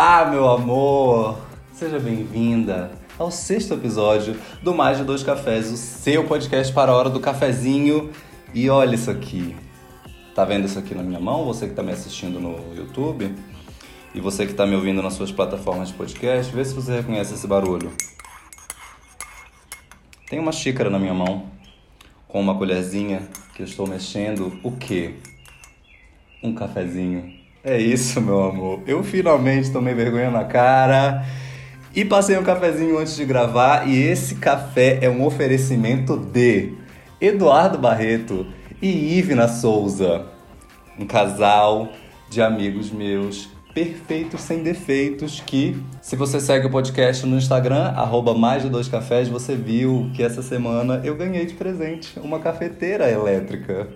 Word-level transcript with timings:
Olá, 0.00 0.26
meu 0.26 0.48
amor! 0.48 1.40
Seja 1.72 1.98
bem-vinda 1.98 2.92
ao 3.18 3.32
sexto 3.32 3.74
episódio 3.74 4.36
do 4.62 4.72
Mais 4.72 4.96
de 4.96 5.02
Dois 5.02 5.24
Cafés, 5.24 5.72
o 5.72 5.76
seu 5.76 6.22
podcast 6.24 6.72
para 6.72 6.92
a 6.92 6.94
hora 6.94 7.10
do 7.10 7.18
cafezinho. 7.18 8.12
E 8.54 8.70
olha 8.70 8.94
isso 8.94 9.10
aqui. 9.10 9.56
Tá 10.36 10.44
vendo 10.44 10.66
isso 10.66 10.78
aqui 10.78 10.94
na 10.94 11.02
minha 11.02 11.18
mão? 11.18 11.44
Você 11.46 11.64
que 11.64 11.72
está 11.72 11.82
me 11.82 11.90
assistindo 11.90 12.38
no 12.38 12.76
YouTube 12.76 13.34
e 14.14 14.20
você 14.20 14.46
que 14.46 14.52
está 14.52 14.64
me 14.64 14.76
ouvindo 14.76 15.02
nas 15.02 15.14
suas 15.14 15.32
plataformas 15.32 15.88
de 15.88 15.94
podcast, 15.94 16.54
vê 16.54 16.64
se 16.64 16.74
você 16.74 16.94
reconhece 16.94 17.34
esse 17.34 17.48
barulho. 17.48 17.90
Tem 20.30 20.38
uma 20.38 20.52
xícara 20.52 20.88
na 20.88 21.00
minha 21.00 21.12
mão 21.12 21.46
com 22.28 22.40
uma 22.40 22.56
colherzinha 22.56 23.28
que 23.52 23.62
eu 23.62 23.66
estou 23.66 23.84
mexendo. 23.84 24.60
O 24.62 24.70
quê? 24.70 25.16
Um 26.40 26.54
cafezinho. 26.54 27.37
É 27.64 27.76
isso, 27.76 28.20
meu 28.20 28.44
amor. 28.44 28.80
Eu 28.86 29.02
finalmente 29.02 29.70
tomei 29.70 29.92
vergonha 29.92 30.30
na 30.30 30.44
cara 30.44 31.24
e 31.94 32.04
passei 32.04 32.38
um 32.38 32.44
cafezinho 32.44 32.98
antes 32.98 33.16
de 33.16 33.24
gravar. 33.24 33.88
E 33.88 34.00
esse 34.00 34.36
café 34.36 34.98
é 35.02 35.10
um 35.10 35.24
oferecimento 35.24 36.16
de 36.16 36.72
Eduardo 37.20 37.76
Barreto 37.76 38.46
e 38.80 39.18
Ivna 39.18 39.48
Souza, 39.48 40.26
um 40.98 41.04
casal 41.04 41.88
de 42.30 42.40
amigos 42.40 42.92
meus 42.92 43.48
perfeitos 43.74 44.40
sem 44.40 44.62
defeitos 44.62 45.42
que, 45.44 45.80
se 46.00 46.16
você 46.16 46.40
segue 46.40 46.66
o 46.66 46.70
podcast 46.70 47.26
no 47.26 47.36
Instagram, 47.36 47.92
arroba 47.96 48.34
mais 48.34 48.62
de 48.62 48.68
dois 48.68 48.88
cafés, 48.88 49.28
você 49.28 49.54
viu 49.54 50.10
que 50.14 50.22
essa 50.22 50.42
semana 50.42 51.00
eu 51.04 51.16
ganhei 51.16 51.44
de 51.44 51.54
presente 51.54 52.18
uma 52.20 52.38
cafeteira 52.38 53.10
elétrica 53.10 53.88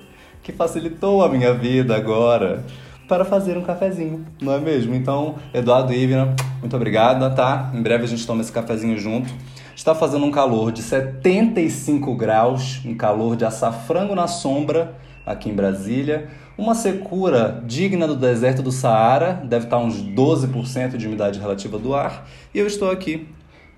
que 0.42 0.52
facilitou 0.52 1.22
a 1.22 1.28
minha 1.28 1.54
vida 1.54 1.96
agora 1.96 2.64
para 3.08 3.24
fazer 3.24 3.56
um 3.56 3.62
cafezinho, 3.62 4.24
não 4.40 4.52
é 4.52 4.60
mesmo? 4.60 4.94
Então, 4.94 5.36
Eduardo 5.52 5.92
e 5.92 6.02
Ivna, 6.02 6.34
muito 6.60 6.74
obrigada, 6.76 7.30
tá? 7.30 7.70
Em 7.74 7.82
breve 7.82 8.04
a 8.04 8.06
gente 8.06 8.26
toma 8.26 8.40
esse 8.40 8.52
cafezinho 8.52 8.98
junto. 8.98 9.32
Está 9.74 9.94
fazendo 9.94 10.24
um 10.24 10.30
calor 10.30 10.70
de 10.70 10.82
75 10.82 12.14
graus, 12.14 12.80
um 12.84 12.94
calor 12.94 13.36
de 13.36 13.44
assar 13.44 13.72
frango 13.72 14.14
na 14.14 14.26
sombra 14.26 14.94
aqui 15.26 15.50
em 15.50 15.54
Brasília. 15.54 16.28
Uma 16.56 16.74
secura 16.74 17.62
digna 17.66 18.06
do 18.06 18.14
deserto 18.14 18.62
do 18.62 18.70
Saara, 18.70 19.42
deve 19.44 19.64
estar 19.64 19.78
uns 19.78 20.02
12% 20.02 20.96
de 20.96 21.06
umidade 21.06 21.40
relativa 21.40 21.78
do 21.78 21.94
ar. 21.94 22.28
E 22.54 22.58
eu 22.58 22.66
estou 22.66 22.90
aqui 22.90 23.28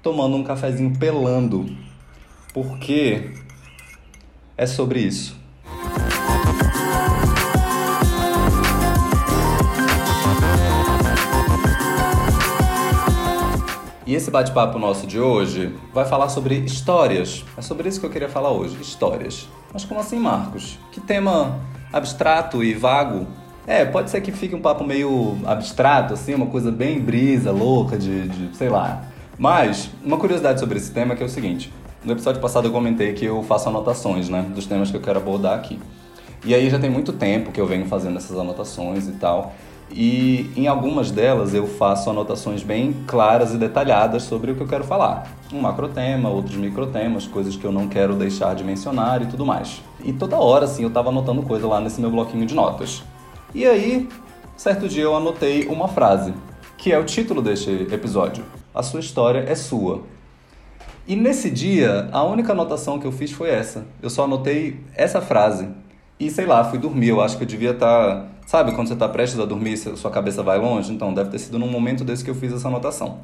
tomando 0.02 0.36
um 0.36 0.42
cafezinho 0.42 0.98
pelando, 0.98 1.64
porque 2.52 3.30
é 4.56 4.66
sobre 4.66 5.00
isso. 5.00 5.43
E 14.06 14.14
esse 14.14 14.30
bate-papo 14.30 14.78
nosso 14.78 15.06
de 15.06 15.18
hoje 15.18 15.74
vai 15.92 16.04
falar 16.04 16.28
sobre 16.28 16.56
histórias. 16.56 17.42
É 17.56 17.62
sobre 17.62 17.88
isso 17.88 17.98
que 17.98 18.04
eu 18.04 18.10
queria 18.10 18.28
falar 18.28 18.50
hoje, 18.50 18.76
histórias. 18.78 19.48
Mas 19.72 19.84
como 19.86 19.98
assim, 19.98 20.18
Marcos? 20.18 20.78
Que 20.92 21.00
tema 21.00 21.58
abstrato 21.90 22.62
e 22.62 22.74
vago? 22.74 23.26
É, 23.66 23.82
pode 23.86 24.10
ser 24.10 24.20
que 24.20 24.30
fique 24.30 24.54
um 24.54 24.60
papo 24.60 24.84
meio 24.84 25.38
abstrato, 25.46 26.12
assim, 26.12 26.34
uma 26.34 26.46
coisa 26.46 26.70
bem 26.70 27.00
brisa, 27.00 27.50
louca, 27.50 27.96
de, 27.96 28.28
de 28.28 28.54
sei 28.54 28.68
lá. 28.68 29.04
Mas, 29.38 29.88
uma 30.04 30.18
curiosidade 30.18 30.60
sobre 30.60 30.76
esse 30.76 30.90
tema 30.90 31.14
é 31.14 31.16
que 31.16 31.22
é 31.22 31.26
o 31.26 31.30
seguinte. 31.30 31.72
No 32.04 32.12
episódio 32.12 32.42
passado 32.42 32.68
eu 32.68 32.72
comentei 32.72 33.14
que 33.14 33.24
eu 33.24 33.42
faço 33.42 33.70
anotações, 33.70 34.28
né, 34.28 34.44
dos 34.54 34.66
temas 34.66 34.90
que 34.90 34.98
eu 34.98 35.00
quero 35.00 35.18
abordar 35.18 35.58
aqui. 35.58 35.80
E 36.44 36.54
aí 36.54 36.68
já 36.68 36.78
tem 36.78 36.90
muito 36.90 37.10
tempo 37.14 37.50
que 37.50 37.58
eu 37.58 37.66
venho 37.66 37.86
fazendo 37.86 38.18
essas 38.18 38.38
anotações 38.38 39.08
e 39.08 39.12
tal. 39.12 39.54
E 39.96 40.50
em 40.56 40.66
algumas 40.66 41.12
delas 41.12 41.54
eu 41.54 41.68
faço 41.68 42.10
anotações 42.10 42.64
bem 42.64 42.92
claras 43.06 43.54
e 43.54 43.56
detalhadas 43.56 44.24
sobre 44.24 44.50
o 44.50 44.56
que 44.56 44.60
eu 44.60 44.66
quero 44.66 44.82
falar. 44.82 45.30
Um 45.52 45.60
macrotema, 45.60 46.28
outros 46.28 46.56
microtemas, 46.56 47.28
coisas 47.28 47.54
que 47.54 47.64
eu 47.64 47.70
não 47.70 47.86
quero 47.86 48.16
deixar 48.16 48.56
de 48.56 48.64
mencionar 48.64 49.22
e 49.22 49.26
tudo 49.26 49.46
mais. 49.46 49.80
E 50.02 50.12
toda 50.12 50.36
hora, 50.36 50.64
assim, 50.64 50.82
eu 50.82 50.88
estava 50.88 51.10
anotando 51.10 51.42
coisa 51.42 51.68
lá 51.68 51.80
nesse 51.80 52.00
meu 52.00 52.10
bloquinho 52.10 52.44
de 52.44 52.56
notas. 52.56 53.04
E 53.54 53.64
aí, 53.64 54.08
certo 54.56 54.88
dia 54.88 55.04
eu 55.04 55.14
anotei 55.14 55.66
uma 55.66 55.86
frase, 55.86 56.34
que 56.76 56.90
é 56.90 56.98
o 56.98 57.04
título 57.04 57.40
deste 57.40 57.70
episódio. 57.92 58.44
A 58.74 58.82
sua 58.82 58.98
história 58.98 59.44
é 59.46 59.54
sua. 59.54 60.02
E 61.06 61.14
nesse 61.14 61.48
dia, 61.48 62.08
a 62.10 62.24
única 62.24 62.50
anotação 62.50 62.98
que 62.98 63.06
eu 63.06 63.12
fiz 63.12 63.30
foi 63.30 63.48
essa. 63.48 63.86
Eu 64.02 64.10
só 64.10 64.24
anotei 64.24 64.80
essa 64.96 65.20
frase. 65.20 65.68
E 66.18 66.30
sei 66.30 66.46
lá, 66.46 66.64
fui 66.64 66.80
dormir. 66.80 67.10
Eu 67.10 67.20
acho 67.20 67.36
que 67.36 67.44
eu 67.44 67.48
devia 67.48 67.70
estar. 67.70 68.22
Tá 68.22 68.33
Sabe 68.54 68.70
quando 68.70 68.86
você 68.86 68.94
está 68.94 69.08
prestes 69.08 69.40
a 69.40 69.44
dormir 69.44 69.72
e 69.72 69.76
sua 69.76 70.12
cabeça 70.12 70.40
vai 70.40 70.60
longe? 70.60 70.92
Então, 70.92 71.12
deve 71.12 71.28
ter 71.28 71.40
sido 71.40 71.58
num 71.58 71.68
momento 71.68 72.04
desse 72.04 72.22
que 72.22 72.30
eu 72.30 72.36
fiz 72.36 72.52
essa 72.52 72.68
anotação. 72.68 73.18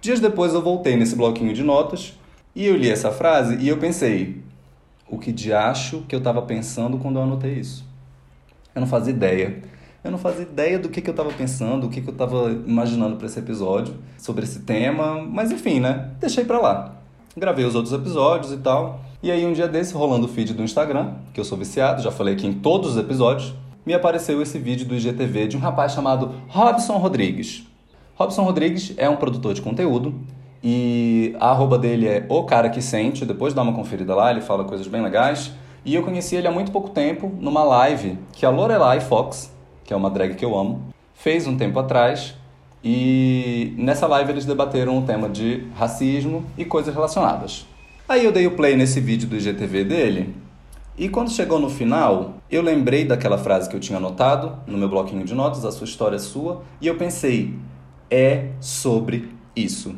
Dias 0.00 0.18
depois 0.18 0.54
eu 0.54 0.62
voltei 0.62 0.96
nesse 0.96 1.14
bloquinho 1.14 1.52
de 1.52 1.62
notas 1.62 2.18
e 2.54 2.64
eu 2.64 2.74
li 2.74 2.90
essa 2.90 3.10
frase 3.10 3.58
e 3.58 3.68
eu 3.68 3.76
pensei, 3.76 4.40
o 5.10 5.18
que 5.18 5.30
de 5.30 5.52
acho 5.52 6.04
que 6.08 6.14
eu 6.14 6.20
estava 6.20 6.40
pensando 6.40 6.96
quando 6.96 7.16
eu 7.16 7.24
anotei 7.24 7.52
isso? 7.52 7.84
Eu 8.74 8.80
não 8.80 8.88
fazia 8.88 9.12
ideia. 9.12 9.62
Eu 10.02 10.10
não 10.10 10.16
fazia 10.16 10.44
ideia 10.44 10.78
do 10.78 10.88
que, 10.88 11.02
que 11.02 11.10
eu 11.10 11.12
estava 11.12 11.30
pensando, 11.32 11.86
o 11.86 11.90
que, 11.90 12.00
que 12.00 12.08
eu 12.08 12.12
estava 12.14 12.50
imaginando 12.66 13.16
para 13.16 13.26
esse 13.26 13.38
episódio, 13.38 13.94
sobre 14.16 14.44
esse 14.44 14.60
tema, 14.60 15.22
mas 15.22 15.52
enfim, 15.52 15.80
né? 15.80 16.12
Deixei 16.18 16.46
para 16.46 16.58
lá. 16.58 16.96
Gravei 17.36 17.66
os 17.66 17.74
outros 17.74 17.92
episódios 17.92 18.54
e 18.54 18.56
tal. 18.56 19.02
E 19.22 19.30
aí 19.30 19.44
um 19.44 19.52
dia 19.52 19.68
desse, 19.68 19.92
rolando 19.92 20.24
o 20.24 20.28
feed 20.30 20.54
do 20.54 20.62
Instagram, 20.62 21.12
que 21.34 21.40
eu 21.40 21.44
sou 21.44 21.58
viciado, 21.58 22.00
já 22.00 22.10
falei 22.10 22.32
aqui 22.32 22.46
em 22.46 22.54
todos 22.54 22.92
os 22.92 22.96
episódios, 22.96 23.52
me 23.86 23.94
apareceu 23.94 24.42
esse 24.42 24.58
vídeo 24.58 24.84
do 24.84 24.96
IGTV 24.96 25.46
de 25.46 25.56
um 25.56 25.60
rapaz 25.60 25.92
chamado 25.92 26.34
Robson 26.48 26.96
Rodrigues. 26.96 27.64
Robson 28.16 28.42
Rodrigues 28.42 28.92
é 28.96 29.08
um 29.08 29.14
produtor 29.14 29.54
de 29.54 29.62
conteúdo 29.62 30.12
e 30.62 31.36
a 31.38 31.50
arroba 31.50 31.78
dele 31.78 32.08
é 32.08 32.26
o 32.28 32.42
cara 32.42 32.68
que 32.68 32.82
sente. 32.82 33.24
Depois 33.24 33.54
dá 33.54 33.62
uma 33.62 33.72
conferida 33.72 34.12
lá, 34.12 34.32
ele 34.32 34.40
fala 34.40 34.64
coisas 34.64 34.88
bem 34.88 35.00
legais. 35.00 35.52
E 35.84 35.94
eu 35.94 36.02
conheci 36.02 36.34
ele 36.34 36.48
há 36.48 36.50
muito 36.50 36.72
pouco 36.72 36.90
tempo 36.90 37.32
numa 37.38 37.62
live 37.62 38.18
que 38.32 38.44
a 38.44 38.50
Lorelai 38.50 38.98
Fox, 38.98 39.54
que 39.84 39.94
é 39.94 39.96
uma 39.96 40.10
drag 40.10 40.34
que 40.34 40.44
eu 40.44 40.58
amo, 40.58 40.82
fez 41.14 41.46
um 41.46 41.56
tempo 41.56 41.78
atrás. 41.78 42.34
E 42.82 43.72
nessa 43.78 44.08
live 44.08 44.32
eles 44.32 44.44
debateram 44.44 44.98
o 44.98 45.02
tema 45.02 45.28
de 45.28 45.62
racismo 45.76 46.44
e 46.58 46.64
coisas 46.64 46.92
relacionadas. 46.92 47.64
Aí 48.08 48.24
eu 48.24 48.32
dei 48.32 48.48
o 48.48 48.52
play 48.52 48.76
nesse 48.76 48.98
vídeo 48.98 49.28
do 49.28 49.36
IGTV 49.36 49.84
dele 49.84 50.34
e 50.98 51.08
quando 51.08 51.30
chegou 51.30 51.58
no 51.58 51.68
final, 51.68 52.36
eu 52.50 52.62
lembrei 52.62 53.04
daquela 53.04 53.36
frase 53.36 53.68
que 53.68 53.76
eu 53.76 53.80
tinha 53.80 53.98
anotado 53.98 54.58
no 54.66 54.78
meu 54.78 54.88
bloquinho 54.88 55.24
de 55.24 55.34
notas, 55.34 55.64
a 55.64 55.70
sua 55.70 55.84
história 55.84 56.16
é 56.16 56.18
sua, 56.18 56.62
e 56.80 56.86
eu 56.86 56.96
pensei, 56.96 57.54
é 58.10 58.50
sobre 58.60 59.28
isso. 59.54 59.90
Eu 59.90 59.96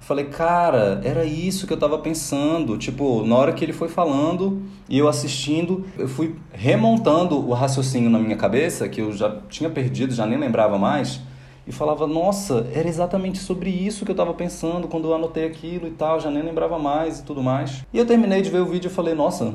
falei, 0.00 0.24
cara, 0.26 1.00
era 1.04 1.24
isso 1.24 1.66
que 1.66 1.72
eu 1.72 1.76
tava 1.76 1.98
pensando. 1.98 2.78
Tipo, 2.78 3.26
na 3.26 3.36
hora 3.36 3.52
que 3.52 3.62
ele 3.62 3.74
foi 3.74 3.88
falando 3.88 4.62
e 4.88 4.96
eu 4.96 5.08
assistindo, 5.08 5.84
eu 5.98 6.08
fui 6.08 6.36
remontando 6.52 7.36
o 7.36 7.52
raciocínio 7.52 8.08
na 8.08 8.18
minha 8.18 8.36
cabeça, 8.36 8.88
que 8.88 9.02
eu 9.02 9.12
já 9.12 9.40
tinha 9.50 9.68
perdido, 9.68 10.14
já 10.14 10.24
nem 10.24 10.38
lembrava 10.38 10.78
mais, 10.78 11.20
e 11.66 11.72
falava, 11.72 12.06
nossa, 12.06 12.66
era 12.72 12.88
exatamente 12.88 13.36
sobre 13.36 13.68
isso 13.68 14.06
que 14.06 14.10
eu 14.10 14.16
tava 14.16 14.32
pensando 14.32 14.88
quando 14.88 15.08
eu 15.08 15.14
anotei 15.14 15.44
aquilo 15.44 15.86
e 15.86 15.90
tal, 15.90 16.18
já 16.18 16.30
nem 16.30 16.42
lembrava 16.42 16.78
mais 16.78 17.18
e 17.18 17.24
tudo 17.24 17.42
mais. 17.42 17.84
E 17.92 17.98
eu 17.98 18.06
terminei 18.06 18.40
de 18.40 18.48
ver 18.48 18.62
o 18.62 18.66
vídeo 18.66 18.88
e 18.88 18.90
falei, 18.90 19.14
nossa, 19.14 19.54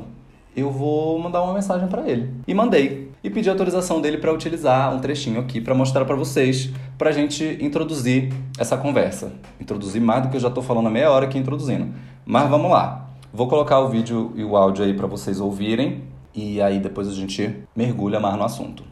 eu 0.56 0.70
vou 0.70 1.18
mandar 1.18 1.42
uma 1.42 1.52
mensagem 1.52 1.88
para 1.88 2.08
ele. 2.08 2.30
E 2.46 2.54
mandei. 2.54 3.10
E 3.22 3.30
pedi 3.30 3.48
autorização 3.48 4.00
dele 4.00 4.18
para 4.18 4.32
utilizar 4.32 4.94
um 4.94 5.00
trechinho 5.00 5.40
aqui 5.40 5.60
para 5.60 5.74
mostrar 5.74 6.04
para 6.04 6.14
vocês, 6.14 6.70
para 6.98 7.10
a 7.10 7.12
gente 7.12 7.58
introduzir 7.60 8.32
essa 8.58 8.76
conversa. 8.76 9.32
Introduzir 9.60 10.00
mais 10.00 10.22
do 10.22 10.28
que 10.28 10.36
eu 10.36 10.40
já 10.40 10.48
estou 10.48 10.62
falando 10.62 10.88
há 10.88 10.90
meia 10.90 11.10
hora 11.10 11.24
aqui 11.24 11.38
introduzindo. 11.38 11.88
Mas 12.24 12.48
vamos 12.48 12.70
lá. 12.70 13.08
Vou 13.32 13.48
colocar 13.48 13.80
o 13.80 13.88
vídeo 13.88 14.32
e 14.36 14.44
o 14.44 14.56
áudio 14.56 14.84
aí 14.84 14.94
para 14.94 15.06
vocês 15.06 15.40
ouvirem 15.40 16.02
e 16.34 16.60
aí 16.60 16.78
depois 16.78 17.08
a 17.08 17.12
gente 17.12 17.54
mergulha 17.74 18.20
mais 18.20 18.36
no 18.36 18.44
assunto. 18.44 18.84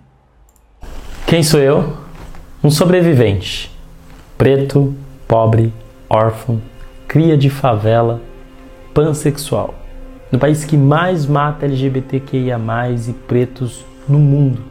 Quem 1.26 1.42
sou 1.42 1.60
eu? 1.60 1.96
Um 2.64 2.70
sobrevivente. 2.70 3.70
Preto, 4.36 4.94
pobre, 5.28 5.72
órfão, 6.08 6.60
cria 7.06 7.36
de 7.36 7.48
favela, 7.50 8.20
pansexual 8.92 9.81
no 10.32 10.38
país 10.38 10.64
que 10.64 10.78
mais 10.78 11.26
mata 11.26 11.66
LGBTQIA+, 11.66 12.58
e 13.06 13.12
pretos 13.12 13.84
no 14.08 14.18
mundo. 14.18 14.62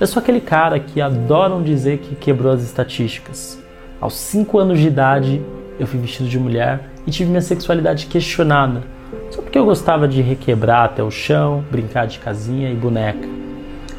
Eu 0.00 0.06
sou 0.08 0.20
aquele 0.20 0.40
cara 0.40 0.80
que 0.80 1.00
adoram 1.00 1.62
dizer 1.62 1.98
que 1.98 2.16
quebrou 2.16 2.52
as 2.52 2.62
estatísticas. 2.62 3.62
Aos 4.00 4.14
5 4.14 4.58
anos 4.58 4.80
de 4.80 4.88
idade, 4.88 5.40
eu 5.78 5.86
fui 5.86 6.00
vestido 6.00 6.28
de 6.28 6.40
mulher 6.40 6.90
e 7.06 7.12
tive 7.12 7.30
minha 7.30 7.40
sexualidade 7.40 8.06
questionada, 8.06 8.82
só 9.30 9.40
porque 9.40 9.56
eu 9.56 9.64
gostava 9.64 10.08
de 10.08 10.20
requebrar 10.20 10.86
até 10.86 11.04
o 11.04 11.10
chão, 11.10 11.64
brincar 11.70 12.08
de 12.08 12.18
casinha 12.18 12.68
e 12.68 12.74
boneca. 12.74 13.28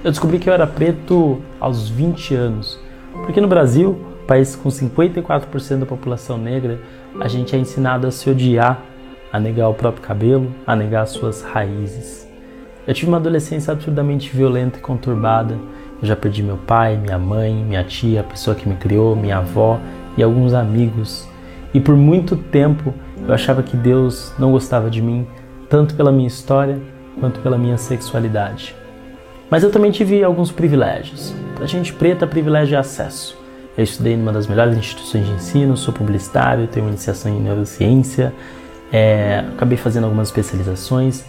Eu 0.04 0.12
descobri 0.12 0.40
que 0.40 0.50
eu 0.50 0.54
era 0.54 0.68
preto 0.68 1.42
aos 1.58 1.88
20 1.88 2.36
anos, 2.36 2.78
porque 3.24 3.40
no 3.40 3.48
Brasil, 3.48 3.98
país 4.28 4.58
com 4.58 4.68
54% 4.68 5.80
da 5.80 5.86
população 5.86 6.38
negra, 6.38 6.80
a 7.22 7.30
gente 7.30 7.56
é 7.56 7.60
ensinado 7.60 8.06
a 8.06 8.12
se 8.12 8.30
odiar 8.30 8.84
a 9.36 9.40
negar 9.40 9.68
o 9.68 9.74
próprio 9.74 10.02
cabelo, 10.02 10.50
a 10.66 10.78
negar 10.78 11.06
suas 11.08 11.42
raízes. 11.42 12.26
Eu 12.88 12.94
tive 12.94 13.10
uma 13.10 13.18
adolescência 13.18 13.74
absurdamente 13.74 14.34
violenta 14.34 14.78
e 14.78 14.82
conturbada. 14.82 15.58
Eu 16.02 16.08
já 16.08 16.16
perdi 16.16 16.42
meu 16.42 16.56
pai, 16.56 16.96
minha 16.96 17.20
mãe, 17.20 17.54
minha 17.54 17.84
tia, 17.84 18.22
a 18.22 18.24
pessoa 18.24 18.56
que 18.56 18.68
me 18.68 18.76
criou, 18.78 19.14
minha 19.14 19.40
avó 19.40 19.78
e 20.18 20.24
alguns 20.24 20.54
amigos. 20.54 21.28
E 21.74 21.82
por 21.82 21.98
muito 21.98 22.38
tempo 22.38 22.94
eu 23.28 23.34
achava 23.34 23.62
que 23.62 23.76
Deus 23.76 24.34
não 24.40 24.54
gostava 24.54 24.90
de 24.90 25.02
mim, 25.02 25.28
tanto 25.68 25.96
pela 25.96 26.14
minha 26.14 26.28
história 26.28 26.80
quanto 27.20 27.42
pela 27.42 27.58
minha 27.58 27.78
sexualidade. 27.78 28.74
Mas 29.50 29.64
eu 29.64 29.72
também 29.72 29.92
tive 29.92 30.24
alguns 30.24 30.50
privilégios. 30.50 31.36
Para 31.56 31.66
gente 31.66 31.92
preta, 31.92 32.26
privilégio 32.26 32.78
é 32.78 32.80
acesso. 32.80 33.38
Eu 33.78 33.84
estudei 33.84 34.16
numa 34.16 34.32
das 34.32 34.48
melhores 34.48 34.78
instituições 34.78 35.26
de 35.26 35.34
ensino, 35.34 35.76
sou 35.76 35.94
publicitário, 35.94 36.68
tenho 36.68 36.88
iniciação 36.88 37.30
em 37.30 37.42
neurociência, 37.42 38.34
é, 38.92 39.44
acabei 39.54 39.78
fazendo 39.78 40.06
algumas 40.06 40.28
especializações 40.28 41.24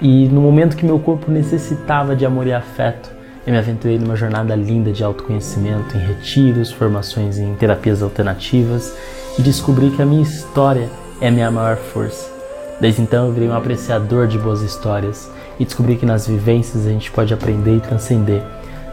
e 0.00 0.28
no 0.28 0.40
momento 0.40 0.76
que 0.76 0.84
meu 0.84 0.98
corpo 0.98 1.30
necessitava 1.30 2.14
de 2.14 2.26
amor 2.26 2.46
e 2.46 2.52
afeto, 2.52 3.10
eu 3.46 3.52
me 3.52 3.58
aventurei 3.58 3.98
numa 3.98 4.16
jornada 4.16 4.54
linda 4.54 4.92
de 4.92 5.04
autoconhecimento, 5.04 5.96
em 5.96 6.00
retiros, 6.00 6.72
formações 6.72 7.38
em 7.38 7.54
terapias 7.54 8.02
alternativas 8.02 8.92
e 9.38 9.42
descobri 9.42 9.90
que 9.90 10.02
a 10.02 10.06
minha 10.06 10.22
história 10.22 10.90
é 11.20 11.28
a 11.28 11.30
minha 11.30 11.50
maior 11.50 11.76
força. 11.76 12.30
Desde 12.80 13.00
então 13.00 13.26
eu 13.26 13.32
virei 13.32 13.48
um 13.48 13.56
apreciador 13.56 14.26
de 14.26 14.38
boas 14.38 14.60
histórias 14.60 15.30
e 15.58 15.64
descobri 15.64 15.96
que 15.96 16.04
nas 16.04 16.26
vivências 16.26 16.86
a 16.86 16.90
gente 16.90 17.10
pode 17.10 17.32
aprender 17.32 17.76
e 17.76 17.80
transcender. 17.80 18.42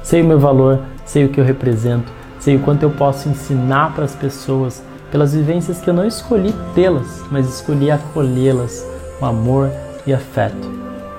Sei 0.01 0.21
o 0.21 0.25
meu 0.25 0.39
valor, 0.39 0.80
sei 1.06 1.25
o 1.25 1.30
que 1.30 1.39
eu 1.39 1.45
represento, 1.45 2.12
sei 2.39 2.56
o 2.56 2.60
quanto 2.60 2.83
eu 2.83 2.92
posso 2.92 3.27
ensinar 3.27 3.94
para 3.94 4.06
as 4.06 4.15
pessoas 4.15 4.81
pelas 5.13 5.36
vivências 5.36 5.80
que 5.80 5.88
eu 5.88 5.94
não 5.94 6.07
escolhi 6.07 6.51
tê-las, 6.74 7.21
mas 7.30 7.48
escolhi 7.48 7.92
acolhê-las 7.92 8.83
com 9.19 9.27
amor 9.27 9.69
e 10.07 10.13
afeto. 10.13 10.68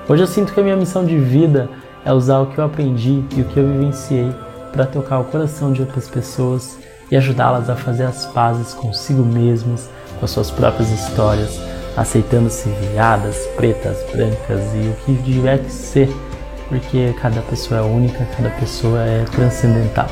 Hoje 0.09 0.21
eu 0.21 0.27
sinto 0.27 0.53
que 0.53 0.59
a 0.59 0.63
minha 0.63 0.75
missão 0.75 1.05
de 1.05 1.17
vida 1.17 1.69
é 2.03 2.11
usar 2.11 2.39
o 2.39 2.47
que 2.47 2.57
eu 2.57 2.65
aprendi 2.65 3.23
e 3.33 3.41
o 3.41 3.45
que 3.45 3.57
eu 3.57 3.65
vivenciei 3.65 4.35
para 4.73 4.85
tocar 4.85 5.19
o 5.19 5.23
coração 5.23 5.71
de 5.71 5.79
outras 5.79 6.09
pessoas 6.09 6.77
e 7.09 7.15
ajudá-las 7.15 7.69
a 7.69 7.75
fazer 7.77 8.03
as 8.03 8.25
pazes 8.25 8.73
consigo 8.73 9.23
mesmas, 9.23 9.89
com 10.19 10.25
as 10.25 10.31
suas 10.31 10.51
próprias 10.51 10.91
histórias, 10.91 11.57
aceitando-se 11.95 12.67
viadas, 12.91 13.37
pretas, 13.55 13.95
brancas 14.11 14.61
e 14.75 14.89
o 14.89 15.05
que 15.05 15.23
tiver 15.23 15.59
que 15.59 15.71
ser, 15.71 16.09
porque 16.67 17.15
cada 17.21 17.39
pessoa 17.43 17.79
é 17.79 17.83
única, 17.83 18.27
cada 18.35 18.49
pessoa 18.49 18.99
é 19.03 19.23
transcendental. 19.31 20.09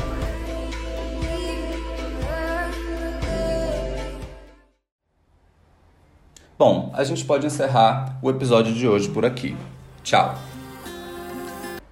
Bom, 6.56 6.92
a 6.94 7.02
gente 7.02 7.24
pode 7.24 7.44
encerrar 7.44 8.16
o 8.22 8.30
episódio 8.30 8.72
de 8.72 8.86
hoje 8.86 9.08
por 9.08 9.24
aqui. 9.24 9.56
Tchau. 10.04 10.38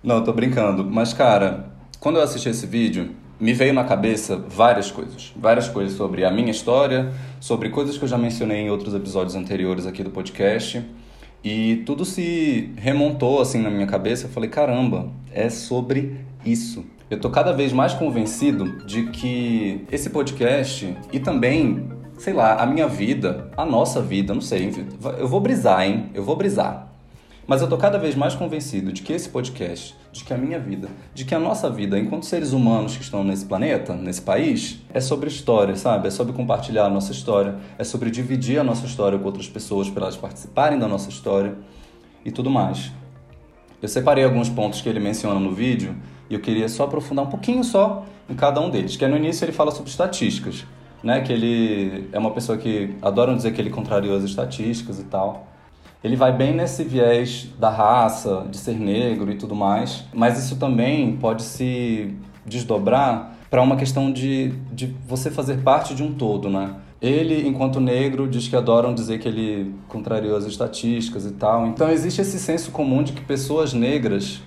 Não, 0.00 0.22
tô 0.22 0.32
brincando. 0.32 0.84
Mas, 0.84 1.12
cara, 1.12 1.72
quando 1.98 2.16
eu 2.16 2.22
assisti 2.22 2.48
esse 2.48 2.64
vídeo, 2.64 3.10
me 3.40 3.52
veio 3.52 3.74
na 3.74 3.82
cabeça 3.82 4.36
várias 4.36 4.88
coisas. 4.88 5.32
Várias 5.34 5.68
coisas 5.68 5.96
sobre 5.96 6.24
a 6.24 6.30
minha 6.30 6.52
história, 6.52 7.12
sobre 7.40 7.70
coisas 7.70 7.98
que 7.98 8.04
eu 8.04 8.08
já 8.08 8.16
mencionei 8.16 8.58
em 8.58 8.70
outros 8.70 8.94
episódios 8.94 9.34
anteriores 9.34 9.84
aqui 9.84 10.04
do 10.04 10.10
podcast. 10.10 10.80
E 11.42 11.82
tudo 11.84 12.04
se 12.04 12.72
remontou 12.76 13.40
assim 13.40 13.60
na 13.60 13.68
minha 13.68 13.88
cabeça. 13.88 14.26
Eu 14.26 14.30
falei, 14.30 14.48
caramba, 14.48 15.10
é 15.32 15.50
sobre 15.50 16.20
isso. 16.46 16.84
Eu 17.10 17.18
tô 17.18 17.30
cada 17.30 17.52
vez 17.52 17.72
mais 17.72 17.94
convencido 17.94 18.86
de 18.86 19.10
que 19.10 19.84
esse 19.90 20.08
podcast 20.08 20.96
e 21.12 21.18
também, 21.18 21.90
sei 22.22 22.32
lá, 22.32 22.62
a 22.62 22.66
minha 22.66 22.86
vida, 22.86 23.50
a 23.56 23.66
nossa 23.66 24.00
vida, 24.00 24.32
não 24.32 24.40
sei, 24.40 24.72
eu 25.18 25.26
vou 25.26 25.40
brisar, 25.40 25.82
hein? 25.82 26.08
Eu 26.14 26.22
vou 26.22 26.36
brisar. 26.36 26.86
Mas 27.48 27.60
eu 27.60 27.68
tô 27.68 27.76
cada 27.76 27.98
vez 27.98 28.14
mais 28.14 28.32
convencido 28.32 28.92
de 28.92 29.02
que 29.02 29.12
esse 29.12 29.28
podcast, 29.28 29.96
de 30.12 30.22
que 30.22 30.32
a 30.32 30.38
minha 30.38 30.60
vida, 30.60 30.86
de 31.12 31.24
que 31.24 31.34
a 31.34 31.40
nossa 31.40 31.68
vida, 31.68 31.98
enquanto 31.98 32.24
seres 32.24 32.52
humanos 32.52 32.96
que 32.96 33.02
estão 33.02 33.24
nesse 33.24 33.44
planeta, 33.44 33.96
nesse 33.96 34.22
país, 34.22 34.78
é 34.94 35.00
sobre 35.00 35.26
história, 35.26 35.74
sabe? 35.74 36.06
É 36.06 36.10
sobre 36.12 36.32
compartilhar 36.32 36.84
a 36.84 36.88
nossa 36.88 37.10
história, 37.10 37.56
é 37.76 37.82
sobre 37.82 38.08
dividir 38.08 38.60
a 38.60 38.62
nossa 38.62 38.86
história 38.86 39.18
com 39.18 39.24
outras 39.24 39.48
pessoas 39.48 39.90
para 39.90 40.04
elas 40.04 40.16
participarem 40.16 40.78
da 40.78 40.86
nossa 40.86 41.10
história 41.10 41.56
e 42.24 42.30
tudo 42.30 42.48
mais. 42.48 42.92
Eu 43.82 43.88
separei 43.88 44.22
alguns 44.22 44.48
pontos 44.48 44.80
que 44.80 44.88
ele 44.88 45.00
menciona 45.00 45.40
no 45.40 45.50
vídeo 45.50 45.96
e 46.30 46.34
eu 46.34 46.40
queria 46.40 46.68
só 46.68 46.84
aprofundar 46.84 47.24
um 47.24 47.30
pouquinho 47.30 47.64
só 47.64 48.04
em 48.30 48.36
cada 48.36 48.60
um 48.60 48.70
deles. 48.70 48.96
Que 48.96 49.04
é 49.04 49.08
no 49.08 49.16
início 49.16 49.44
ele 49.44 49.50
fala 49.50 49.72
sobre 49.72 49.90
estatísticas, 49.90 50.64
né? 51.02 51.20
Que 51.20 51.32
ele 51.32 52.08
é 52.12 52.18
uma 52.18 52.30
pessoa 52.30 52.56
que 52.58 52.94
adoram 53.02 53.36
dizer 53.36 53.52
que 53.52 53.60
ele 53.60 53.70
contrariou 53.70 54.16
as 54.16 54.24
estatísticas 54.24 54.98
e 54.98 55.04
tal 55.04 55.52
ele 56.02 56.16
vai 56.16 56.32
bem 56.32 56.52
nesse 56.52 56.82
viés 56.82 57.48
da 57.58 57.70
raça, 57.70 58.44
de 58.50 58.56
ser 58.56 58.74
negro 58.74 59.30
e 59.30 59.36
tudo 59.36 59.54
mais, 59.54 60.04
mas 60.12 60.36
isso 60.38 60.56
também 60.56 61.16
pode 61.16 61.42
se 61.42 62.12
desdobrar 62.44 63.36
para 63.48 63.62
uma 63.62 63.76
questão 63.76 64.10
de, 64.10 64.48
de 64.72 64.94
você 65.06 65.30
fazer 65.30 65.58
parte 65.58 65.94
de 65.94 66.02
um 66.02 66.12
todo, 66.12 66.50
né? 66.50 66.74
Ele, 67.00 67.46
enquanto 67.46 67.80
negro, 67.80 68.28
diz 68.28 68.48
que 68.48 68.56
adoram 68.56 68.94
dizer 68.94 69.18
que 69.18 69.28
ele 69.28 69.74
contrariou 69.88 70.36
as 70.36 70.44
estatísticas 70.44 71.26
e 71.26 71.32
tal. 71.32 71.66
Então 71.66 71.90
existe 71.90 72.20
esse 72.20 72.38
senso 72.38 72.70
comum 72.70 73.02
de 73.02 73.12
que 73.12 73.20
pessoas 73.22 73.72
negras 73.72 74.40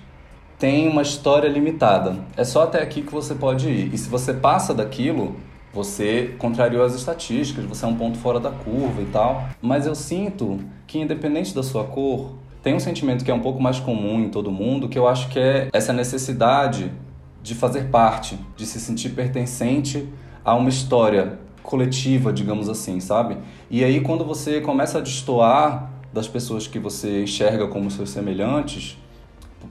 têm 0.58 0.88
uma 0.88 1.02
história 1.02 1.48
limitada. 1.48 2.16
É 2.34 2.44
só 2.44 2.64
até 2.64 2.82
aqui 2.82 3.02
que 3.02 3.12
você 3.12 3.34
pode 3.34 3.68
ir. 3.68 3.94
E 3.94 3.98
se 3.98 4.08
você 4.08 4.32
passa 4.32 4.72
daquilo, 4.72 5.36
você 5.76 6.34
contrariou 6.38 6.82
as 6.82 6.94
estatísticas, 6.94 7.66
você 7.66 7.84
é 7.84 7.88
um 7.88 7.94
ponto 7.94 8.16
fora 8.16 8.40
da 8.40 8.50
curva 8.50 9.02
e 9.02 9.06
tal. 9.06 9.46
Mas 9.60 9.86
eu 9.86 9.94
sinto 9.94 10.58
que, 10.86 10.98
independente 10.98 11.54
da 11.54 11.62
sua 11.62 11.84
cor, 11.84 12.34
tem 12.62 12.74
um 12.74 12.80
sentimento 12.80 13.24
que 13.24 13.30
é 13.30 13.34
um 13.34 13.40
pouco 13.40 13.60
mais 13.62 13.78
comum 13.78 14.20
em 14.20 14.30
todo 14.30 14.50
mundo, 14.50 14.88
que 14.88 14.98
eu 14.98 15.06
acho 15.06 15.28
que 15.28 15.38
é 15.38 15.68
essa 15.72 15.92
necessidade 15.92 16.90
de 17.42 17.54
fazer 17.54 17.90
parte, 17.90 18.38
de 18.56 18.64
se 18.66 18.80
sentir 18.80 19.10
pertencente 19.10 20.08
a 20.42 20.54
uma 20.54 20.70
história 20.70 21.38
coletiva, 21.62 22.32
digamos 22.32 22.68
assim, 22.68 22.98
sabe? 22.98 23.36
E 23.70 23.84
aí, 23.84 24.00
quando 24.00 24.24
você 24.24 24.60
começa 24.60 24.98
a 24.98 25.00
destoar 25.00 25.92
das 26.12 26.26
pessoas 26.26 26.66
que 26.66 26.78
você 26.78 27.22
enxerga 27.24 27.68
como 27.68 27.90
seus 27.90 28.10
semelhantes, 28.10 28.96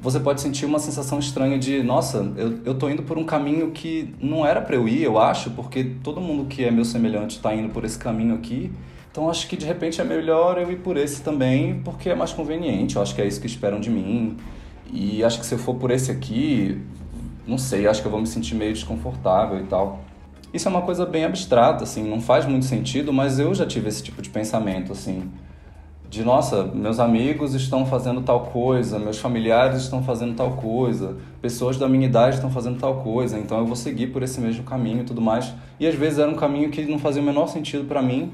você 0.01 0.19
pode 0.19 0.41
sentir 0.41 0.65
uma 0.65 0.79
sensação 0.79 1.19
estranha 1.19 1.57
de, 1.57 1.81
nossa, 1.83 2.17
eu, 2.37 2.59
eu 2.65 2.75
tô 2.75 2.89
indo 2.89 3.03
por 3.03 3.17
um 3.17 3.23
caminho 3.23 3.71
que 3.71 4.13
não 4.19 4.45
era 4.45 4.61
para 4.61 4.75
eu 4.75 4.87
ir, 4.87 5.03
eu 5.03 5.19
acho, 5.19 5.51
porque 5.51 5.83
todo 6.03 6.21
mundo 6.21 6.45
que 6.45 6.63
é 6.63 6.71
meu 6.71 6.85
semelhante 6.85 7.37
está 7.37 7.53
indo 7.53 7.69
por 7.69 7.83
esse 7.83 7.97
caminho 7.97 8.35
aqui. 8.35 8.71
Então 9.11 9.29
acho 9.29 9.47
que 9.47 9.55
de 9.55 9.65
repente 9.65 10.01
é 10.01 10.03
melhor 10.03 10.57
eu 10.57 10.71
ir 10.71 10.77
por 10.77 10.97
esse 10.97 11.21
também, 11.21 11.79
porque 11.83 12.09
é 12.09 12.15
mais 12.15 12.33
conveniente. 12.33 12.95
Eu 12.95 13.01
acho 13.01 13.15
que 13.15 13.21
é 13.21 13.25
isso 13.25 13.39
que 13.39 13.47
esperam 13.47 13.79
de 13.79 13.89
mim. 13.89 14.37
E 14.91 15.23
acho 15.23 15.39
que 15.39 15.45
se 15.45 15.55
eu 15.55 15.59
for 15.59 15.75
por 15.75 15.89
esse 15.89 16.11
aqui, 16.11 16.81
não 17.47 17.57
sei, 17.57 17.87
acho 17.87 18.01
que 18.01 18.07
eu 18.07 18.11
vou 18.11 18.19
me 18.19 18.27
sentir 18.27 18.55
meio 18.55 18.73
desconfortável 18.73 19.59
e 19.59 19.63
tal. 19.63 20.03
Isso 20.53 20.67
é 20.67 20.71
uma 20.71 20.81
coisa 20.81 21.05
bem 21.05 21.25
abstrata, 21.25 21.83
assim, 21.83 22.03
não 22.07 22.21
faz 22.21 22.45
muito 22.45 22.65
sentido, 22.65 23.11
mas 23.11 23.39
eu 23.39 23.53
já 23.53 23.65
tive 23.65 23.89
esse 23.89 24.03
tipo 24.03 24.21
de 24.21 24.29
pensamento, 24.29 24.91
assim 24.91 25.29
de 26.15 26.23
nossa, 26.23 26.63
meus 26.63 26.97
amigos 26.97 27.53
estão 27.53 27.85
fazendo 27.85 28.21
tal 28.21 28.45
coisa, 28.45 28.97
meus 28.97 29.17
familiares 29.17 29.81
estão 29.81 30.01
fazendo 30.01 30.33
tal 30.33 30.51
coisa, 30.53 31.17
pessoas 31.41 31.77
da 31.77 31.89
minha 31.89 32.05
idade 32.05 32.35
estão 32.35 32.49
fazendo 32.49 32.79
tal 32.79 33.01
coisa, 33.01 33.37
então 33.37 33.57
eu 33.59 33.65
vou 33.65 33.75
seguir 33.75 34.07
por 34.07 34.23
esse 34.23 34.39
mesmo 34.39 34.63
caminho 34.63 35.01
e 35.01 35.03
tudo 35.03 35.19
mais. 35.19 35.53
E 35.77 35.85
às 35.85 35.93
vezes 35.93 36.17
era 36.17 36.31
um 36.31 36.35
caminho 36.35 36.69
que 36.69 36.85
não 36.85 36.97
fazia 36.97 37.21
o 37.21 37.25
menor 37.25 37.47
sentido 37.47 37.83
para 37.83 38.01
mim. 38.01 38.31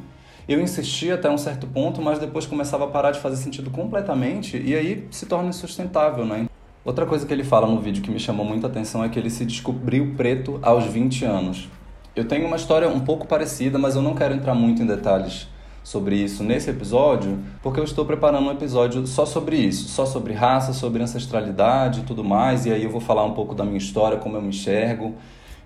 Eu 0.47 0.61
insistia 0.61 1.15
até 1.15 1.27
um 1.27 1.39
certo 1.39 1.65
ponto, 1.65 2.03
mas 2.03 2.19
depois 2.19 2.45
começava 2.45 2.85
a 2.85 2.87
parar 2.87 3.11
de 3.11 3.19
fazer 3.19 3.37
sentido 3.37 3.71
completamente 3.71 4.61
e 4.63 4.75
aí 4.75 5.07
se 5.09 5.25
torna 5.25 5.49
insustentável, 5.49 6.23
né? 6.23 6.45
Outra 6.85 7.07
coisa 7.07 7.25
que 7.25 7.33
ele 7.33 7.43
fala 7.43 7.65
no 7.65 7.79
vídeo 7.79 8.03
que 8.03 8.11
me 8.11 8.19
chamou 8.19 8.45
muita 8.45 8.67
atenção 8.67 9.03
é 9.03 9.09
que 9.09 9.17
ele 9.17 9.31
se 9.31 9.43
descobriu 9.43 10.13
preto 10.15 10.59
aos 10.61 10.85
20 10.85 11.25
anos. 11.25 11.67
Eu 12.15 12.25
tenho 12.25 12.45
uma 12.45 12.57
história 12.57 12.87
um 12.87 12.99
pouco 12.99 13.25
parecida, 13.25 13.79
mas 13.79 13.95
eu 13.95 14.03
não 14.03 14.13
quero 14.13 14.35
entrar 14.35 14.53
muito 14.53 14.83
em 14.83 14.85
detalhes 14.85 15.47
sobre 15.83 16.15
isso 16.15 16.43
nesse 16.43 16.69
episódio, 16.69 17.39
porque 17.61 17.79
eu 17.79 17.83
estou 17.83 18.05
preparando 18.05 18.47
um 18.47 18.51
episódio 18.51 19.05
só 19.07 19.25
sobre 19.25 19.57
isso, 19.57 19.89
só 19.89 20.05
sobre 20.05 20.33
raça, 20.33 20.73
sobre 20.73 21.01
ancestralidade 21.01 22.01
e 22.01 22.03
tudo 22.03 22.23
mais, 22.23 22.65
e 22.65 22.71
aí 22.71 22.83
eu 22.83 22.89
vou 22.89 23.01
falar 23.01 23.23
um 23.23 23.33
pouco 23.33 23.55
da 23.55 23.63
minha 23.63 23.77
história, 23.77 24.17
como 24.17 24.37
eu 24.37 24.41
me 24.41 24.49
enxergo 24.49 25.15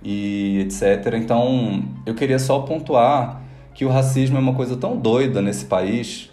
e 0.01 0.59
etc. 0.59 1.15
Então, 1.15 1.83
eu 2.05 2.13
queria 2.13 2.39
só 2.39 2.59
pontuar 2.59 3.41
que 3.73 3.83
o 3.83 3.89
racismo 3.89 4.37
é 4.37 4.39
uma 4.39 4.53
coisa 4.53 4.77
tão 4.77 4.95
doida 4.95 5.41
nesse 5.41 5.65
país 5.65 6.29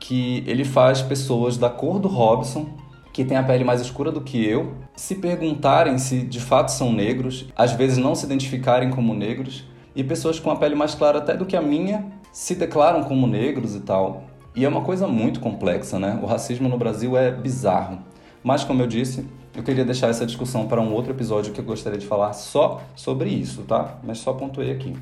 que 0.00 0.42
ele 0.46 0.64
faz 0.64 1.00
pessoas 1.00 1.56
da 1.56 1.70
cor 1.70 1.98
do 1.98 2.08
Robson, 2.08 2.66
que 3.12 3.24
tem 3.24 3.36
a 3.36 3.42
pele 3.44 3.62
mais 3.62 3.80
escura 3.80 4.10
do 4.10 4.20
que 4.20 4.44
eu, 4.44 4.74
se 4.96 5.14
perguntarem 5.14 5.98
se 5.98 6.22
de 6.22 6.40
fato 6.40 6.70
são 6.70 6.92
negros, 6.92 7.46
às 7.56 7.72
vezes 7.72 7.96
não 7.96 8.14
se 8.14 8.26
identificarem 8.26 8.90
como 8.90 9.14
negros, 9.14 9.64
e 9.94 10.02
pessoas 10.02 10.40
com 10.40 10.50
a 10.50 10.56
pele 10.56 10.74
mais 10.74 10.96
clara 10.96 11.18
até 11.18 11.36
do 11.36 11.46
que 11.46 11.56
a 11.56 11.62
minha 11.62 12.04
se 12.34 12.56
declaram 12.56 13.04
como 13.04 13.28
negros 13.28 13.76
e 13.76 13.80
tal. 13.80 14.24
E 14.56 14.64
é 14.64 14.68
uma 14.68 14.80
coisa 14.80 15.06
muito 15.06 15.38
complexa, 15.38 16.00
né? 16.00 16.18
O 16.20 16.26
racismo 16.26 16.68
no 16.68 16.76
Brasil 16.76 17.16
é 17.16 17.30
bizarro. 17.30 18.00
Mas, 18.42 18.64
como 18.64 18.82
eu 18.82 18.88
disse, 18.88 19.24
eu 19.54 19.62
queria 19.62 19.84
deixar 19.84 20.08
essa 20.08 20.26
discussão 20.26 20.66
para 20.66 20.80
um 20.80 20.92
outro 20.92 21.12
episódio 21.12 21.52
que 21.52 21.60
eu 21.60 21.64
gostaria 21.64 21.96
de 21.96 22.08
falar 22.08 22.32
só 22.32 22.82
sobre 22.96 23.30
isso, 23.30 23.62
tá? 23.62 23.98
Mas 24.02 24.18
só 24.18 24.32
pontuei 24.32 24.72
aqui. 24.72 24.96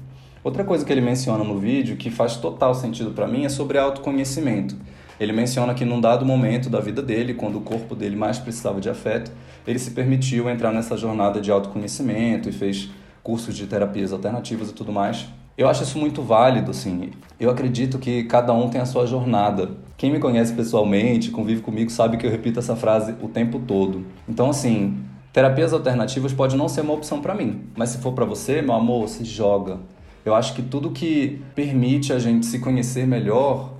Outra 0.44 0.62
coisa 0.62 0.84
que 0.84 0.92
ele 0.92 1.00
menciona 1.00 1.42
no 1.42 1.58
vídeo 1.58 1.96
que 1.96 2.10
faz 2.10 2.36
total 2.36 2.74
sentido 2.74 3.12
para 3.12 3.26
mim 3.26 3.46
é 3.46 3.48
sobre 3.48 3.78
autoconhecimento. 3.78 4.76
Ele 5.18 5.32
menciona 5.32 5.72
que 5.72 5.86
num 5.86 6.02
dado 6.02 6.26
momento 6.26 6.68
da 6.68 6.80
vida 6.80 7.00
dele, 7.00 7.32
quando 7.32 7.56
o 7.56 7.62
corpo 7.62 7.94
dele 7.94 8.14
mais 8.14 8.38
precisava 8.38 8.78
de 8.78 8.90
afeto, 8.90 9.32
ele 9.66 9.78
se 9.78 9.92
permitiu 9.92 10.50
entrar 10.50 10.70
nessa 10.70 10.98
jornada 10.98 11.40
de 11.40 11.50
autoconhecimento 11.50 12.50
e 12.50 12.52
fez 12.52 12.90
cursos 13.22 13.56
de 13.56 13.66
terapias 13.66 14.12
alternativas 14.12 14.68
e 14.68 14.74
tudo 14.74 14.92
mais. 14.92 15.26
Eu 15.56 15.68
acho 15.68 15.82
isso 15.82 15.98
muito 15.98 16.22
válido, 16.22 16.70
assim. 16.70 17.10
Eu 17.38 17.50
acredito 17.50 17.98
que 17.98 18.24
cada 18.24 18.54
um 18.54 18.70
tem 18.70 18.80
a 18.80 18.86
sua 18.86 19.06
jornada. 19.06 19.70
Quem 19.98 20.10
me 20.10 20.18
conhece 20.18 20.54
pessoalmente, 20.54 21.30
convive 21.30 21.60
comigo, 21.60 21.90
sabe 21.90 22.16
que 22.16 22.26
eu 22.26 22.30
repito 22.30 22.58
essa 22.58 22.74
frase 22.74 23.14
o 23.20 23.28
tempo 23.28 23.60
todo. 23.60 24.04
Então, 24.26 24.48
assim, 24.48 24.98
terapias 25.32 25.72
alternativas 25.72 26.32
pode 26.32 26.56
não 26.56 26.68
ser 26.68 26.80
uma 26.80 26.94
opção 26.94 27.20
para 27.20 27.34
mim, 27.34 27.64
mas 27.76 27.90
se 27.90 27.98
for 27.98 28.12
para 28.12 28.24
você, 28.24 28.62
meu 28.62 28.74
amor, 28.74 29.08
se 29.08 29.24
joga. 29.24 29.78
Eu 30.24 30.34
acho 30.34 30.54
que 30.54 30.62
tudo 30.62 30.90
que 30.90 31.42
permite 31.54 32.12
a 32.12 32.18
gente 32.18 32.46
se 32.46 32.58
conhecer 32.58 33.06
melhor 33.06 33.72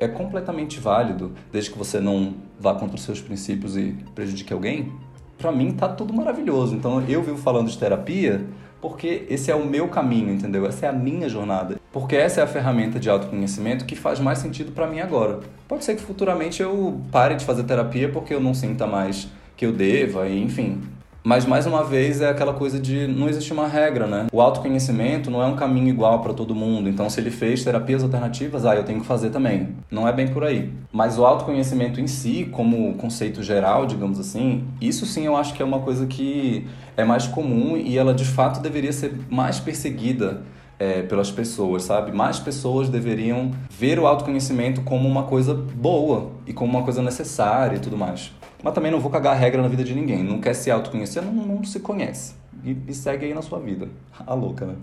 é 0.00 0.08
completamente 0.08 0.80
válido, 0.80 1.32
desde 1.52 1.70
que 1.70 1.78
você 1.78 2.00
não 2.00 2.34
vá 2.58 2.74
contra 2.74 2.96
os 2.96 3.02
seus 3.02 3.20
princípios 3.20 3.76
e 3.76 3.96
prejudique 4.14 4.52
alguém. 4.52 4.92
Para 5.36 5.52
mim 5.52 5.72
tá 5.72 5.88
tudo 5.88 6.14
maravilhoso. 6.14 6.74
Então 6.74 7.02
eu 7.02 7.22
vivo 7.22 7.36
falando 7.36 7.68
de 7.68 7.76
terapia 7.76 8.46
porque 8.80 9.26
esse 9.28 9.50
é 9.50 9.54
o 9.54 9.64
meu 9.64 9.88
caminho, 9.88 10.32
entendeu? 10.32 10.66
Essa 10.66 10.86
é 10.86 10.88
a 10.88 10.92
minha 10.92 11.28
jornada. 11.28 11.76
Porque 11.92 12.16
essa 12.16 12.40
é 12.40 12.44
a 12.44 12.46
ferramenta 12.46 13.00
de 13.00 13.10
autoconhecimento 13.10 13.84
que 13.84 13.96
faz 13.96 14.20
mais 14.20 14.38
sentido 14.38 14.72
para 14.72 14.86
mim 14.86 15.00
agora. 15.00 15.40
Pode 15.66 15.84
ser 15.84 15.96
que 15.96 16.02
futuramente 16.02 16.62
eu 16.62 17.00
pare 17.10 17.34
de 17.34 17.44
fazer 17.44 17.64
terapia 17.64 18.08
porque 18.08 18.32
eu 18.32 18.40
não 18.40 18.54
sinta 18.54 18.86
mais 18.86 19.28
que 19.56 19.66
eu 19.66 19.72
deva, 19.72 20.28
enfim. 20.28 20.80
Mas 21.22 21.44
mais 21.44 21.66
uma 21.66 21.84
vez 21.84 22.20
é 22.20 22.28
aquela 22.28 22.54
coisa 22.54 22.78
de 22.78 23.06
não 23.06 23.28
existe 23.28 23.52
uma 23.52 23.66
regra, 23.66 24.06
né? 24.06 24.26
O 24.32 24.40
autoconhecimento 24.40 25.30
não 25.30 25.42
é 25.42 25.46
um 25.46 25.56
caminho 25.56 25.88
igual 25.88 26.20
para 26.20 26.32
todo 26.32 26.54
mundo. 26.54 26.88
Então, 26.88 27.10
se 27.10 27.20
ele 27.20 27.30
fez 27.30 27.62
terapias 27.64 28.02
alternativas, 28.02 28.64
ah, 28.64 28.74
eu 28.74 28.84
tenho 28.84 29.00
que 29.00 29.06
fazer 29.06 29.30
também. 29.30 29.76
Não 29.90 30.06
é 30.06 30.12
bem 30.12 30.28
por 30.28 30.44
aí. 30.44 30.72
Mas 30.92 31.18
o 31.18 31.26
autoconhecimento 31.26 32.00
em 32.00 32.06
si, 32.06 32.48
como 32.50 32.94
conceito 32.94 33.42
geral, 33.42 33.84
digamos 33.84 34.18
assim, 34.18 34.64
isso 34.80 35.04
sim 35.04 35.26
eu 35.26 35.36
acho 35.36 35.54
que 35.54 35.62
é 35.62 35.64
uma 35.64 35.80
coisa 35.80 36.06
que 36.06 36.66
é 36.96 37.04
mais 37.04 37.26
comum 37.26 37.76
e 37.76 37.98
ela 37.98 38.14
de 38.14 38.24
fato 38.24 38.60
deveria 38.60 38.92
ser 38.92 39.12
mais 39.28 39.60
perseguida 39.60 40.42
é, 40.78 41.02
pelas 41.02 41.30
pessoas, 41.30 41.82
sabe? 41.82 42.12
Mais 42.12 42.38
pessoas 42.38 42.88
deveriam 42.88 43.50
ver 43.68 43.98
o 43.98 44.06
autoconhecimento 44.06 44.82
como 44.82 45.08
uma 45.08 45.24
coisa 45.24 45.52
boa 45.54 46.30
e 46.46 46.52
como 46.52 46.70
uma 46.70 46.84
coisa 46.84 47.02
necessária 47.02 47.76
e 47.76 47.80
tudo 47.80 47.96
mais. 47.96 48.32
Mas 48.62 48.74
também 48.74 48.90
não 48.90 49.00
vou 49.00 49.10
cagar 49.10 49.34
a 49.34 49.38
regra 49.38 49.62
na 49.62 49.68
vida 49.68 49.84
de 49.84 49.94
ninguém. 49.94 50.22
Não 50.22 50.40
quer 50.40 50.54
se 50.54 50.70
autoconhecer, 50.70 51.22
não, 51.22 51.32
não 51.32 51.64
se 51.64 51.80
conhece. 51.80 52.34
E, 52.64 52.76
e 52.88 52.94
segue 52.94 53.26
aí 53.26 53.34
na 53.34 53.42
sua 53.42 53.60
vida. 53.60 53.88
A 54.26 54.34
louca, 54.34 54.66
né? 54.66 54.74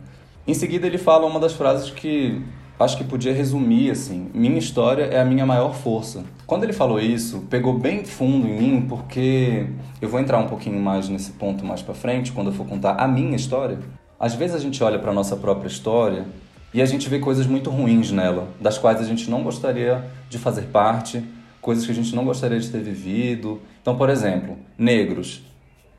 Em 0.48 0.54
seguida, 0.54 0.88
ele 0.88 0.98
fala 0.98 1.26
uma 1.26 1.40
das 1.40 1.54
frases 1.54 1.90
que 1.90 2.42
acho 2.80 2.98
que 2.98 3.04
podia 3.04 3.34
resumir 3.34 3.92
assim: 3.92 4.30
minha 4.34 4.60
história 4.60 5.04
é 5.04 5.20
a 5.20 5.26
minha 5.26 5.46
maior 5.46 5.74
força. 5.74 6.24
Quando 6.46 6.64
ele 6.64 6.74
falou 6.74 7.00
isso, 7.00 7.46
pegou 7.50 7.78
bem 7.78 8.06
fundo 8.06 8.48
em 8.48 8.58
mim, 8.58 8.86
porque 8.88 9.68
eu 10.00 10.08
vou 10.08 10.20
entrar 10.20 10.38
um 10.38 10.48
pouquinho 10.48 10.80
mais 10.80 11.10
nesse 11.10 11.32
ponto 11.32 11.66
mais 11.66 11.82
para 11.82 11.96
frente, 11.96 12.32
quando 12.32 12.48
eu 12.48 12.54
for 12.54 12.68
contar 12.68 12.94
a 12.94 13.08
minha 13.08 13.36
história. 13.36 13.80
Às 14.20 14.36
vezes 14.36 14.56
a 14.56 14.60
gente 14.60 14.82
olha 14.84 15.00
para 15.00 15.12
nossa 15.12 15.36
própria 15.36 15.68
história 15.68 16.26
e 16.74 16.82
a 16.82 16.86
gente 16.86 17.10
vê 17.10 17.20
coisas 17.20 17.48
muito 17.48 17.70
ruins 17.70 18.12
nela, 18.12 18.48
das 18.62 18.78
quais 18.78 19.00
a 19.00 19.04
gente 19.04 19.30
não 19.30 19.44
gostaria 19.44 20.06
de 20.30 20.38
fazer 20.38 20.64
parte, 20.64 21.24
coisas 21.66 21.84
que 21.84 21.92
a 21.92 21.96
gente 21.96 22.16
não 22.16 22.24
gostaria 22.24 22.60
de 22.60 22.70
ter 22.70 22.80
vivido. 22.80 23.60
Então, 23.82 23.98
por 23.98 24.08
exemplo, 24.08 24.56
negros, 24.78 25.42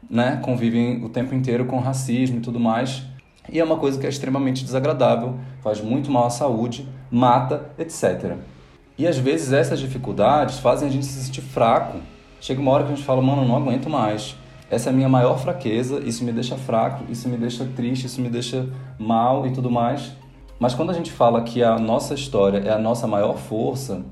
né, 0.08 0.38
convivem 0.40 1.04
o 1.04 1.08
tempo 1.08 1.34
inteiro 1.34 1.64
com 1.66 1.80
racismo 1.80 2.38
e 2.38 2.40
tudo 2.40 2.60
mais, 2.60 3.02
e 3.50 3.58
é 3.58 3.64
uma 3.64 3.76
coisa 3.76 3.98
que 3.98 4.06
é 4.06 4.08
extremamente 4.08 4.64
desagradável, 4.64 5.34
faz 5.60 5.80
muito 5.80 6.08
mal 6.08 6.26
à 6.26 6.30
saúde, 6.30 6.88
mata, 7.10 7.68
etc. 7.80 8.36
E 8.96 9.08
às 9.08 9.18
vezes 9.18 9.52
essas 9.52 9.80
dificuldades 9.80 10.60
fazem 10.60 10.88
a 10.88 10.90
gente 10.90 11.04
se 11.04 11.20
sentir 11.20 11.42
fraco. 11.42 11.98
Chega 12.40 12.60
uma 12.60 12.70
hora 12.70 12.84
que 12.84 12.92
a 12.92 12.94
gente 12.94 13.04
fala, 13.04 13.20
mano, 13.20 13.44
não 13.44 13.56
aguento 13.56 13.90
mais. 13.90 14.36
Essa 14.70 14.90
é 14.90 14.92
a 14.92 14.96
minha 14.96 15.08
maior 15.08 15.36
fraqueza, 15.38 16.00
isso 16.04 16.24
me 16.24 16.32
deixa 16.32 16.56
fraco, 16.56 17.04
isso 17.10 17.28
me 17.28 17.36
deixa 17.36 17.64
triste, 17.64 18.06
isso 18.06 18.20
me 18.20 18.28
deixa 18.28 18.68
mal 18.98 19.44
e 19.46 19.52
tudo 19.52 19.68
mais. 19.68 20.12
Mas 20.60 20.74
quando 20.74 20.90
a 20.90 20.94
gente 20.94 21.10
fala 21.10 21.42
que 21.42 21.60
a 21.60 21.76
nossa 21.76 22.14
história 22.14 22.58
é 22.58 22.70
a 22.70 22.78
nossa 22.78 23.06
maior 23.08 23.36
força, 23.36 24.04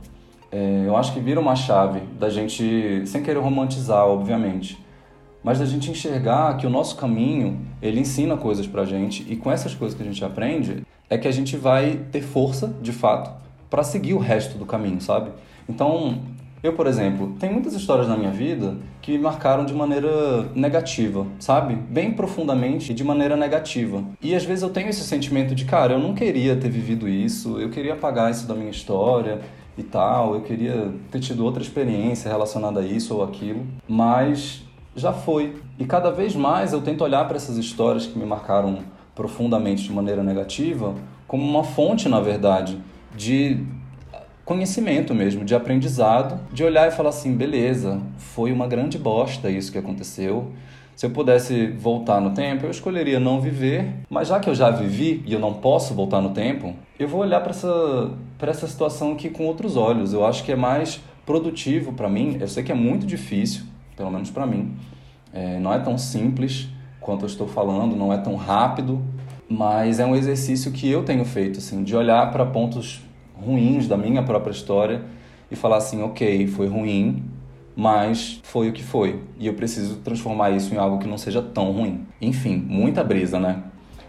é, 0.54 0.84
eu 0.87 0.96
acho 0.96 1.12
que 1.12 1.18
vira 1.18 1.40
uma 1.40 1.56
chave 1.56 1.99
da 2.16 2.30
gente, 2.30 3.02
sem 3.06 3.25
querer 3.25 3.40
romantizar, 3.40 4.06
obviamente, 4.06 4.78
mas 5.42 5.58
da 5.58 5.66
gente 5.66 5.90
enxergar 5.90 6.56
que 6.56 6.64
o 6.64 6.70
nosso 6.70 6.94
caminho, 6.96 7.58
ele 7.82 7.99
ensina 7.99 8.37
coisas 8.37 8.64
pra 8.64 8.84
gente 8.84 9.26
e 9.28 9.34
com 9.34 9.50
essas 9.50 9.75
coisas 9.75 9.96
que 9.96 10.02
a 10.04 10.06
gente 10.06 10.25
aprende, 10.25 10.87
é 11.11 11.18
que 11.18 11.26
a 11.26 11.32
gente 11.32 11.56
vai 11.56 11.99
ter 12.12 12.23
força, 12.23 12.73
de 12.80 12.92
fato, 12.92 13.32
para 13.68 13.82
seguir 13.82 14.14
o 14.14 14.18
resto 14.18 14.56
do 14.56 14.64
caminho, 14.64 15.00
sabe? 15.00 15.30
Então, 15.68 16.20
eu, 16.62 16.73
por 16.73 16.87
exemplo, 16.87 17.34
tem 17.40 17.52
muitas 17.52 17.75
histórias 17.75 18.06
na 18.06 18.16
minha 18.16 18.30
vida 18.30 18.76
que 19.02 19.11
me 19.11 19.18
marcaram 19.18 19.66
de 19.66 19.75
maneira 19.75 20.44
negativa, 20.54 21.26
sabe? 21.40 21.75
Bem 21.75 22.12
profundamente 22.12 22.92
e 22.92 22.94
de 22.94 23.02
maneira 23.02 23.37
negativa. 23.37 24.04
E 24.23 24.37
às 24.37 24.44
vezes 24.44 24.62
eu 24.62 24.70
tenho 24.70 24.88
esse 24.88 25.02
sentimento 25.02 25.52
de, 25.52 25.64
cara, 25.64 25.94
eu 25.94 25.99
não 25.99 26.14
queria 26.14 26.54
ter 26.54 26.70
vivido 26.70 27.08
isso, 27.08 27.58
eu 27.58 27.70
queria 27.70 27.94
apagar 27.94 28.30
isso 28.30 28.46
da 28.46 28.54
minha 28.54 28.70
história, 28.70 29.40
e 29.76 29.83
tal. 29.83 30.35
Eu 30.35 30.43
queria 30.43 30.93
ter 31.11 31.21
tido 31.21 31.45
outra 31.45 31.62
experiência 31.62 32.31
relacionada 32.31 32.81
a 32.81 32.85
isso 32.85 33.14
ou 33.14 33.25
aquilo, 33.25 33.66
mas 33.88 34.62
já 34.97 35.12
foi. 35.12 35.57
E 35.78 35.85
cada 35.85 36.11
vez 36.11 36.35
mais 36.35 36.73
eu 36.73 36.81
tento 36.81 37.02
olhar 37.02 37.26
para 37.26 37.37
essas 37.37 37.57
histórias 37.57 38.07
que 38.07 38.19
me 38.19 38.25
marcaram 38.25 38.78
profundamente 39.14 39.85
de 39.85 39.93
maneira 39.93 40.23
negativa 40.23 40.95
como 41.26 41.45
uma 41.45 41.64
fonte, 41.64 42.09
na 42.09 42.21
verdade, 42.21 42.78
de 43.16 43.64
conhecimento 44.45 45.14
mesmo, 45.14 45.45
de 45.45 45.54
aprendizado, 45.54 46.38
de 46.52 46.62
olhar 46.62 46.87
e 46.87 46.90
falar 46.90 47.09
assim, 47.09 47.35
beleza, 47.35 48.00
foi 48.19 48.52
uma 48.52 48.66
grande 48.66 48.99
bosta 48.99 49.50
isso 49.50 49.73
que 49.73 49.78
aconteceu. 49.78 50.52
Se 50.96 51.06
eu 51.06 51.10
pudesse 51.10 51.66
voltar 51.66 52.20
no 52.20 52.30
tempo, 52.30 52.66
eu 52.66 52.70
escolheria 52.70 53.18
não 53.18 53.40
viver, 53.40 53.92
mas 54.08 54.28
já 54.28 54.38
que 54.38 54.48
eu 54.48 54.54
já 54.54 54.70
vivi 54.70 55.22
e 55.26 55.32
eu 55.32 55.40
não 55.40 55.54
posso 55.54 55.92
voltar 55.92 56.20
no 56.20 56.30
tempo, 56.30 56.74
eu 56.98 57.08
vou 57.08 57.20
olhar 57.20 57.40
para 57.40 57.50
essa, 57.50 58.12
essa 58.40 58.66
situação 58.68 59.12
aqui 59.12 59.28
com 59.28 59.44
outros 59.44 59.76
olhos. 59.76 60.12
Eu 60.12 60.24
acho 60.24 60.44
que 60.44 60.52
é 60.52 60.56
mais 60.56 61.00
produtivo 61.26 61.92
para 61.92 62.08
mim. 62.08 62.36
Eu 62.40 62.46
sei 62.46 62.62
que 62.62 62.70
é 62.70 62.74
muito 62.74 63.06
difícil, 63.06 63.64
pelo 63.96 64.10
menos 64.10 64.30
para 64.30 64.46
mim. 64.46 64.76
É, 65.32 65.58
não 65.58 65.72
é 65.72 65.80
tão 65.80 65.98
simples 65.98 66.68
quanto 67.00 67.24
eu 67.24 67.26
estou 67.26 67.48
falando, 67.48 67.96
não 67.96 68.12
é 68.12 68.18
tão 68.18 68.36
rápido, 68.36 69.02
mas 69.48 69.98
é 69.98 70.06
um 70.06 70.14
exercício 70.14 70.70
que 70.70 70.88
eu 70.88 71.02
tenho 71.02 71.24
feito, 71.24 71.58
assim, 71.58 71.82
de 71.82 71.94
olhar 71.94 72.30
para 72.30 72.46
pontos 72.46 73.02
ruins 73.34 73.88
da 73.88 73.96
minha 73.96 74.22
própria 74.22 74.52
história 74.52 75.02
e 75.50 75.56
falar 75.56 75.78
assim, 75.78 76.02
ok, 76.02 76.46
foi 76.46 76.66
ruim, 76.66 77.22
mas 77.76 78.40
foi 78.43 78.69
o 78.69 78.73
que 78.73 78.83
foi. 78.83 79.21
E 79.38 79.47
eu 79.47 79.54
preciso 79.54 79.97
transformar 79.97 80.50
isso 80.50 80.75
em 80.75 80.78
algo 80.78 80.99
que 80.99 81.09
não 81.09 81.19
seja 81.19 81.43
tão 81.43 81.73
ruim. 81.73 82.07
Enfim, 82.21 82.57
muita 82.57 83.02
brisa, 83.02 83.38
né? 83.40 83.62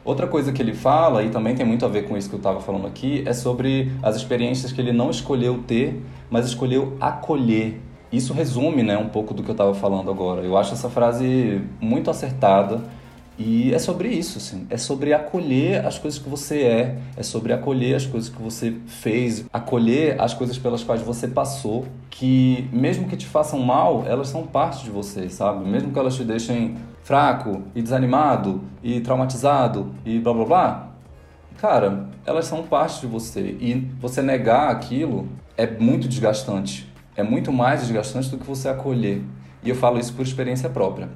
Outra 0.03 0.27
coisa 0.27 0.51
que 0.51 0.61
ele 0.61 0.73
fala, 0.73 1.23
e 1.23 1.29
também 1.29 1.55
tem 1.55 1.65
muito 1.65 1.83
a 1.83 1.87
ver 1.87 2.07
com 2.07 2.15
isso 2.15 2.29
que 2.29 2.35
eu 2.35 2.39
estava 2.39 2.59
falando 2.59 2.85
aqui, 2.85 3.23
é 3.25 3.33
sobre 3.33 3.91
as 4.03 4.15
experiências 4.15 4.71
que 4.71 4.79
ele 4.79 4.91
não 4.93 5.09
escolheu 5.09 5.63
ter, 5.65 5.99
mas 6.29 6.45
escolheu 6.45 6.95
acolher. 7.01 7.81
Isso 8.11 8.31
resume 8.31 8.83
né, 8.83 8.95
um 8.97 9.09
pouco 9.09 9.33
do 9.33 9.41
que 9.41 9.49
eu 9.49 9.53
estava 9.53 9.73
falando 9.73 10.11
agora. 10.11 10.43
Eu 10.43 10.55
acho 10.57 10.73
essa 10.73 10.89
frase 10.91 11.59
muito 11.81 12.11
acertada 12.11 12.83
e 13.37 13.73
é 13.73 13.79
sobre 13.79 14.09
isso, 14.09 14.37
assim. 14.37 14.65
É 14.69 14.77
sobre 14.77 15.13
acolher 15.13 15.85
as 15.85 15.99
coisas 15.99 16.19
que 16.19 16.29
você 16.29 16.61
é, 16.61 16.97
é 17.17 17.23
sobre 17.23 17.51
acolher 17.51 17.95
as 17.95 18.05
coisas 18.05 18.29
que 18.29 18.41
você 18.41 18.75
fez, 18.87 19.45
acolher 19.51 20.19
as 20.21 20.33
coisas 20.33 20.57
pelas 20.57 20.83
quais 20.83 21.01
você 21.01 21.27
passou, 21.27 21.85
que 22.09 22.69
mesmo 22.71 23.07
que 23.07 23.17
te 23.17 23.25
façam 23.25 23.59
mal, 23.59 24.05
elas 24.07 24.29
são 24.29 24.47
parte 24.47 24.85
de 24.85 24.89
você, 24.89 25.29
sabe? 25.29 25.67
Mesmo 25.67 25.91
que 25.91 25.99
elas 25.99 26.15
te 26.15 26.23
deixem 26.23 26.77
fraco 27.03 27.61
e 27.75 27.81
desanimado 27.81 28.61
e 28.81 29.01
traumatizado 29.01 29.93
e 30.05 30.17
blá 30.17 30.33
blá 30.33 30.45
blá, 30.45 30.89
cara, 31.57 32.07
elas 32.25 32.45
são 32.45 32.63
parte 32.63 33.01
de 33.01 33.07
você. 33.07 33.57
E 33.59 33.87
você 33.99 34.21
negar 34.21 34.69
aquilo 34.69 35.27
é 35.57 35.67
muito 35.67 36.07
desgastante. 36.07 36.91
É 37.17 37.23
muito 37.23 37.51
mais 37.51 37.81
desgastante 37.81 38.29
do 38.29 38.37
que 38.37 38.45
você 38.45 38.69
acolher. 38.69 39.21
E 39.63 39.69
eu 39.69 39.75
falo 39.75 39.99
isso 39.99 40.13
por 40.13 40.23
experiência 40.23 40.69
própria. 40.69 41.09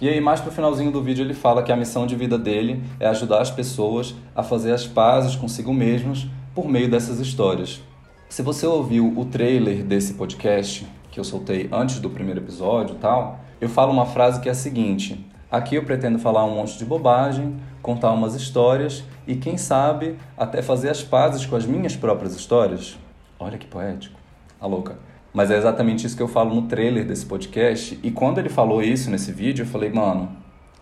E 0.00 0.08
aí, 0.08 0.20
mais 0.20 0.40
pro 0.40 0.50
finalzinho 0.50 0.90
do 0.90 1.00
vídeo, 1.00 1.24
ele 1.24 1.34
fala 1.34 1.62
que 1.62 1.70
a 1.70 1.76
missão 1.76 2.06
de 2.06 2.16
vida 2.16 2.36
dele 2.36 2.82
é 2.98 3.06
ajudar 3.06 3.40
as 3.40 3.50
pessoas 3.50 4.14
a 4.34 4.42
fazer 4.42 4.72
as 4.72 4.86
pazes 4.86 5.36
consigo 5.36 5.72
mesmos 5.72 6.26
por 6.54 6.68
meio 6.68 6.90
dessas 6.90 7.20
histórias. 7.20 7.80
Se 8.28 8.42
você 8.42 8.66
ouviu 8.66 9.16
o 9.16 9.24
trailer 9.24 9.84
desse 9.84 10.14
podcast, 10.14 10.86
que 11.10 11.20
eu 11.20 11.24
soltei 11.24 11.68
antes 11.70 12.00
do 12.00 12.10
primeiro 12.10 12.40
episódio 12.40 12.96
tal, 12.96 13.40
eu 13.60 13.68
falo 13.68 13.92
uma 13.92 14.06
frase 14.06 14.40
que 14.40 14.48
é 14.48 14.52
a 14.52 14.56
seguinte: 14.56 15.24
Aqui 15.52 15.74
eu 15.74 15.84
pretendo 15.84 16.18
falar 16.18 16.46
um 16.46 16.54
monte 16.54 16.78
de 16.78 16.84
bobagem, 16.84 17.60
contar 17.82 18.10
umas 18.10 18.34
histórias 18.34 19.04
e, 19.26 19.36
quem 19.36 19.58
sabe, 19.58 20.16
até 20.34 20.62
fazer 20.62 20.88
as 20.88 21.02
pazes 21.02 21.44
com 21.44 21.54
as 21.54 21.66
minhas 21.66 21.94
próprias 21.94 22.34
histórias. 22.34 22.98
Olha 23.38 23.58
que 23.58 23.66
poético. 23.66 24.18
A 24.58 24.66
louca. 24.66 24.96
Mas 25.32 25.50
é 25.50 25.56
exatamente 25.56 26.06
isso 26.06 26.16
que 26.16 26.22
eu 26.22 26.28
falo 26.28 26.54
no 26.54 26.62
trailer 26.62 27.06
desse 27.06 27.24
podcast. 27.24 27.98
E 28.02 28.10
quando 28.10 28.38
ele 28.38 28.48
falou 28.48 28.82
isso 28.82 29.10
nesse 29.10 29.32
vídeo, 29.32 29.62
eu 29.62 29.66
falei, 29.66 29.90
mano, 29.90 30.30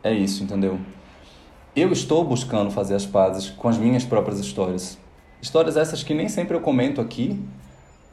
é 0.03 0.13
isso, 0.13 0.43
entendeu? 0.43 0.79
Eu 1.75 1.93
estou 1.93 2.25
buscando 2.25 2.71
fazer 2.71 2.95
as 2.95 3.07
pazes 3.07 3.51
com 3.51 3.69
as 3.69 3.79
minhas 3.79 4.05
próprias 4.05 4.41
histórias. 4.41 4.99
Histórias 5.41 5.77
essas 5.77 6.03
que 6.03 6.15
nem 6.15 6.29
sempre 6.29 6.57
eu 6.57 6.61
comento 6.61 7.01
aqui, 7.01 7.39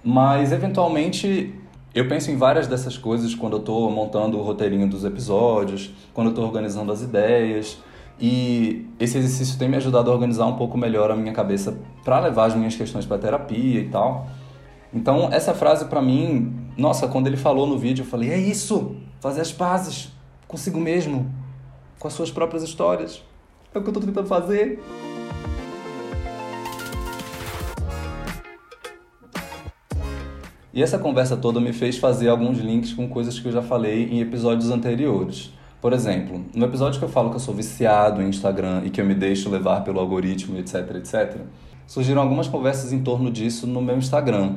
Mas 0.04 0.52
eventualmente 0.52 1.54
eu 1.94 2.08
penso 2.08 2.30
em 2.32 2.38
várias 2.38 2.68
dessas 2.68 2.98
coisas 2.98 3.34
quando 3.34 3.54
eu 3.54 3.60
estou 3.60 3.90
montando 3.90 4.38
o 4.38 4.44
roteirinho 4.44 4.88
dos 4.88 5.04
episódios, 5.04 5.92
quando 6.14 6.28
eu 6.28 6.32
estou 6.32 6.46
organizando 6.46 6.92
as 6.92 7.02
ideias. 7.02 7.78
E 8.20 8.86
esse 9.00 9.18
exercício 9.18 9.58
tem 9.60 9.68
me 9.68 9.78
ajudado 9.78 10.10
a 10.10 10.14
organizar 10.14 10.46
um 10.46 10.56
pouco 10.56 10.78
melhor 10.78 11.12
a 11.12 11.16
minha 11.16 11.34
cabeça 11.34 11.78
para 12.06 12.20
levar 12.20 12.46
as 12.46 12.56
minhas 12.56 12.76
questões 12.76 13.06
para 13.06 13.18
terapia 13.18 13.82
e 13.82 13.90
tal. 13.90 14.28
Então, 14.94 15.30
essa 15.32 15.54
frase 15.54 15.86
para 15.86 16.02
mim, 16.02 16.54
nossa, 16.78 17.08
quando 17.08 17.28
ele 17.28 17.38
falou 17.38 17.68
no 17.68 17.78
vídeo, 17.78 18.04
eu 18.04 18.08
falei: 18.08 18.32
é 18.32 18.38
isso, 18.38 18.96
fazer 19.20 19.42
as 19.42 19.52
pazes 19.52 20.12
consigo 20.48 20.80
mesmo, 20.80 21.30
com 22.00 22.08
as 22.08 22.14
suas 22.14 22.32
próprias 22.32 22.64
histórias. 22.64 23.22
É 23.74 23.80
o 23.80 23.84
que 23.84 23.90
eu 23.90 23.94
tô 23.94 24.00
tentando 24.00 24.28
fazer. 24.28 24.80
E 30.74 30.84
essa 30.84 31.00
conversa 31.00 31.36
toda 31.36 31.60
me 31.60 31.74
fez 31.74 31.98
fazer 31.98 32.30
alguns 32.30 32.60
links 32.60 32.94
com 32.94 33.10
coisas 33.10 33.40
que 33.40 33.48
eu 33.48 33.52
já 33.52 33.64
falei 33.64 34.10
em 34.12 34.22
episódios 34.22 34.70
anteriores. 34.70 35.52
Por 35.82 35.92
exemplo, 35.92 36.46
no 36.54 36.66
episódio 36.66 37.00
que 37.00 37.06
eu 37.06 37.10
falo 37.10 37.30
que 37.32 37.36
eu 37.36 37.40
sou 37.40 37.54
viciado 37.54 38.22
em 38.22 38.30
Instagram 38.30 38.84
e 38.86 38.90
que 38.90 39.02
eu 39.02 39.06
me 39.06 39.16
deixo 39.16 39.50
levar 39.50 39.84
pelo 39.84 40.00
algoritmo, 40.00 40.58
etc, 40.58 40.96
etc, 40.96 41.42
surgiram 41.88 42.22
algumas 42.22 42.48
conversas 42.48 42.94
em 42.94 43.02
torno 43.02 43.32
disso 43.32 43.66
no 43.66 43.82
meu 43.82 43.98
Instagram. 43.98 44.56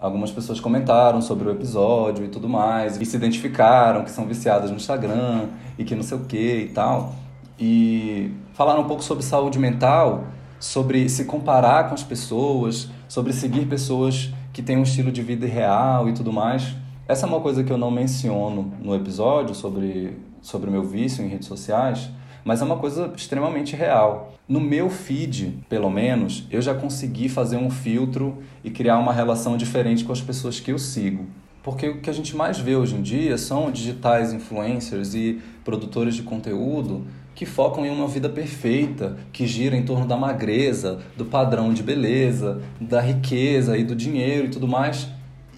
Algumas 0.00 0.30
pessoas 0.30 0.60
comentaram 0.60 1.22
sobre 1.22 1.48
o 1.48 1.52
episódio 1.52 2.24
e 2.24 2.28
tudo 2.28 2.48
mais, 2.48 3.00
e 3.00 3.04
se 3.04 3.16
identificaram 3.16 4.04
que 4.04 4.10
são 4.10 4.26
viciadas 4.26 4.70
no 4.70 4.76
Instagram 4.76 5.48
e 5.78 5.84
que 5.84 5.94
não 5.94 6.02
sei 6.02 6.18
o 6.18 6.24
que 6.24 6.58
e 6.64 6.68
tal. 6.68 7.14
E 7.58 8.32
falaram 8.52 8.82
um 8.82 8.86
pouco 8.86 9.02
sobre 9.02 9.24
saúde 9.24 9.58
mental, 9.58 10.24
sobre 10.58 11.08
se 11.08 11.24
comparar 11.24 11.88
com 11.88 11.94
as 11.94 12.02
pessoas, 12.02 12.90
sobre 13.08 13.32
seguir 13.32 13.66
pessoas 13.66 14.32
que 14.52 14.62
têm 14.62 14.76
um 14.76 14.82
estilo 14.82 15.10
de 15.10 15.22
vida 15.22 15.46
irreal 15.46 16.08
e 16.08 16.12
tudo 16.12 16.32
mais. 16.32 16.74
Essa 17.06 17.26
é 17.26 17.28
uma 17.28 17.40
coisa 17.40 17.62
que 17.62 17.72
eu 17.72 17.76
não 17.76 17.90
menciono 17.90 18.72
no 18.80 18.94
episódio 18.94 19.54
sobre, 19.54 20.18
sobre 20.40 20.68
o 20.68 20.72
meu 20.72 20.82
vício 20.82 21.24
em 21.24 21.28
redes 21.28 21.46
sociais, 21.46 22.10
mas 22.44 22.60
é 22.60 22.64
uma 22.64 22.76
coisa 22.76 23.12
extremamente 23.16 23.74
real. 23.74 24.34
No 24.46 24.60
meu 24.60 24.90
feed, 24.90 25.58
pelo 25.68 25.90
menos, 25.90 26.46
eu 26.50 26.60
já 26.60 26.74
consegui 26.74 27.28
fazer 27.28 27.56
um 27.56 27.70
filtro 27.70 28.38
e 28.62 28.70
criar 28.70 28.98
uma 28.98 29.12
relação 29.12 29.56
diferente 29.56 30.04
com 30.04 30.12
as 30.12 30.20
pessoas 30.20 30.60
que 30.60 30.70
eu 30.70 30.78
sigo. 30.78 31.26
Porque 31.62 31.88
o 31.88 32.00
que 32.02 32.10
a 32.10 32.12
gente 32.12 32.36
mais 32.36 32.58
vê 32.58 32.76
hoje 32.76 32.94
em 32.94 33.00
dia 33.00 33.38
são 33.38 33.70
digitais 33.70 34.34
influencers 34.34 35.14
e 35.14 35.40
produtores 35.64 36.14
de 36.14 36.22
conteúdo 36.22 37.06
que 37.34 37.46
focam 37.46 37.84
em 37.84 37.90
uma 37.90 38.06
vida 38.06 38.28
perfeita, 38.28 39.16
que 39.32 39.46
gira 39.46 39.74
em 39.74 39.82
torno 39.82 40.06
da 40.06 40.16
magreza, 40.16 41.00
do 41.16 41.24
padrão 41.24 41.72
de 41.72 41.82
beleza, 41.82 42.62
da 42.80 43.00
riqueza 43.00 43.76
e 43.76 43.82
do 43.82 43.96
dinheiro 43.96 44.46
e 44.46 44.50
tudo 44.50 44.68
mais. 44.68 45.08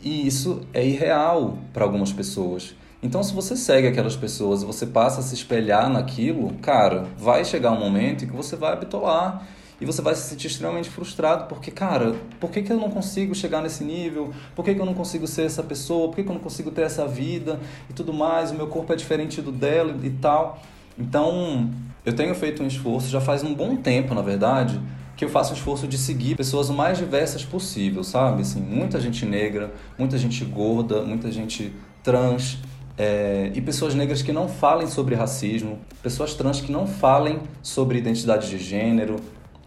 E 0.02 0.26
isso 0.26 0.62
é 0.73 0.87
irreal 0.87 1.59
para 1.73 1.85
algumas 1.85 2.12
pessoas. 2.12 2.75
Então, 3.06 3.22
se 3.22 3.32
você 3.32 3.56
segue 3.56 3.86
aquelas 3.86 4.16
pessoas 4.16 4.64
você 4.64 4.84
passa 4.84 5.20
a 5.20 5.22
se 5.22 5.32
espelhar 5.32 5.88
naquilo, 5.88 6.52
cara, 6.60 7.06
vai 7.16 7.44
chegar 7.44 7.70
um 7.70 7.78
momento 7.78 8.25
em 8.25 8.26
que 8.26 8.34
você 8.34 8.56
vai 8.56 8.72
habitolar 8.72 9.46
e 9.80 9.86
você 9.86 10.02
vai 10.02 10.12
se 10.16 10.22
sentir 10.22 10.48
extremamente 10.48 10.90
frustrado 10.90 11.46
porque, 11.46 11.70
cara, 11.70 12.16
por 12.40 12.50
que, 12.50 12.62
que 12.62 12.72
eu 12.72 12.76
não 12.76 12.90
consigo 12.90 13.32
chegar 13.32 13.62
nesse 13.62 13.84
nível? 13.84 14.32
Por 14.56 14.64
que, 14.64 14.75
que 14.75 14.80
eu 14.80 14.84
não 14.84 14.92
consigo 14.92 15.25
ser 15.25 15.42
essa 15.42 15.62
pessoa? 15.62 16.08
Por 16.08 16.16
que, 16.16 16.25
que 16.25 16.28
eu 16.28 16.34
não 16.34 16.40
consigo 16.40 16.72
ter 16.72 16.82
essa 16.82 17.06
vida 17.06 17.60
e 17.88 17.92
tudo 17.92 18.12
mais? 18.12 18.50
O 18.50 18.54
meu 18.56 18.66
corpo 18.66 18.92
é 18.92 18.96
diferente 18.96 19.40
do 19.40 19.52
dela 19.52 19.94
e 20.02 20.10
tal. 20.10 20.60
Então, 20.98 21.70
eu 22.04 22.12
tenho 22.12 22.34
feito 22.34 22.60
um 22.60 22.66
esforço, 22.66 23.08
já 23.08 23.20
faz 23.20 23.44
um 23.44 23.54
bom 23.54 23.76
tempo, 23.76 24.14
na 24.16 24.22
verdade, 24.22 24.80
que 25.16 25.25
eu 25.25 25.28
faço 25.28 25.52
um 25.52 25.56
esforço 25.56 25.86
de 25.86 25.96
seguir 25.96 26.34
pessoas 26.34 26.70
o 26.70 26.75
mais 26.75 26.98
diversas 26.98 27.44
possível, 27.44 28.02
sabe? 28.02 28.42
Assim, 28.42 28.60
muita 28.60 28.98
gente 28.98 29.25
negra, 29.25 29.72
muita 29.96 30.18
gente 30.18 30.44
gorda, 30.44 31.02
muita 31.02 31.31
gente 31.31 31.72
trans, 32.02 32.59
é, 32.98 33.50
e 33.54 33.61
pessoas 33.61 33.94
negras 33.94 34.22
que 34.22 34.32
não 34.32 34.48
falem 34.48 34.87
sobre 34.87 35.14
racismo, 35.14 35.78
pessoas 36.02 36.35
trans 36.35 36.61
que 36.61 36.72
não 36.72 36.87
falem 36.87 37.40
sobre 37.62 37.98
identidade 37.98 38.48
de 38.48 38.59
gênero, 38.59 39.16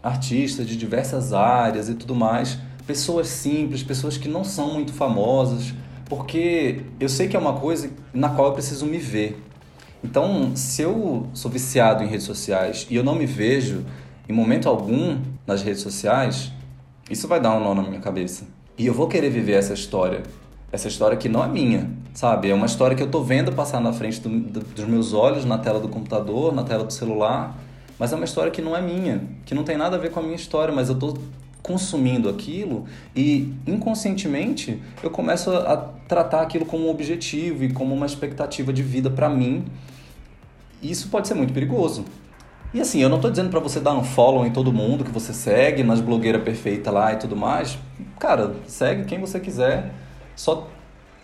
artistas 0.02 0.66
de 0.66 0.76
diversas 0.76 1.32
áreas 1.32 1.88
e 1.88 1.94
tudo 1.94 2.14
mais, 2.14 2.58
pessoas 2.86 3.28
simples, 3.28 3.82
pessoas 3.82 4.16
que 4.16 4.28
não 4.28 4.42
são 4.42 4.74
muito 4.74 4.92
famosas, 4.92 5.72
porque 6.06 6.80
eu 6.98 7.08
sei 7.08 7.28
que 7.28 7.36
é 7.36 7.38
uma 7.38 7.54
coisa 7.54 7.90
na 8.12 8.30
qual 8.30 8.48
eu 8.48 8.54
preciso 8.54 8.84
me 8.86 8.98
ver. 8.98 9.40
Então, 10.02 10.56
se 10.56 10.82
eu 10.82 11.28
sou 11.34 11.50
viciado 11.50 12.02
em 12.02 12.06
redes 12.06 12.24
sociais 12.24 12.86
e 12.90 12.96
eu 12.96 13.04
não 13.04 13.14
me 13.14 13.26
vejo 13.26 13.84
em 14.28 14.32
momento 14.32 14.68
algum 14.68 15.18
nas 15.46 15.62
redes 15.62 15.82
sociais, 15.82 16.50
isso 17.08 17.28
vai 17.28 17.40
dar 17.40 17.54
um 17.54 17.62
nó 17.62 17.74
na 17.74 17.82
minha 17.82 18.00
cabeça. 18.00 18.44
E 18.78 18.86
eu 18.86 18.94
vou 18.94 19.06
querer 19.06 19.28
viver 19.30 19.52
essa 19.52 19.74
história 19.74 20.22
essa 20.72 20.88
história 20.88 21.16
que 21.16 21.28
não 21.28 21.44
é 21.44 21.48
minha, 21.48 21.90
sabe? 22.14 22.50
É 22.50 22.54
uma 22.54 22.66
história 22.66 22.96
que 22.96 23.02
eu 23.02 23.10
tô 23.10 23.22
vendo 23.22 23.52
passar 23.52 23.80
na 23.80 23.92
frente 23.92 24.20
do, 24.20 24.28
do, 24.28 24.60
dos 24.60 24.84
meus 24.84 25.12
olhos, 25.12 25.44
na 25.44 25.58
tela 25.58 25.80
do 25.80 25.88
computador, 25.88 26.54
na 26.54 26.62
tela 26.62 26.84
do 26.84 26.92
celular, 26.92 27.58
mas 27.98 28.12
é 28.12 28.16
uma 28.16 28.24
história 28.24 28.50
que 28.50 28.62
não 28.62 28.76
é 28.76 28.80
minha, 28.80 29.22
que 29.44 29.54
não 29.54 29.64
tem 29.64 29.76
nada 29.76 29.96
a 29.96 29.98
ver 29.98 30.10
com 30.10 30.20
a 30.20 30.22
minha 30.22 30.36
história, 30.36 30.72
mas 30.72 30.88
eu 30.88 30.94
tô 30.94 31.18
consumindo 31.62 32.28
aquilo 32.28 32.86
e 33.14 33.52
inconscientemente 33.66 34.80
eu 35.02 35.10
começo 35.10 35.50
a, 35.50 35.72
a 35.72 35.76
tratar 35.76 36.40
aquilo 36.40 36.64
como 36.64 36.86
um 36.86 36.90
objetivo 36.90 37.64
e 37.64 37.72
como 37.72 37.94
uma 37.94 38.06
expectativa 38.06 38.72
de 38.72 38.82
vida 38.82 39.10
para 39.10 39.28
mim. 39.28 39.64
Isso 40.82 41.08
pode 41.08 41.28
ser 41.28 41.34
muito 41.34 41.52
perigoso. 41.52 42.04
E 42.72 42.80
assim, 42.80 43.02
eu 43.02 43.08
não 43.08 43.20
tô 43.20 43.28
dizendo 43.28 43.50
para 43.50 43.60
você 43.60 43.80
dar 43.80 43.92
um 43.92 44.04
follow 44.04 44.46
em 44.46 44.50
todo 44.50 44.72
mundo 44.72 45.04
que 45.04 45.10
você 45.10 45.34
segue, 45.34 45.82
nas 45.82 46.00
blogueiras 46.00 46.42
perfeitas 46.42 46.94
lá 46.94 47.12
e 47.12 47.16
tudo 47.16 47.36
mais. 47.36 47.76
Cara, 48.18 48.54
segue 48.66 49.04
quem 49.04 49.20
você 49.20 49.40
quiser 49.40 49.92
só 50.40 50.66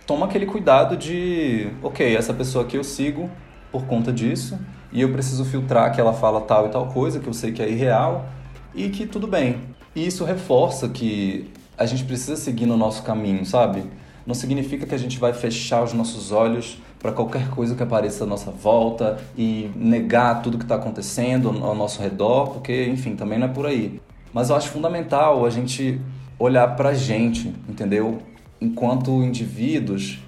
toma 0.06 0.26
aquele 0.26 0.44
cuidado 0.44 0.94
de, 0.94 1.68
ok, 1.82 2.14
essa 2.14 2.34
pessoa 2.34 2.64
aqui 2.64 2.76
eu 2.76 2.84
sigo 2.84 3.30
por 3.72 3.86
conta 3.86 4.12
disso 4.12 4.58
e 4.92 5.00
eu 5.00 5.10
preciso 5.10 5.42
filtrar 5.42 5.90
que 5.94 5.98
ela 5.98 6.12
fala 6.12 6.42
tal 6.42 6.66
e 6.66 6.68
tal 6.68 6.88
coisa 6.88 7.18
que 7.18 7.26
eu 7.26 7.32
sei 7.32 7.50
que 7.50 7.62
é 7.62 7.68
irreal 7.70 8.26
e 8.74 8.90
que 8.90 9.06
tudo 9.06 9.26
bem. 9.26 9.60
E 9.94 10.06
isso 10.06 10.22
reforça 10.22 10.86
que 10.90 11.50
a 11.78 11.86
gente 11.86 12.04
precisa 12.04 12.36
seguir 12.36 12.66
no 12.66 12.76
nosso 12.76 13.02
caminho, 13.04 13.46
sabe? 13.46 13.84
Não 14.26 14.34
significa 14.34 14.84
que 14.84 14.94
a 14.94 14.98
gente 14.98 15.18
vai 15.18 15.32
fechar 15.32 15.82
os 15.82 15.94
nossos 15.94 16.30
olhos 16.30 16.78
para 16.98 17.10
qualquer 17.10 17.48
coisa 17.48 17.74
que 17.74 17.82
apareça 17.82 18.24
à 18.24 18.26
nossa 18.26 18.50
volta 18.50 19.16
e 19.34 19.70
negar 19.74 20.42
tudo 20.42 20.58
que 20.58 20.64
está 20.64 20.74
acontecendo 20.74 21.48
ao 21.64 21.74
nosso 21.74 22.02
redor, 22.02 22.50
porque, 22.50 22.84
enfim, 22.84 23.16
também 23.16 23.38
não 23.38 23.46
é 23.46 23.50
por 23.50 23.64
aí. 23.64 23.98
Mas 24.30 24.50
eu 24.50 24.56
acho 24.56 24.68
fundamental 24.68 25.46
a 25.46 25.48
gente 25.48 25.98
olhar 26.38 26.76
para 26.76 26.90
a 26.90 26.94
gente, 26.94 27.48
entendeu? 27.66 28.18
Enquanto 28.60 29.10
indivíduos 29.22 30.18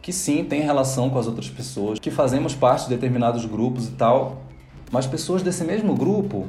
que 0.00 0.12
sim 0.12 0.44
têm 0.44 0.62
relação 0.62 1.10
com 1.10 1.18
as 1.18 1.26
outras 1.26 1.48
pessoas, 1.48 1.98
que 1.98 2.10
fazemos 2.10 2.54
parte 2.54 2.84
de 2.84 2.90
determinados 2.90 3.44
grupos 3.44 3.88
e 3.88 3.92
tal, 3.92 4.42
mas 4.90 5.06
pessoas 5.06 5.42
desse 5.42 5.64
mesmo 5.64 5.94
grupo 5.94 6.46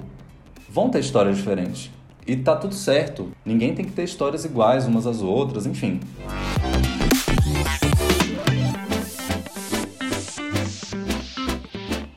vão 0.69 0.89
ter 0.89 0.99
histórias 0.99 1.37
diferentes. 1.37 1.91
E 2.25 2.35
tá 2.35 2.55
tudo 2.55 2.75
certo. 2.75 3.31
Ninguém 3.43 3.73
tem 3.73 3.83
que 3.83 3.91
ter 3.91 4.03
histórias 4.03 4.45
iguais 4.45 4.85
umas 4.85 5.07
às 5.07 5.21
outras, 5.21 5.65
enfim. 5.65 5.99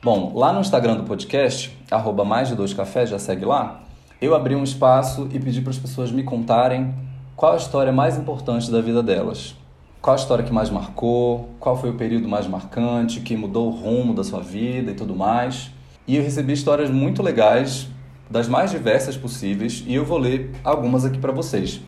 Bom, 0.01 0.33
lá 0.35 0.51
no 0.51 0.59
Instagram 0.59 0.97
do 0.97 1.03
podcast, 1.03 1.75
arroba 1.89 2.25
mais 2.25 2.49
de 2.49 2.55
dois 2.55 2.73
cafés, 2.73 3.09
já 3.09 3.17
segue 3.17 3.45
lá, 3.45 3.83
eu 4.21 4.35
abri 4.35 4.53
um 4.53 4.63
espaço 4.63 5.27
e 5.33 5.39
pedi 5.39 5.61
para 5.61 5.71
as 5.71 5.77
pessoas 5.77 6.11
me 6.11 6.23
contarem 6.23 6.93
qual 7.35 7.53
a 7.53 7.57
história 7.57 7.91
mais 7.91 8.17
importante 8.17 8.71
da 8.71 8.79
vida 8.79 9.01
delas? 9.01 9.55
Qual 10.01 10.15
a 10.15 10.19
história 10.19 10.43
que 10.43 10.53
mais 10.53 10.69
marcou? 10.69 11.49
Qual 11.59 11.75
foi 11.75 11.89
o 11.89 11.95
período 11.95 12.27
mais 12.27 12.45
marcante, 12.47 13.21
que 13.21 13.35
mudou 13.35 13.67
o 13.67 13.71
rumo 13.71 14.13
da 14.13 14.23
sua 14.23 14.39
vida 14.39 14.91
e 14.91 14.93
tudo 14.93 15.15
mais? 15.15 15.71
E 16.07 16.15
eu 16.15 16.23
recebi 16.23 16.53
histórias 16.53 16.91
muito 16.91 17.23
legais, 17.23 17.87
das 18.29 18.47
mais 18.47 18.69
diversas 18.69 19.17
possíveis, 19.17 19.83
e 19.87 19.95
eu 19.95 20.05
vou 20.05 20.19
ler 20.19 20.51
algumas 20.63 21.05
aqui 21.05 21.17
para 21.17 21.31
vocês. 21.31 21.81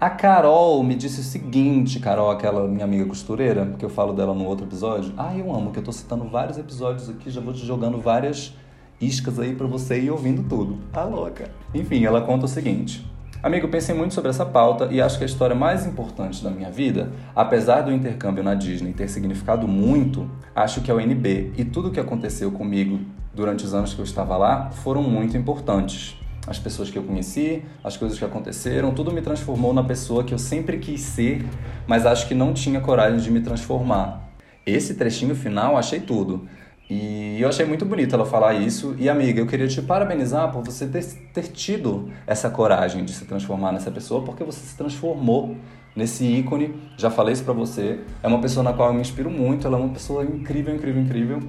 A 0.00 0.08
Carol 0.08 0.82
me 0.82 0.94
disse 0.94 1.20
o 1.20 1.24
seguinte, 1.24 2.00
Carol, 2.00 2.30
aquela 2.30 2.66
minha 2.66 2.84
amiga 2.84 3.04
costureira, 3.04 3.74
que 3.78 3.84
eu 3.84 3.90
falo 3.90 4.14
dela 4.14 4.32
no 4.32 4.46
outro 4.46 4.64
episódio. 4.64 5.12
Ah, 5.16 5.36
eu 5.36 5.54
amo, 5.54 5.72
que 5.72 5.78
eu 5.78 5.84
tô 5.84 5.92
citando 5.92 6.24
vários 6.28 6.56
episódios 6.56 7.10
aqui, 7.10 7.30
já 7.30 7.40
vou 7.40 7.52
te 7.52 7.66
jogando 7.66 8.00
várias 8.00 8.54
iscas 9.00 9.38
aí 9.38 9.54
para 9.54 9.66
você 9.66 10.00
ir 10.00 10.10
ouvindo 10.10 10.42
tudo. 10.48 10.78
Tá 10.92 11.04
louca? 11.04 11.50
Enfim, 11.74 12.04
ela 12.04 12.22
conta 12.22 12.46
o 12.46 12.48
seguinte: 12.48 13.04
Amigo, 13.42 13.68
pensei 13.68 13.94
muito 13.94 14.12
sobre 14.12 14.30
essa 14.30 14.44
pauta 14.44 14.88
e 14.90 15.00
acho 15.00 15.18
que 15.18 15.24
a 15.24 15.26
história 15.26 15.54
mais 15.54 15.86
importante 15.86 16.42
da 16.42 16.50
minha 16.50 16.70
vida, 16.70 17.12
apesar 17.34 17.82
do 17.82 17.92
intercâmbio 17.92 18.42
na 18.42 18.54
Disney 18.54 18.92
ter 18.92 19.08
significado 19.08 19.68
muito, 19.68 20.28
acho 20.54 20.80
que 20.80 20.90
o 20.90 21.00
NB 21.00 21.52
e 21.56 21.64
tudo 21.64 21.88
o 21.88 21.90
que 21.92 22.00
aconteceu 22.00 22.50
comigo 22.50 22.98
durante 23.34 23.64
os 23.64 23.74
anos 23.74 23.94
que 23.94 24.00
eu 24.00 24.04
estava 24.04 24.36
lá 24.36 24.70
foram 24.70 25.02
muito 25.02 25.36
importantes. 25.36 26.16
As 26.46 26.58
pessoas 26.58 26.90
que 26.90 26.96
eu 26.98 27.02
conheci, 27.02 27.62
as 27.84 27.96
coisas 27.96 28.18
que 28.18 28.24
aconteceram, 28.24 28.94
tudo 28.94 29.12
me 29.12 29.20
transformou 29.20 29.74
na 29.74 29.84
pessoa 29.84 30.24
que 30.24 30.32
eu 30.32 30.38
sempre 30.38 30.78
quis 30.78 31.00
ser, 31.00 31.44
mas 31.86 32.06
acho 32.06 32.26
que 32.26 32.34
não 32.34 32.52
tinha 32.52 32.80
coragem 32.80 33.18
de 33.18 33.30
me 33.30 33.40
transformar. 33.40 34.30
Esse 34.64 34.94
trechinho 34.94 35.34
final 35.34 35.76
achei 35.76 36.00
tudo. 36.00 36.48
E 36.88 37.40
eu 37.40 37.48
achei 37.48 37.66
muito 37.66 37.84
bonito 37.84 38.14
ela 38.14 38.24
falar 38.24 38.54
isso. 38.54 38.94
E, 38.98 39.08
amiga, 39.08 39.40
eu 39.40 39.46
queria 39.46 39.66
te 39.66 39.82
parabenizar 39.82 40.52
por 40.52 40.62
você 40.62 40.86
ter, 40.86 41.04
ter 41.32 41.48
tido 41.48 42.10
essa 42.26 42.48
coragem 42.48 43.04
de 43.04 43.12
se 43.12 43.24
transformar 43.24 43.72
nessa 43.72 43.90
pessoa, 43.90 44.22
porque 44.22 44.44
você 44.44 44.60
se 44.60 44.76
transformou 44.76 45.56
nesse 45.96 46.24
ícone. 46.24 46.74
Já 46.96 47.10
falei 47.10 47.32
isso 47.32 47.42
pra 47.42 47.52
você. 47.52 48.00
É 48.22 48.28
uma 48.28 48.40
pessoa 48.40 48.62
na 48.62 48.72
qual 48.72 48.90
eu 48.90 48.94
me 48.94 49.00
inspiro 49.00 49.28
muito. 49.28 49.66
Ela 49.66 49.78
é 49.78 49.80
uma 49.80 49.92
pessoa 49.92 50.24
incrível, 50.24 50.74
incrível, 50.74 51.02
incrível. 51.02 51.40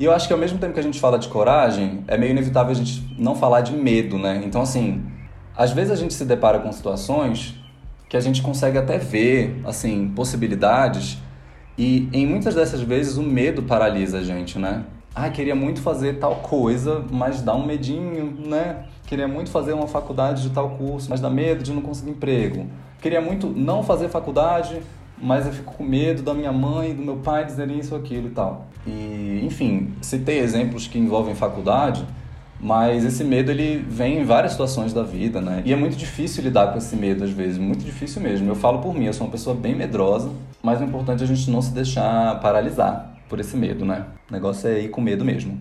E 0.00 0.04
eu 0.04 0.12
acho 0.12 0.26
que 0.26 0.32
ao 0.32 0.38
mesmo 0.38 0.58
tempo 0.58 0.72
que 0.72 0.80
a 0.80 0.82
gente 0.82 0.98
fala 0.98 1.18
de 1.18 1.28
coragem, 1.28 2.02
é 2.08 2.16
meio 2.16 2.30
inevitável 2.30 2.72
a 2.72 2.74
gente 2.74 3.14
não 3.18 3.36
falar 3.36 3.60
de 3.60 3.72
medo, 3.72 4.18
né? 4.18 4.42
Então, 4.44 4.62
assim, 4.62 5.04
às 5.54 5.72
vezes 5.72 5.92
a 5.92 5.96
gente 5.96 6.14
se 6.14 6.24
depara 6.24 6.58
com 6.58 6.72
situações 6.72 7.54
que 8.08 8.16
a 8.16 8.20
gente 8.20 8.42
consegue 8.42 8.78
até 8.78 8.98
ver, 8.98 9.60
assim, 9.64 10.08
possibilidades 10.08 11.18
e 11.80 12.10
em 12.12 12.26
muitas 12.26 12.54
dessas 12.54 12.82
vezes 12.82 13.16
o 13.16 13.22
medo 13.22 13.62
paralisa 13.62 14.18
a 14.18 14.22
gente, 14.22 14.58
né? 14.58 14.84
Ah, 15.14 15.30
queria 15.30 15.54
muito 15.54 15.80
fazer 15.80 16.18
tal 16.18 16.36
coisa, 16.36 17.02
mas 17.10 17.40
dá 17.40 17.54
um 17.54 17.64
medinho, 17.64 18.36
né? 18.46 18.84
Queria 19.06 19.26
muito 19.26 19.50
fazer 19.50 19.72
uma 19.72 19.88
faculdade 19.88 20.42
de 20.42 20.50
tal 20.50 20.76
curso, 20.76 21.08
mas 21.08 21.22
dá 21.22 21.30
medo 21.30 21.62
de 21.62 21.72
não 21.72 21.80
conseguir 21.80 22.10
emprego. 22.10 22.66
Queria 23.00 23.22
muito 23.22 23.46
não 23.46 23.82
fazer 23.82 24.10
faculdade, 24.10 24.82
mas 25.16 25.46
eu 25.46 25.52
fico 25.54 25.72
com 25.72 25.82
medo 25.82 26.22
da 26.22 26.34
minha 26.34 26.52
mãe 26.52 26.94
do 26.94 27.02
meu 27.02 27.16
pai 27.16 27.46
dizerem 27.46 27.78
isso 27.78 27.94
aquilo 27.94 28.26
e 28.26 28.32
tal. 28.32 28.66
E, 28.86 29.40
enfim, 29.42 29.94
citei 30.02 30.38
exemplos 30.38 30.86
que 30.86 30.98
envolvem 30.98 31.34
faculdade, 31.34 32.04
mas 32.60 33.04
esse 33.04 33.24
medo 33.24 33.50
ele 33.50 33.84
vem 33.88 34.20
em 34.20 34.24
várias 34.24 34.52
situações 34.52 34.92
da 34.92 35.02
vida, 35.02 35.40
né? 35.40 35.62
E 35.64 35.72
é 35.72 35.76
muito 35.76 35.96
difícil 35.96 36.44
lidar 36.44 36.72
com 36.72 36.78
esse 36.78 36.94
medo 36.94 37.24
às 37.24 37.30
vezes, 37.30 37.58
muito 37.58 37.84
difícil 37.84 38.20
mesmo. 38.20 38.48
Eu 38.48 38.54
falo 38.54 38.80
por 38.80 38.94
mim, 38.94 39.06
eu 39.06 39.12
sou 39.12 39.26
uma 39.26 39.32
pessoa 39.32 39.56
bem 39.56 39.74
medrosa, 39.74 40.30
mas 40.62 40.80
o 40.80 40.84
importante 40.84 41.22
é 41.22 41.24
a 41.24 41.26
gente 41.26 41.50
não 41.50 41.62
se 41.62 41.72
deixar 41.72 42.38
paralisar 42.40 43.14
por 43.28 43.40
esse 43.40 43.56
medo, 43.56 43.84
né? 43.84 44.04
O 44.28 44.32
negócio 44.32 44.68
é 44.68 44.80
ir 44.80 44.88
com 44.88 45.00
medo 45.00 45.24
mesmo. 45.24 45.58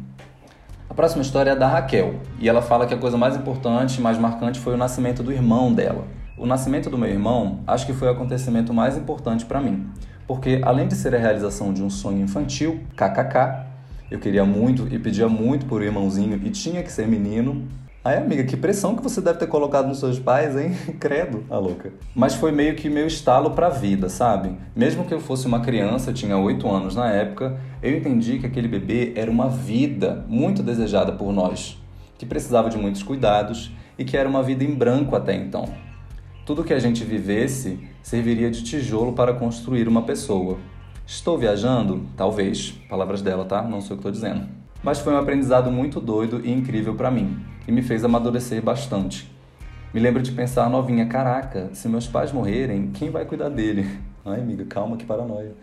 A 0.89 0.93
próxima 0.93 1.21
história 1.21 1.51
é 1.51 1.55
da 1.55 1.67
Raquel, 1.67 2.15
e 2.39 2.49
ela 2.49 2.61
fala 2.61 2.85
que 2.87 2.93
a 2.93 2.97
coisa 2.97 3.15
mais 3.15 3.35
importante, 3.35 4.01
mais 4.01 4.17
marcante 4.17 4.59
foi 4.59 4.73
o 4.73 4.77
nascimento 4.77 5.21
do 5.21 5.31
irmão 5.31 5.71
dela. 5.71 6.05
O 6.35 6.45
nascimento 6.45 6.89
do 6.89 6.97
meu 6.97 7.09
irmão, 7.09 7.59
acho 7.67 7.85
que 7.85 7.93
foi 7.93 8.07
o 8.07 8.11
acontecimento 8.11 8.73
mais 8.73 8.97
importante 8.97 9.45
para 9.45 9.61
mim, 9.61 9.87
porque 10.27 10.59
além 10.63 10.87
de 10.87 10.95
ser 10.95 11.13
a 11.13 11.19
realização 11.19 11.71
de 11.71 11.83
um 11.83 11.89
sonho 11.89 12.21
infantil, 12.21 12.81
kkk, 12.95 13.68
eu 14.09 14.19
queria 14.19 14.43
muito 14.43 14.87
e 14.93 14.97
pedia 14.97 15.29
muito 15.29 15.65
por 15.65 15.81
um 15.81 15.85
irmãozinho 15.85 16.39
e 16.43 16.49
tinha 16.49 16.81
que 16.81 16.91
ser 16.91 17.07
menino. 17.07 17.67
Aí, 18.03 18.17
amiga, 18.17 18.43
que 18.43 18.55
pressão 18.55 18.95
que 18.95 19.03
você 19.03 19.19
deve 19.21 19.39
ter 19.39 19.47
colocado 19.47 19.87
nos 19.87 19.99
seus 19.99 20.17
pais, 20.17 20.55
hein? 20.55 20.71
Credo, 20.99 21.43
a 21.49 21.57
louca. 21.57 21.93
Mas 22.15 22.33
foi 22.33 22.51
meio 22.51 22.75
que 22.75 22.89
meu 22.89 23.05
estalo 23.05 23.51
pra 23.51 23.69
vida, 23.69 24.09
sabe? 24.09 24.57
Mesmo 24.75 25.03
que 25.03 25.13
eu 25.13 25.19
fosse 25.19 25.45
uma 25.45 25.59
criança, 25.59 26.13
tinha 26.13 26.37
8 26.37 26.67
anos 26.67 26.95
na 26.95 27.11
época, 27.11 27.59
eu 27.83 27.95
entendi 27.95 28.39
que 28.39 28.45
aquele 28.45 28.67
bebê 28.67 29.13
era 29.15 29.29
uma 29.29 29.49
vida 29.49 30.25
muito 30.27 30.63
desejada 30.63 31.11
por 31.11 31.31
nós, 31.33 31.77
que 32.17 32.25
precisava 32.25 32.69
de 32.69 32.77
muitos 32.77 33.03
cuidados 33.03 33.71
e 33.97 34.05
que 34.05 34.15
era 34.15 34.29
uma 34.29 34.41
vida 34.41 34.63
em 34.63 34.73
branco 34.73 35.15
até 35.15 35.35
então. 35.35 35.65
Tudo 36.45 36.63
que 36.63 36.73
a 36.73 36.79
gente 36.79 37.03
vivesse 37.03 37.77
serviria 38.01 38.49
de 38.49 38.63
tijolo 38.63 39.13
para 39.13 39.33
construir 39.33 39.87
uma 39.87 40.01
pessoa. 40.01 40.57
Estou 41.09 41.39
viajando? 41.39 42.03
Talvez. 42.15 42.79
Palavras 42.87 43.23
dela, 43.23 43.43
tá? 43.43 43.63
Não 43.63 43.81
sei 43.81 43.95
o 43.95 43.99
que 43.99 44.07
estou 44.07 44.11
dizendo. 44.11 44.47
Mas 44.83 44.99
foi 44.99 45.11
um 45.11 45.17
aprendizado 45.17 45.71
muito 45.71 45.99
doido 45.99 46.39
e 46.45 46.51
incrível 46.51 46.93
para 46.93 47.09
mim, 47.09 47.35
e 47.67 47.71
me 47.71 47.81
fez 47.81 48.05
amadurecer 48.05 48.61
bastante. 48.61 49.27
Me 49.91 49.99
lembro 49.99 50.21
de 50.21 50.31
pensar 50.31 50.69
novinha, 50.69 51.07
caraca, 51.07 51.71
se 51.73 51.89
meus 51.89 52.05
pais 52.05 52.31
morrerem, 52.31 52.91
quem 52.91 53.09
vai 53.09 53.25
cuidar 53.25 53.49
dele? 53.49 53.89
Ai, 54.23 54.39
amiga, 54.39 54.63
calma, 54.65 54.97
que 54.97 55.03
paranoia. 55.03 55.53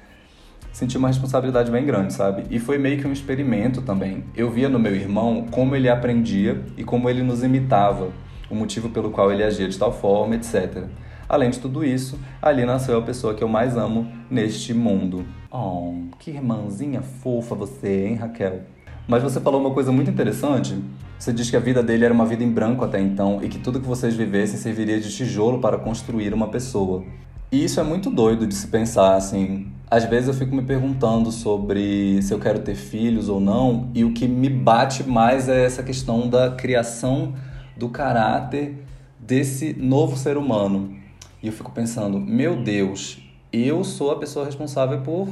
Senti 0.73 0.99
uma 0.99 1.07
responsabilidade 1.07 1.71
bem 1.71 1.87
grande, 1.87 2.13
sabe? 2.13 2.43
E 2.51 2.59
foi 2.59 2.77
meio 2.77 2.99
que 2.99 3.07
um 3.07 3.13
experimento 3.13 3.81
também. 3.83 4.25
Eu 4.35 4.51
via 4.51 4.69
no 4.69 4.81
meu 4.81 4.97
irmão 4.97 5.47
como 5.49 5.77
ele 5.77 5.89
aprendia 5.89 6.61
e 6.77 6.83
como 6.83 7.09
ele 7.09 7.23
nos 7.23 7.45
imitava, 7.45 8.11
o 8.51 8.55
motivo 8.57 8.89
pelo 8.89 9.13
qual 9.13 9.31
ele 9.31 9.45
agia 9.45 9.69
de 9.69 9.79
tal 9.79 9.93
forma, 9.93 10.35
etc. 10.35 10.89
Além 11.29 11.51
de 11.51 11.59
tudo 11.59 11.85
isso, 11.85 12.19
ali 12.41 12.65
nasceu 12.65 12.99
a 12.99 13.03
pessoa 13.03 13.35
que 13.35 13.43
eu 13.43 13.49
mais 13.49 13.77
amo 13.77 14.07
neste 14.31 14.73
mundo. 14.73 15.25
Oh, 15.51 15.95
que 16.19 16.31
irmãzinha 16.31 17.03
fofa 17.03 17.55
você, 17.55 18.07
hein, 18.07 18.15
Raquel? 18.15 18.63
Mas 19.09 19.23
você 19.23 19.41
falou 19.41 19.61
uma 19.61 19.71
coisa 19.71 19.91
muito 19.91 20.11
interessante. 20.11 20.77
Você 21.19 21.33
diz 21.33 21.49
que 21.49 21.57
a 21.57 21.61
vida 21.61 21.83
dele 21.83 22.05
era 22.05 22.13
uma 22.13 22.27
vida 22.27 22.45
em 22.45 22.51
branco 22.51 22.85
até 22.85 23.01
então 23.01 23.41
e 23.43 23.49
que 23.49 23.59
tudo 23.59 23.81
que 23.81 23.87
vocês 23.87 24.15
vivessem 24.15 24.59
serviria 24.59 25.01
de 25.01 25.11
tijolo 25.11 25.61
para 25.61 25.79
construir 25.79 26.35
uma 26.35 26.49
pessoa. 26.49 27.05
E 27.51 27.65
isso 27.65 27.79
é 27.79 27.83
muito 27.83 28.11
doido 28.11 28.47
de 28.47 28.55
se 28.55 28.67
pensar, 28.67 29.15
assim. 29.15 29.69
Às 29.89 30.05
vezes 30.05 30.29
eu 30.29 30.35
fico 30.35 30.55
me 30.55 30.63
perguntando 30.63 31.31
sobre 31.31 32.21
se 32.21 32.35
eu 32.35 32.41
quero 32.41 32.59
ter 32.59 32.75
filhos 32.75 33.29
ou 33.29 33.41
não, 33.41 33.89
e 33.95 34.05
o 34.05 34.13
que 34.13 34.27
me 34.27 34.51
bate 34.51 35.09
mais 35.09 35.49
é 35.49 35.65
essa 35.65 35.83
questão 35.83 36.29
da 36.29 36.51
criação 36.51 37.35
do 37.77 37.89
caráter 37.89 38.85
desse 39.21 39.73
novo 39.79 40.17
ser 40.17 40.37
humano. 40.37 40.97
E 41.43 41.47
eu 41.47 41.53
fico 41.53 41.71
pensando, 41.71 42.19
meu 42.19 42.57
Deus, 42.57 43.19
eu 43.53 43.85
sou 43.85 44.11
a 44.11 44.17
pessoa 44.17 44.47
responsável 44.47 45.01
por 45.01 45.29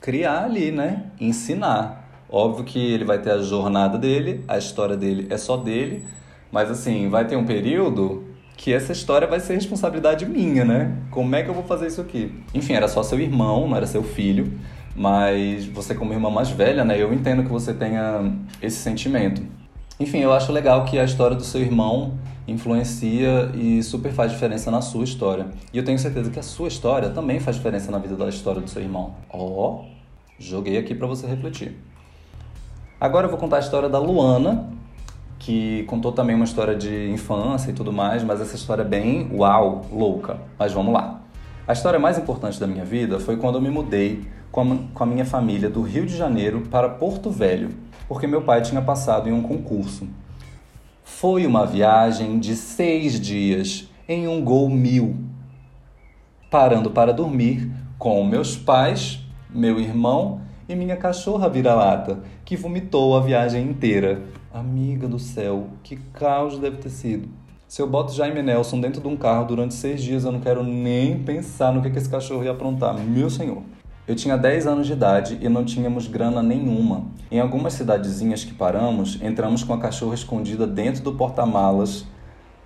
criar 0.00 0.44
ali, 0.44 0.70
né? 0.70 1.06
Ensinar. 1.20 2.24
Óbvio 2.28 2.64
que 2.64 2.78
ele 2.78 3.04
vai 3.04 3.18
ter 3.18 3.30
a 3.30 3.38
jornada 3.38 3.98
dele, 3.98 4.44
a 4.46 4.56
história 4.56 4.96
dele 4.96 5.26
é 5.30 5.36
só 5.36 5.56
dele, 5.56 6.06
mas 6.50 6.70
assim, 6.70 7.08
vai 7.08 7.26
ter 7.26 7.36
um 7.36 7.44
período 7.44 8.24
que 8.56 8.72
essa 8.72 8.92
história 8.92 9.26
vai 9.26 9.40
ser 9.40 9.54
responsabilidade 9.54 10.26
minha, 10.26 10.64
né? 10.64 10.96
Como 11.10 11.34
é 11.34 11.42
que 11.42 11.48
eu 11.48 11.54
vou 11.54 11.64
fazer 11.64 11.86
isso 11.86 12.00
aqui? 12.00 12.32
Enfim, 12.54 12.74
era 12.74 12.88
só 12.88 13.02
seu 13.02 13.18
irmão, 13.18 13.66
não 13.66 13.76
era 13.76 13.86
seu 13.86 14.02
filho, 14.02 14.52
mas 14.94 15.66
você 15.66 15.94
como 15.94 16.12
irmã 16.12 16.30
mais 16.30 16.50
velha, 16.50 16.84
né? 16.84 17.00
Eu 17.00 17.12
entendo 17.12 17.42
que 17.42 17.48
você 17.48 17.72
tenha 17.72 18.32
esse 18.60 18.76
sentimento. 18.76 19.42
Enfim, 19.98 20.18
eu 20.18 20.32
acho 20.32 20.52
legal 20.52 20.84
que 20.84 20.98
a 20.98 21.04
história 21.04 21.36
do 21.36 21.42
seu 21.42 21.60
irmão 21.60 22.18
influencia 22.46 23.50
e 23.54 23.82
super 23.82 24.12
faz 24.12 24.32
diferença 24.32 24.70
na 24.70 24.80
sua 24.80 25.04
história. 25.04 25.46
E 25.72 25.78
eu 25.78 25.84
tenho 25.84 25.98
certeza 25.98 26.30
que 26.30 26.38
a 26.38 26.42
sua 26.42 26.68
história 26.68 27.10
também 27.10 27.40
faz 27.40 27.56
diferença 27.56 27.90
na 27.90 27.98
vida 27.98 28.16
da 28.16 28.28
história 28.28 28.60
do 28.60 28.68
seu 28.68 28.82
irmão. 28.82 29.14
Ó, 29.28 29.38
oh, 29.38 29.84
joguei 30.38 30.78
aqui 30.78 30.94
para 30.94 31.06
você 31.06 31.26
refletir. 31.26 31.76
Agora 33.00 33.26
eu 33.26 33.30
vou 33.30 33.38
contar 33.38 33.56
a 33.56 33.60
história 33.60 33.88
da 33.88 33.98
Luana, 33.98 34.68
que 35.38 35.84
contou 35.84 36.12
também 36.12 36.36
uma 36.36 36.44
história 36.44 36.74
de 36.74 37.10
infância 37.10 37.70
e 37.70 37.72
tudo 37.72 37.92
mais, 37.92 38.22
mas 38.22 38.40
essa 38.40 38.56
história 38.56 38.82
é 38.82 38.84
bem 38.84 39.30
uau, 39.32 39.86
louca. 39.90 40.38
Mas 40.58 40.72
vamos 40.72 40.92
lá. 40.92 41.20
A 41.66 41.72
história 41.72 41.98
mais 41.98 42.18
importante 42.18 42.58
da 42.58 42.66
minha 42.66 42.84
vida 42.84 43.18
foi 43.20 43.36
quando 43.36 43.54
eu 43.54 43.60
me 43.62 43.70
mudei 43.70 44.26
com 44.50 45.02
a 45.02 45.06
minha 45.06 45.24
família 45.24 45.70
do 45.70 45.82
Rio 45.82 46.04
de 46.04 46.16
Janeiro 46.16 46.62
para 46.70 46.88
Porto 46.88 47.30
Velho, 47.30 47.70
porque 48.08 48.26
meu 48.26 48.42
pai 48.42 48.60
tinha 48.60 48.82
passado 48.82 49.28
em 49.28 49.32
um 49.32 49.42
concurso. 49.42 50.06
Foi 51.18 51.44
uma 51.44 51.66
viagem 51.66 52.38
de 52.38 52.56
seis 52.56 53.20
dias 53.20 53.90
em 54.08 54.26
um 54.26 54.42
Gol 54.42 54.70
Mil, 54.70 55.16
parando 56.50 56.90
para 56.90 57.12
dormir 57.12 57.70
com 57.98 58.24
meus 58.24 58.56
pais, 58.56 59.20
meu 59.50 59.78
irmão 59.78 60.40
e 60.66 60.74
minha 60.74 60.96
cachorra 60.96 61.50
vira-lata, 61.50 62.20
que 62.42 62.56
vomitou 62.56 63.14
a 63.14 63.20
viagem 63.20 63.68
inteira. 63.68 64.22
Amiga 64.50 65.06
do 65.06 65.18
céu, 65.18 65.66
que 65.82 65.96
caos 66.14 66.58
deve 66.58 66.78
ter 66.78 66.88
sido. 66.88 67.28
Se 67.68 67.82
eu 67.82 67.86
boto 67.86 68.14
Jaime 68.14 68.40
Nelson 68.42 68.80
dentro 68.80 69.02
de 69.02 69.08
um 69.08 69.16
carro 69.16 69.44
durante 69.44 69.74
seis 69.74 70.02
dias, 70.02 70.24
eu 70.24 70.32
não 70.32 70.40
quero 70.40 70.64
nem 70.64 71.22
pensar 71.22 71.70
no 71.70 71.82
que, 71.82 71.88
esse 71.98 72.08
cachorro 72.08 72.44
ia 72.44 72.52
aprontar. 72.52 72.94
Meu 72.94 73.28
senhor. 73.28 73.62
Eu 74.10 74.16
tinha 74.16 74.36
10 74.36 74.66
anos 74.66 74.88
de 74.88 74.92
idade 74.92 75.38
e 75.40 75.48
não 75.48 75.64
tínhamos 75.64 76.08
grana 76.08 76.42
nenhuma. 76.42 77.04
Em 77.30 77.38
algumas 77.38 77.74
cidadezinhas 77.74 78.42
que 78.42 78.52
paramos, 78.52 79.16
entramos 79.22 79.62
com 79.62 79.72
a 79.72 79.78
cachorra 79.78 80.16
escondida 80.16 80.66
dentro 80.66 81.00
do 81.00 81.12
porta-malas, 81.12 82.04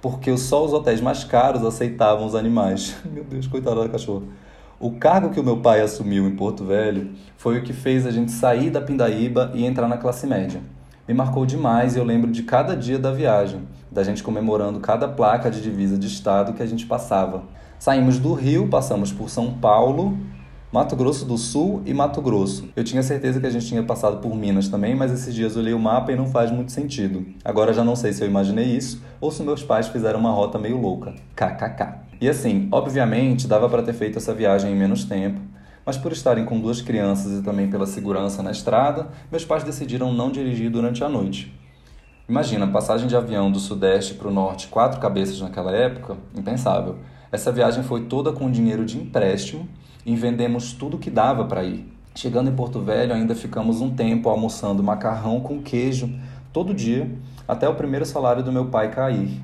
porque 0.00 0.34
só 0.38 0.64
os 0.64 0.72
hotéis 0.72 1.02
mais 1.02 1.22
caros 1.22 1.62
aceitavam 1.62 2.24
os 2.24 2.34
animais. 2.34 2.96
Meu 3.04 3.24
Deus, 3.24 3.46
coitada 3.46 3.82
da 3.82 3.90
cachorra. 3.90 4.22
O 4.80 4.92
cargo 4.92 5.28
que 5.28 5.38
o 5.38 5.44
meu 5.44 5.58
pai 5.58 5.82
assumiu 5.82 6.26
em 6.26 6.34
Porto 6.34 6.64
Velho 6.64 7.10
foi 7.36 7.58
o 7.58 7.62
que 7.62 7.74
fez 7.74 8.06
a 8.06 8.10
gente 8.10 8.32
sair 8.32 8.70
da 8.70 8.80
Pindaíba 8.80 9.52
e 9.52 9.66
entrar 9.66 9.86
na 9.86 9.98
classe 9.98 10.26
média. 10.26 10.62
Me 11.06 11.12
marcou 11.12 11.44
demais 11.44 11.94
e 11.94 11.98
eu 11.98 12.04
lembro 12.04 12.30
de 12.30 12.42
cada 12.44 12.74
dia 12.74 12.98
da 12.98 13.12
viagem, 13.12 13.68
da 13.92 14.02
gente 14.02 14.22
comemorando 14.22 14.80
cada 14.80 15.06
placa 15.06 15.50
de 15.50 15.60
divisa 15.60 15.98
de 15.98 16.06
estado 16.06 16.54
que 16.54 16.62
a 16.62 16.66
gente 16.66 16.86
passava. 16.86 17.42
Saímos 17.78 18.18
do 18.18 18.32
Rio, 18.32 18.66
passamos 18.68 19.12
por 19.12 19.28
São 19.28 19.52
Paulo, 19.52 20.16
Mato 20.74 20.96
Grosso 20.96 21.24
do 21.24 21.38
Sul 21.38 21.82
e 21.86 21.94
Mato 21.94 22.20
Grosso. 22.20 22.68
Eu 22.74 22.82
tinha 22.82 23.00
certeza 23.00 23.38
que 23.38 23.46
a 23.46 23.50
gente 23.50 23.64
tinha 23.64 23.84
passado 23.84 24.16
por 24.16 24.34
Minas 24.34 24.66
também, 24.66 24.92
mas 24.92 25.12
esses 25.12 25.32
dias 25.32 25.54
eu 25.54 25.62
olhei 25.62 25.72
o 25.72 25.78
mapa 25.78 26.10
e 26.10 26.16
não 26.16 26.26
faz 26.26 26.50
muito 26.50 26.72
sentido. 26.72 27.24
Agora 27.44 27.72
já 27.72 27.84
não 27.84 27.94
sei 27.94 28.12
se 28.12 28.24
eu 28.24 28.26
imaginei 28.26 28.64
isso 28.64 29.00
ou 29.20 29.30
se 29.30 29.44
meus 29.44 29.62
pais 29.62 29.86
fizeram 29.86 30.18
uma 30.18 30.32
rota 30.32 30.58
meio 30.58 30.80
louca. 30.80 31.14
KKK. 31.36 32.00
E 32.20 32.28
assim, 32.28 32.68
obviamente, 32.72 33.46
dava 33.46 33.68
para 33.68 33.84
ter 33.84 33.92
feito 33.92 34.18
essa 34.18 34.34
viagem 34.34 34.72
em 34.72 34.76
menos 34.76 35.04
tempo, 35.04 35.40
mas 35.86 35.96
por 35.96 36.10
estarem 36.10 36.44
com 36.44 36.58
duas 36.58 36.82
crianças 36.82 37.38
e 37.38 37.42
também 37.44 37.70
pela 37.70 37.86
segurança 37.86 38.42
na 38.42 38.50
estrada, 38.50 39.10
meus 39.30 39.44
pais 39.44 39.62
decidiram 39.62 40.12
não 40.12 40.28
dirigir 40.28 40.72
durante 40.72 41.04
a 41.04 41.08
noite. 41.08 41.56
Imagina, 42.28 42.66
passagem 42.66 43.06
de 43.06 43.14
avião 43.14 43.48
do 43.48 43.60
sudeste 43.60 44.14
para 44.14 44.26
o 44.26 44.32
norte, 44.32 44.66
quatro 44.66 44.98
cabeças 44.98 45.40
naquela 45.40 45.70
época, 45.70 46.16
impensável. 46.36 46.96
Essa 47.30 47.52
viagem 47.52 47.84
foi 47.84 48.06
toda 48.06 48.32
com 48.32 48.50
dinheiro 48.50 48.84
de 48.84 48.98
empréstimo 48.98 49.68
e 50.04 50.14
vendemos 50.14 50.72
tudo 50.72 50.98
que 50.98 51.10
dava 51.10 51.44
para 51.44 51.64
ir. 51.64 51.86
Chegando 52.14 52.50
em 52.50 52.54
Porto 52.54 52.80
Velho, 52.80 53.12
ainda 53.12 53.34
ficamos 53.34 53.80
um 53.80 53.90
tempo 53.90 54.28
almoçando 54.28 54.82
macarrão 54.82 55.40
com 55.40 55.60
queijo 55.60 56.10
todo 56.52 56.72
dia, 56.72 57.10
até 57.46 57.68
o 57.68 57.74
primeiro 57.74 58.06
salário 58.06 58.42
do 58.42 58.52
meu 58.52 58.66
pai 58.66 58.90
cair. 58.90 59.40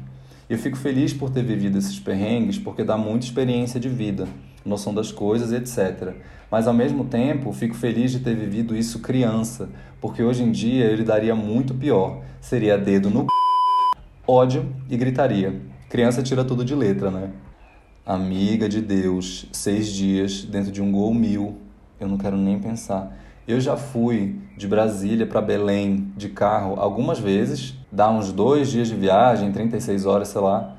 Eu 0.48 0.58
fico 0.58 0.76
feliz 0.76 1.12
por 1.12 1.30
ter 1.30 1.42
vivido 1.42 1.78
esses 1.78 1.98
perrengues, 1.98 2.58
porque 2.58 2.84
dá 2.84 2.96
muita 2.96 3.24
experiência 3.24 3.80
de 3.80 3.88
vida, 3.88 4.28
noção 4.64 4.94
das 4.94 5.10
coisas, 5.10 5.52
etc. 5.52 6.14
Mas 6.50 6.66
ao 6.66 6.74
mesmo 6.74 7.04
tempo, 7.04 7.52
fico 7.52 7.74
feliz 7.74 8.10
de 8.10 8.20
ter 8.20 8.34
vivido 8.34 8.76
isso 8.76 9.00
criança, 9.00 9.68
porque 10.00 10.22
hoje 10.22 10.42
em 10.42 10.50
dia 10.50 10.86
ele 10.86 11.04
daria 11.04 11.34
muito 11.34 11.74
pior. 11.74 12.22
Seria 12.40 12.76
dedo 12.76 13.10
no 13.10 13.26
ódio 14.26 14.74
e 14.88 14.96
gritaria. 14.96 15.60
Criança 15.88 16.22
tira 16.22 16.44
tudo 16.44 16.64
de 16.64 16.74
letra, 16.74 17.10
né? 17.10 17.30
Amiga 18.04 18.66
de 18.66 18.80
Deus, 18.80 19.46
seis 19.52 19.88
dias 19.88 20.42
dentro 20.42 20.72
de 20.72 20.80
um 20.80 20.90
Gol 20.90 21.12
Mil. 21.12 21.58
Eu 22.00 22.08
não 22.08 22.16
quero 22.16 22.34
nem 22.34 22.58
pensar. 22.58 23.14
Eu 23.46 23.60
já 23.60 23.76
fui 23.76 24.40
de 24.56 24.66
Brasília 24.66 25.26
para 25.26 25.42
Belém 25.42 26.10
de 26.16 26.30
carro 26.30 26.80
algumas 26.80 27.18
vezes, 27.18 27.74
dá 27.92 28.10
uns 28.10 28.32
dois 28.32 28.70
dias 28.70 28.88
de 28.88 28.94
viagem, 28.94 29.52
36 29.52 30.06
horas, 30.06 30.28
sei 30.28 30.40
lá. 30.40 30.76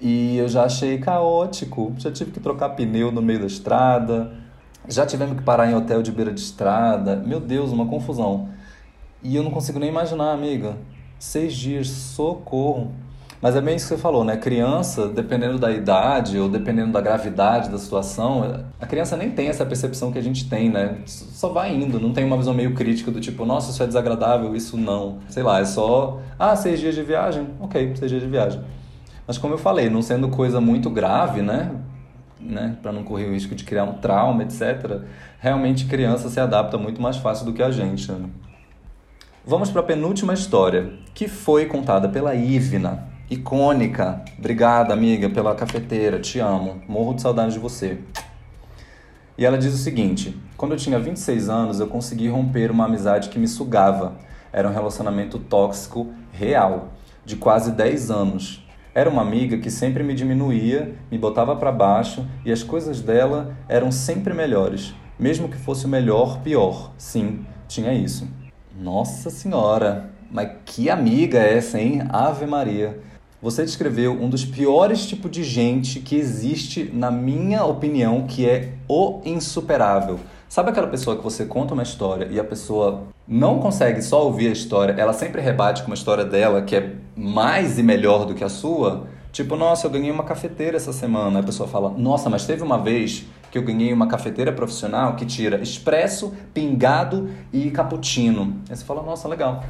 E 0.00 0.36
eu 0.36 0.48
já 0.48 0.64
achei 0.64 0.98
caótico. 0.98 1.94
Já 1.96 2.10
tive 2.10 2.32
que 2.32 2.40
trocar 2.40 2.70
pneu 2.70 3.12
no 3.12 3.22
meio 3.22 3.38
da 3.38 3.46
estrada, 3.46 4.32
já 4.88 5.06
tivemos 5.06 5.36
que 5.36 5.44
parar 5.44 5.70
em 5.70 5.76
hotel 5.76 6.02
de 6.02 6.10
beira 6.10 6.32
de 6.32 6.40
estrada. 6.40 7.14
Meu 7.16 7.38
Deus, 7.38 7.70
uma 7.70 7.86
confusão. 7.86 8.48
E 9.22 9.36
eu 9.36 9.44
não 9.44 9.52
consigo 9.52 9.78
nem 9.78 9.88
imaginar, 9.88 10.32
amiga. 10.32 10.76
Seis 11.20 11.54
dias, 11.54 11.86
socorro. 11.86 12.90
Mas 13.42 13.56
é 13.56 13.60
bem 13.60 13.74
isso 13.74 13.88
que 13.88 13.96
você 13.96 14.00
falou, 14.00 14.22
né? 14.22 14.36
Criança, 14.36 15.08
dependendo 15.08 15.58
da 15.58 15.72
idade 15.72 16.38
ou 16.38 16.48
dependendo 16.48 16.92
da 16.92 17.00
gravidade 17.00 17.68
da 17.68 17.76
situação, 17.76 18.64
a 18.80 18.86
criança 18.86 19.16
nem 19.16 19.32
tem 19.32 19.48
essa 19.48 19.66
percepção 19.66 20.12
que 20.12 20.18
a 20.18 20.22
gente 20.22 20.48
tem, 20.48 20.70
né? 20.70 20.98
Só 21.06 21.48
vai 21.48 21.74
indo, 21.74 21.98
não 21.98 22.12
tem 22.12 22.24
uma 22.24 22.36
visão 22.36 22.54
meio 22.54 22.72
crítica 22.72 23.10
do 23.10 23.20
tipo, 23.20 23.44
nossa, 23.44 23.72
isso 23.72 23.82
é 23.82 23.86
desagradável, 23.88 24.54
isso 24.54 24.76
não. 24.76 25.18
Sei 25.28 25.42
lá, 25.42 25.58
é 25.58 25.64
só, 25.64 26.20
ah, 26.38 26.54
seis 26.54 26.78
dias 26.78 26.94
de 26.94 27.02
viagem? 27.02 27.48
Ok, 27.58 27.96
seis 27.96 28.12
dias 28.12 28.22
de 28.22 28.28
viagem. 28.28 28.60
Mas 29.26 29.38
como 29.38 29.54
eu 29.54 29.58
falei, 29.58 29.90
não 29.90 30.02
sendo 30.02 30.28
coisa 30.28 30.60
muito 30.60 30.88
grave, 30.88 31.42
né? 31.42 31.72
né? 32.38 32.76
Para 32.80 32.92
não 32.92 33.02
correr 33.02 33.26
o 33.26 33.32
risco 33.32 33.56
de 33.56 33.64
criar 33.64 33.82
um 33.82 33.94
trauma, 33.94 34.44
etc. 34.44 35.00
Realmente 35.40 35.86
criança 35.86 36.28
se 36.28 36.38
adapta 36.38 36.78
muito 36.78 37.02
mais 37.02 37.16
fácil 37.16 37.44
do 37.44 37.52
que 37.52 37.62
a 37.62 37.72
gente. 37.72 38.10
Né? 38.12 38.28
Vamos 39.44 39.68
para 39.68 39.80
a 39.80 39.84
penúltima 39.84 40.32
história, 40.32 40.92
que 41.12 41.26
foi 41.26 41.66
contada 41.66 42.08
pela 42.08 42.36
Ivna, 42.36 43.10
icônica. 43.32 44.22
Obrigada, 44.38 44.92
amiga, 44.92 45.30
pela 45.30 45.54
cafeteira, 45.54 46.20
te 46.20 46.38
amo. 46.38 46.82
Morro 46.86 47.14
de 47.14 47.22
saudade 47.22 47.54
de 47.54 47.58
você. 47.58 47.98
E 49.38 49.46
ela 49.46 49.56
diz 49.56 49.72
o 49.72 49.78
seguinte: 49.78 50.38
Quando 50.56 50.72
eu 50.72 50.78
tinha 50.78 50.98
26 50.98 51.48
anos, 51.48 51.80
eu 51.80 51.86
consegui 51.86 52.28
romper 52.28 52.70
uma 52.70 52.84
amizade 52.84 53.30
que 53.30 53.38
me 53.38 53.48
sugava. 53.48 54.16
Era 54.52 54.68
um 54.68 54.72
relacionamento 54.72 55.38
tóxico 55.38 56.12
real, 56.30 56.92
de 57.24 57.36
quase 57.36 57.72
10 57.72 58.10
anos. 58.10 58.66
Era 58.94 59.08
uma 59.08 59.22
amiga 59.22 59.56
que 59.56 59.70
sempre 59.70 60.02
me 60.02 60.12
diminuía, 60.12 60.94
me 61.10 61.16
botava 61.16 61.56
para 61.56 61.72
baixo 61.72 62.26
e 62.44 62.52
as 62.52 62.62
coisas 62.62 63.00
dela 63.00 63.56
eram 63.66 63.90
sempre 63.90 64.34
melhores, 64.34 64.94
mesmo 65.18 65.48
que 65.48 65.56
fosse 65.56 65.86
o 65.86 65.88
melhor, 65.88 66.40
pior. 66.42 66.92
Sim, 66.98 67.46
tinha 67.66 67.94
isso. 67.94 68.28
Nossa 68.78 69.30
Senhora, 69.30 70.10
mas 70.30 70.50
que 70.66 70.90
amiga 70.90 71.38
é 71.38 71.56
essa, 71.56 71.80
hein? 71.80 72.02
Ave 72.10 72.44
Maria. 72.44 73.00
Você 73.42 73.64
descreveu 73.64 74.12
um 74.12 74.28
dos 74.28 74.44
piores 74.44 75.04
tipos 75.04 75.28
de 75.28 75.42
gente 75.42 75.98
que 75.98 76.14
existe, 76.14 76.88
na 76.94 77.10
minha 77.10 77.64
opinião, 77.64 78.22
que 78.24 78.48
é 78.48 78.74
o 78.88 79.20
insuperável. 79.24 80.20
Sabe 80.48 80.70
aquela 80.70 80.86
pessoa 80.86 81.16
que 81.16 81.24
você 81.24 81.44
conta 81.44 81.74
uma 81.74 81.82
história 81.82 82.28
e 82.30 82.38
a 82.38 82.44
pessoa 82.44 83.02
não 83.26 83.58
consegue 83.58 84.00
só 84.00 84.24
ouvir 84.24 84.46
a 84.46 84.52
história, 84.52 84.94
ela 84.96 85.12
sempre 85.12 85.40
rebate 85.40 85.82
com 85.82 85.88
uma 85.88 85.96
história 85.96 86.24
dela 86.24 86.62
que 86.62 86.76
é 86.76 86.94
mais 87.16 87.80
e 87.80 87.82
melhor 87.82 88.26
do 88.26 88.32
que 88.32 88.44
a 88.44 88.48
sua? 88.48 89.08
Tipo, 89.32 89.56
nossa, 89.56 89.88
eu 89.88 89.90
ganhei 89.90 90.12
uma 90.12 90.22
cafeteira 90.22 90.76
essa 90.76 90.92
semana. 90.92 91.40
A 91.40 91.42
pessoa 91.42 91.68
fala, 91.68 91.90
nossa, 91.90 92.30
mas 92.30 92.46
teve 92.46 92.62
uma 92.62 92.78
vez 92.78 93.24
que 93.50 93.58
eu 93.58 93.62
ganhei 93.62 93.92
uma 93.92 94.06
cafeteira 94.06 94.52
profissional 94.52 95.16
que 95.16 95.26
tira 95.26 95.60
expresso, 95.60 96.32
pingado 96.54 97.28
e 97.52 97.72
cappuccino. 97.72 98.56
Aí 98.70 98.76
você 98.76 98.84
fala, 98.84 99.02
nossa, 99.02 99.26
legal. 99.26 99.64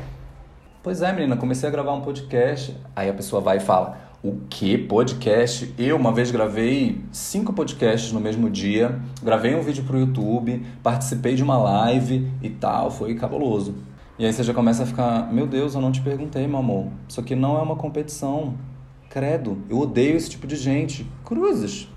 Pois 0.82 1.00
é, 1.00 1.12
menina, 1.12 1.36
comecei 1.36 1.68
a 1.68 1.70
gravar 1.70 1.92
um 1.92 2.00
podcast. 2.00 2.76
Aí 2.96 3.08
a 3.08 3.14
pessoa 3.14 3.40
vai 3.40 3.58
e 3.58 3.60
fala: 3.60 3.98
O 4.20 4.38
que? 4.50 4.76
Podcast? 4.76 5.72
Eu 5.78 5.94
uma 5.94 6.12
vez 6.12 6.32
gravei 6.32 7.00
cinco 7.12 7.52
podcasts 7.52 8.10
no 8.10 8.18
mesmo 8.18 8.50
dia, 8.50 9.00
gravei 9.22 9.54
um 9.54 9.62
vídeo 9.62 9.84
pro 9.84 9.96
YouTube, 9.96 10.60
participei 10.82 11.36
de 11.36 11.42
uma 11.44 11.56
live 11.56 12.28
e 12.42 12.50
tal, 12.50 12.90
foi 12.90 13.14
cabuloso. 13.14 13.76
E 14.18 14.26
aí 14.26 14.32
você 14.32 14.42
já 14.42 14.52
começa 14.52 14.82
a 14.82 14.86
ficar: 14.86 15.32
Meu 15.32 15.46
Deus, 15.46 15.76
eu 15.76 15.80
não 15.80 15.92
te 15.92 16.00
perguntei, 16.00 16.48
meu 16.48 16.58
amor. 16.58 16.88
Isso 17.08 17.20
aqui 17.20 17.36
não 17.36 17.56
é 17.56 17.62
uma 17.62 17.76
competição. 17.76 18.54
Credo, 19.08 19.62
eu 19.70 19.78
odeio 19.78 20.16
esse 20.16 20.30
tipo 20.30 20.48
de 20.48 20.56
gente. 20.56 21.06
Cruzes. 21.24 21.88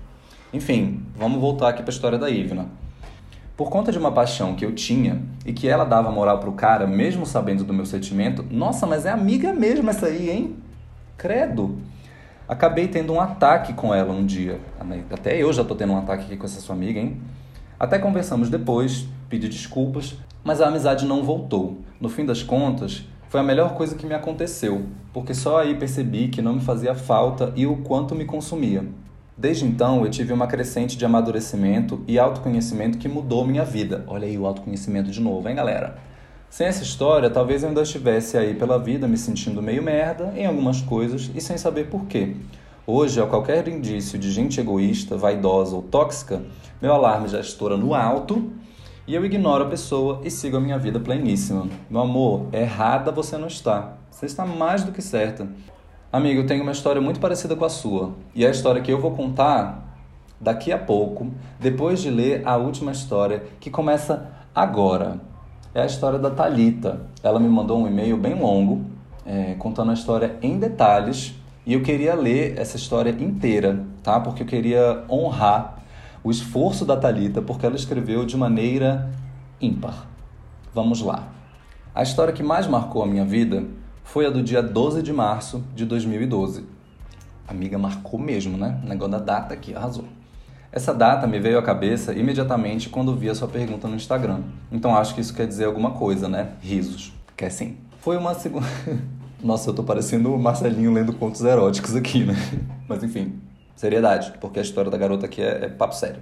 Enfim, 0.52 1.02
vamos 1.16 1.40
voltar 1.40 1.70
aqui 1.70 1.82
para 1.82 1.90
a 1.90 1.92
história 1.92 2.18
da 2.18 2.30
Ivna. 2.30 2.68
Por 3.56 3.70
conta 3.70 3.90
de 3.90 3.98
uma 3.98 4.12
paixão 4.12 4.54
que 4.54 4.66
eu 4.66 4.74
tinha 4.74 5.22
e 5.46 5.52
que 5.52 5.66
ela 5.66 5.84
dava 5.84 6.10
moral 6.10 6.38
pro 6.38 6.52
cara, 6.52 6.86
mesmo 6.86 7.24
sabendo 7.24 7.64
do 7.64 7.72
meu 7.72 7.86
sentimento, 7.86 8.44
nossa, 8.50 8.86
mas 8.86 9.06
é 9.06 9.10
amiga 9.10 9.52
mesmo 9.54 9.88
essa 9.88 10.06
aí, 10.06 10.28
hein? 10.28 10.56
Credo! 11.16 11.78
Acabei 12.46 12.86
tendo 12.86 13.14
um 13.14 13.20
ataque 13.20 13.72
com 13.72 13.94
ela 13.94 14.12
um 14.12 14.26
dia. 14.26 14.60
Até 15.10 15.42
eu 15.42 15.50
já 15.54 15.64
tô 15.64 15.74
tendo 15.74 15.94
um 15.94 15.98
ataque 15.98 16.26
aqui 16.26 16.36
com 16.36 16.44
essa 16.44 16.60
sua 16.60 16.74
amiga, 16.74 17.00
hein? 17.00 17.18
Até 17.80 17.98
conversamos 17.98 18.50
depois, 18.50 19.06
pedi 19.28 19.48
desculpas, 19.48 20.16
mas 20.44 20.60
a 20.60 20.68
amizade 20.68 21.06
não 21.06 21.24
voltou. 21.24 21.78
No 21.98 22.10
fim 22.10 22.26
das 22.26 22.42
contas, 22.42 23.04
foi 23.30 23.40
a 23.40 23.42
melhor 23.42 23.74
coisa 23.74 23.96
que 23.96 24.06
me 24.06 24.14
aconteceu, 24.14 24.84
porque 25.14 25.32
só 25.32 25.60
aí 25.60 25.74
percebi 25.74 26.28
que 26.28 26.42
não 26.42 26.52
me 26.52 26.60
fazia 26.60 26.94
falta 26.94 27.52
e 27.56 27.66
o 27.66 27.78
quanto 27.78 28.14
me 28.14 28.26
consumia. 28.26 28.84
Desde 29.38 29.66
então, 29.66 30.02
eu 30.02 30.10
tive 30.10 30.32
uma 30.32 30.46
crescente 30.46 30.96
de 30.96 31.04
amadurecimento 31.04 32.02
e 32.08 32.18
autoconhecimento 32.18 32.96
que 32.96 33.06
mudou 33.06 33.46
minha 33.46 33.66
vida. 33.66 34.02
Olha 34.06 34.26
aí 34.26 34.38
o 34.38 34.46
autoconhecimento 34.46 35.10
de 35.10 35.20
novo, 35.20 35.46
hein, 35.46 35.54
galera? 35.54 35.98
Sem 36.48 36.66
essa 36.66 36.82
história, 36.82 37.28
talvez 37.28 37.62
eu 37.62 37.68
ainda 37.68 37.82
estivesse 37.82 38.38
aí 38.38 38.54
pela 38.54 38.78
vida 38.78 39.06
me 39.06 39.18
sentindo 39.18 39.60
meio 39.60 39.82
merda 39.82 40.32
em 40.34 40.46
algumas 40.46 40.80
coisas 40.80 41.30
e 41.34 41.40
sem 41.42 41.58
saber 41.58 41.90
por 41.90 42.06
quê. 42.06 42.34
Hoje, 42.86 43.20
a 43.20 43.26
qualquer 43.26 43.68
indício 43.68 44.18
de 44.18 44.30
gente 44.30 44.58
egoísta, 44.58 45.18
vaidosa 45.18 45.76
ou 45.76 45.82
tóxica, 45.82 46.40
meu 46.80 46.94
alarme 46.94 47.28
já 47.28 47.38
estoura 47.38 47.76
no 47.76 47.92
alto 47.92 48.50
e 49.06 49.14
eu 49.14 49.22
ignoro 49.22 49.64
a 49.64 49.68
pessoa 49.68 50.22
e 50.24 50.30
sigo 50.30 50.56
a 50.56 50.60
minha 50.60 50.78
vida 50.78 50.98
pleníssima. 50.98 51.68
Meu 51.90 52.00
amor, 52.00 52.46
errada 52.54 53.12
você 53.12 53.36
não 53.36 53.48
está. 53.48 53.98
Você 54.10 54.24
está 54.24 54.46
mais 54.46 54.82
do 54.82 54.92
que 54.92 55.02
certa. 55.02 55.46
Amigo, 56.12 56.42
eu 56.42 56.46
tenho 56.46 56.62
uma 56.62 56.70
história 56.70 57.02
muito 57.02 57.18
parecida 57.18 57.56
com 57.56 57.64
a 57.64 57.68
sua. 57.68 58.12
E 58.32 58.44
é 58.44 58.48
a 58.48 58.50
história 58.50 58.80
que 58.80 58.92
eu 58.92 59.00
vou 59.00 59.10
contar 59.10 59.98
daqui 60.40 60.70
a 60.70 60.78
pouco, 60.78 61.32
depois 61.58 62.00
de 62.00 62.10
ler 62.10 62.46
a 62.46 62.56
última 62.56 62.92
história, 62.92 63.42
que 63.58 63.70
começa 63.70 64.30
agora. 64.54 65.20
É 65.74 65.82
a 65.82 65.86
história 65.86 66.18
da 66.18 66.30
Talita. 66.30 67.00
Ela 67.24 67.40
me 67.40 67.48
mandou 67.48 67.80
um 67.80 67.88
e-mail 67.88 68.16
bem 68.16 68.34
longo, 68.34 68.86
é, 69.26 69.56
contando 69.58 69.90
a 69.90 69.94
história 69.94 70.36
em 70.40 70.58
detalhes. 70.58 71.34
E 71.66 71.74
eu 71.74 71.82
queria 71.82 72.14
ler 72.14 72.56
essa 72.56 72.76
história 72.76 73.10
inteira, 73.10 73.84
tá? 74.02 74.20
Porque 74.20 74.44
eu 74.44 74.46
queria 74.46 75.04
honrar 75.10 75.82
o 76.22 76.30
esforço 76.30 76.84
da 76.84 76.96
Talita, 76.96 77.42
porque 77.42 77.66
ela 77.66 77.74
escreveu 77.74 78.24
de 78.24 78.36
maneira 78.36 79.10
ímpar. 79.60 80.06
Vamos 80.72 81.02
lá. 81.02 81.24
A 81.92 82.02
história 82.04 82.32
que 82.32 82.44
mais 82.44 82.68
marcou 82.68 83.02
a 83.02 83.06
minha 83.06 83.24
vida 83.24 83.64
foi 84.06 84.24
a 84.24 84.30
do 84.30 84.40
dia 84.40 84.62
12 84.62 85.02
de 85.02 85.12
março 85.12 85.64
de 85.74 85.84
2012. 85.84 86.64
A 87.46 87.50
amiga 87.50 87.76
marcou 87.76 88.18
mesmo, 88.18 88.56
né? 88.56 88.80
O 88.84 88.88
negócio 88.88 89.10
da 89.10 89.18
data 89.18 89.52
aqui, 89.52 89.74
arrasou. 89.74 90.04
Essa 90.70 90.94
data 90.94 91.26
me 91.26 91.40
veio 91.40 91.58
à 91.58 91.62
cabeça 91.62 92.14
imediatamente 92.14 92.88
quando 92.88 93.14
vi 93.16 93.28
a 93.28 93.34
sua 93.34 93.48
pergunta 93.48 93.88
no 93.88 93.96
Instagram. 93.96 94.42
Então 94.70 94.96
acho 94.96 95.12
que 95.12 95.20
isso 95.20 95.34
quer 95.34 95.46
dizer 95.46 95.64
alguma 95.64 95.90
coisa, 95.90 96.28
né? 96.28 96.52
Risos. 96.62 97.12
Quer 97.36 97.50
sim. 97.50 97.78
Foi 97.98 98.16
uma 98.16 98.32
segunda. 98.32 98.66
Nossa, 99.42 99.70
eu 99.70 99.74
tô 99.74 99.82
parecendo 99.82 100.32
o 100.32 100.38
Marcelinho 100.38 100.92
lendo 100.92 101.12
contos 101.12 101.42
eróticos 101.42 101.94
aqui, 101.96 102.24
né? 102.24 102.34
Mas 102.88 103.02
enfim, 103.02 103.40
seriedade, 103.74 104.32
porque 104.40 104.60
a 104.60 104.62
história 104.62 104.90
da 104.90 104.96
garota 104.96 105.26
aqui 105.26 105.42
é, 105.42 105.64
é 105.64 105.68
papo 105.68 105.94
sério. 105.96 106.20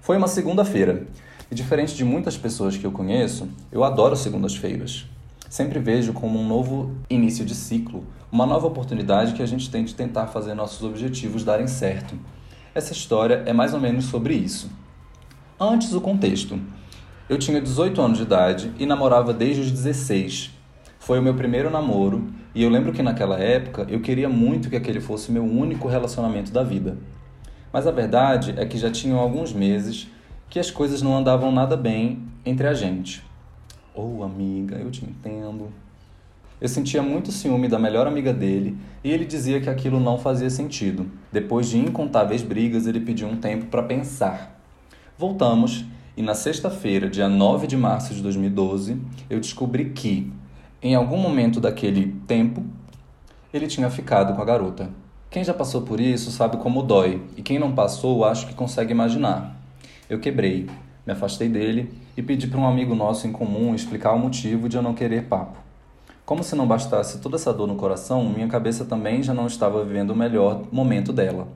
Foi 0.00 0.16
uma 0.16 0.28
segunda-feira. 0.28 1.06
E 1.48 1.54
diferente 1.54 1.94
de 1.94 2.04
muitas 2.04 2.36
pessoas 2.36 2.76
que 2.76 2.84
eu 2.84 2.90
conheço, 2.90 3.48
eu 3.70 3.84
adoro 3.84 4.16
segundas-feiras 4.16 5.06
sempre 5.50 5.80
vejo 5.80 6.12
como 6.12 6.38
um 6.38 6.46
novo 6.46 6.94
início 7.10 7.44
de 7.44 7.56
ciclo, 7.56 8.04
uma 8.30 8.46
nova 8.46 8.68
oportunidade 8.68 9.32
que 9.32 9.42
a 9.42 9.46
gente 9.46 9.68
tem 9.68 9.84
de 9.84 9.96
tentar 9.96 10.28
fazer 10.28 10.54
nossos 10.54 10.84
objetivos 10.84 11.42
darem 11.42 11.66
certo. 11.66 12.16
Essa 12.72 12.92
história 12.92 13.42
é 13.44 13.52
mais 13.52 13.74
ou 13.74 13.80
menos 13.80 14.04
sobre 14.04 14.32
isso. 14.32 14.70
Antes, 15.58 15.92
o 15.92 16.00
contexto. 16.00 16.56
Eu 17.28 17.36
tinha 17.36 17.60
18 17.60 18.00
anos 18.00 18.18
de 18.18 18.22
idade 18.22 18.72
e 18.78 18.86
namorava 18.86 19.34
desde 19.34 19.62
os 19.62 19.72
16. 19.72 20.52
Foi 21.00 21.18
o 21.18 21.22
meu 21.22 21.34
primeiro 21.34 21.68
namoro 21.68 22.28
e 22.54 22.62
eu 22.62 22.70
lembro 22.70 22.92
que 22.92 23.02
naquela 23.02 23.36
época 23.38 23.84
eu 23.88 24.00
queria 24.00 24.28
muito 24.28 24.70
que 24.70 24.76
aquele 24.76 25.00
fosse 25.00 25.32
meu 25.32 25.44
único 25.44 25.88
relacionamento 25.88 26.52
da 26.52 26.62
vida. 26.62 26.96
Mas 27.72 27.88
a 27.88 27.90
verdade 27.90 28.54
é 28.56 28.64
que 28.64 28.78
já 28.78 28.90
tinham 28.90 29.18
alguns 29.18 29.52
meses 29.52 30.06
que 30.48 30.60
as 30.60 30.70
coisas 30.70 31.02
não 31.02 31.16
andavam 31.16 31.50
nada 31.50 31.76
bem 31.76 32.22
entre 32.46 32.68
a 32.68 32.74
gente. 32.74 33.28
Oh, 33.94 34.22
amiga, 34.22 34.76
eu 34.76 34.90
te 34.90 35.04
entendo. 35.04 35.68
Eu 36.60 36.68
sentia 36.68 37.02
muito 37.02 37.32
ciúme 37.32 37.68
da 37.68 37.78
melhor 37.78 38.06
amiga 38.06 38.32
dele 38.32 38.76
e 39.02 39.10
ele 39.10 39.24
dizia 39.24 39.60
que 39.60 39.70
aquilo 39.70 39.98
não 39.98 40.18
fazia 40.18 40.50
sentido. 40.50 41.10
Depois 41.32 41.68
de 41.68 41.78
incontáveis 41.78 42.42
brigas, 42.42 42.86
ele 42.86 43.00
pediu 43.00 43.26
um 43.26 43.36
tempo 43.36 43.66
para 43.66 43.82
pensar. 43.82 44.60
Voltamos 45.18 45.84
e 46.16 46.22
na 46.22 46.34
sexta-feira, 46.34 47.08
dia 47.08 47.28
9 47.28 47.66
de 47.66 47.76
março 47.76 48.12
de 48.12 48.22
2012, 48.22 49.00
eu 49.30 49.40
descobri 49.40 49.86
que, 49.90 50.30
em 50.82 50.94
algum 50.94 51.16
momento 51.16 51.60
daquele 51.60 52.14
tempo, 52.26 52.62
ele 53.54 53.66
tinha 53.66 53.88
ficado 53.88 54.34
com 54.34 54.42
a 54.42 54.44
garota. 54.44 54.90
Quem 55.30 55.42
já 55.42 55.54
passou 55.54 55.82
por 55.82 55.98
isso 55.98 56.30
sabe 56.30 56.58
como 56.58 56.82
dói, 56.82 57.22
e 57.36 57.42
quem 57.42 57.58
não 57.58 57.72
passou 57.72 58.24
acho 58.24 58.46
que 58.46 58.54
consegue 58.54 58.92
imaginar. 58.92 59.56
Eu 60.10 60.20
quebrei, 60.20 60.68
me 61.06 61.12
afastei 61.12 61.48
dele 61.48 61.92
e 62.16 62.22
pedi 62.22 62.46
para 62.46 62.60
um 62.60 62.66
amigo 62.66 62.94
nosso 62.94 63.26
em 63.26 63.32
comum 63.32 63.74
explicar 63.74 64.12
o 64.12 64.18
motivo 64.18 64.68
de 64.68 64.76
eu 64.76 64.82
não 64.82 64.94
querer 64.94 65.24
papo. 65.24 65.58
Como 66.24 66.44
se 66.44 66.54
não 66.54 66.66
bastasse 66.66 67.18
toda 67.18 67.36
essa 67.36 67.52
dor 67.52 67.66
no 67.66 67.74
coração, 67.74 68.24
minha 68.24 68.46
cabeça 68.46 68.84
também 68.84 69.22
já 69.22 69.34
não 69.34 69.46
estava 69.46 69.84
vivendo 69.84 70.10
o 70.10 70.16
melhor 70.16 70.62
momento 70.70 71.12
dela. 71.12 71.48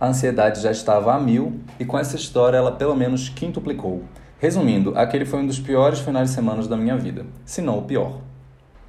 A 0.00 0.08
ansiedade 0.08 0.60
já 0.60 0.70
estava 0.70 1.14
a 1.14 1.20
mil 1.20 1.60
e 1.78 1.84
com 1.84 1.98
essa 1.98 2.16
história 2.16 2.56
ela 2.56 2.72
pelo 2.72 2.94
menos 2.94 3.28
quintuplicou. 3.28 4.04
Resumindo, 4.38 4.92
aquele 4.96 5.24
foi 5.24 5.40
um 5.40 5.46
dos 5.46 5.58
piores 5.58 6.00
finais 6.00 6.28
de 6.28 6.34
semana 6.34 6.62
da 6.66 6.76
minha 6.76 6.96
vida, 6.96 7.26
se 7.44 7.62
não 7.62 7.78
o 7.78 7.82
pior. 7.82 8.20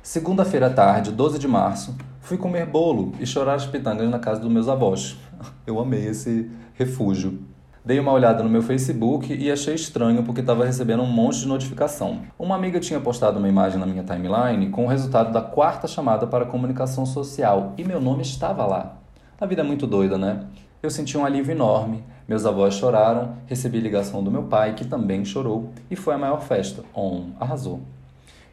Segunda-feira 0.03 0.67
à 0.67 0.69
tarde, 0.69 1.12
12 1.12 1.39
de 1.39 1.47
março, 1.47 1.95
fui 2.21 2.38
comer 2.38 2.65
bolo 2.65 3.13
e 3.19 3.25
chorar 3.25 3.55
as 3.55 3.65
pitangas 3.65 4.10
na 4.10 4.19
casa 4.19 4.39
dos 4.39 4.51
meus 4.51 4.67
avós. 4.67 5.17
Eu 5.67 5.79
amei 5.79 6.05
esse 6.07 6.49
refúgio. 6.73 7.39
Dei 7.88 8.02
uma 8.02 8.12
olhada 8.12 8.43
no 8.43 8.50
meu 8.50 8.62
Facebook 8.62 9.34
e 9.34 9.50
achei 9.50 9.73
estranho 9.73 10.21
porque 10.21 10.41
estava 10.41 10.65
recebendo 10.65 11.02
um 11.04 11.08
monte 11.08 11.39
de 11.39 11.47
notificação. 11.47 12.19
Uma 12.38 12.54
amiga 12.54 12.82
tinha 12.82 13.00
postado 13.00 13.39
uma 13.39 13.47
imagem 13.47 13.80
na 13.80 13.86
minha 13.86 14.04
timeline 14.04 14.69
com 14.71 14.84
o 14.84 14.89
resultado 14.89 15.32
da 15.32 15.41
quarta 15.41 15.88
chamada 15.88 16.28
para 16.28 16.43
comunicação 16.43 17.06
social 17.06 17.71
e 17.78 17.86
meu 17.86 18.02
nome 18.02 18.23
estava 18.23 18.65
lá. 18.65 18.97
A 19.39 19.45
vida 19.45 19.62
é 19.62 19.63
muito 19.63 19.88
doida, 19.88 20.17
né? 20.17 20.47
Eu 20.84 20.89
senti 20.89 21.17
um 21.17 21.23
alívio 21.23 21.54
enorme. 21.54 22.04
Meus 22.28 22.45
avós 22.45 22.73
choraram, 22.73 23.36
recebi 23.45 23.80
ligação 23.80 24.21
do 24.21 24.30
meu 24.30 24.43
pai, 24.43 24.73
que 24.73 24.84
também 24.84 25.23
chorou, 25.23 25.71
e 25.89 25.95
foi 25.95 26.13
a 26.13 26.17
maior 26.17 26.41
festa. 26.41 26.84
On, 26.93 27.28
arrasou. 27.39 27.80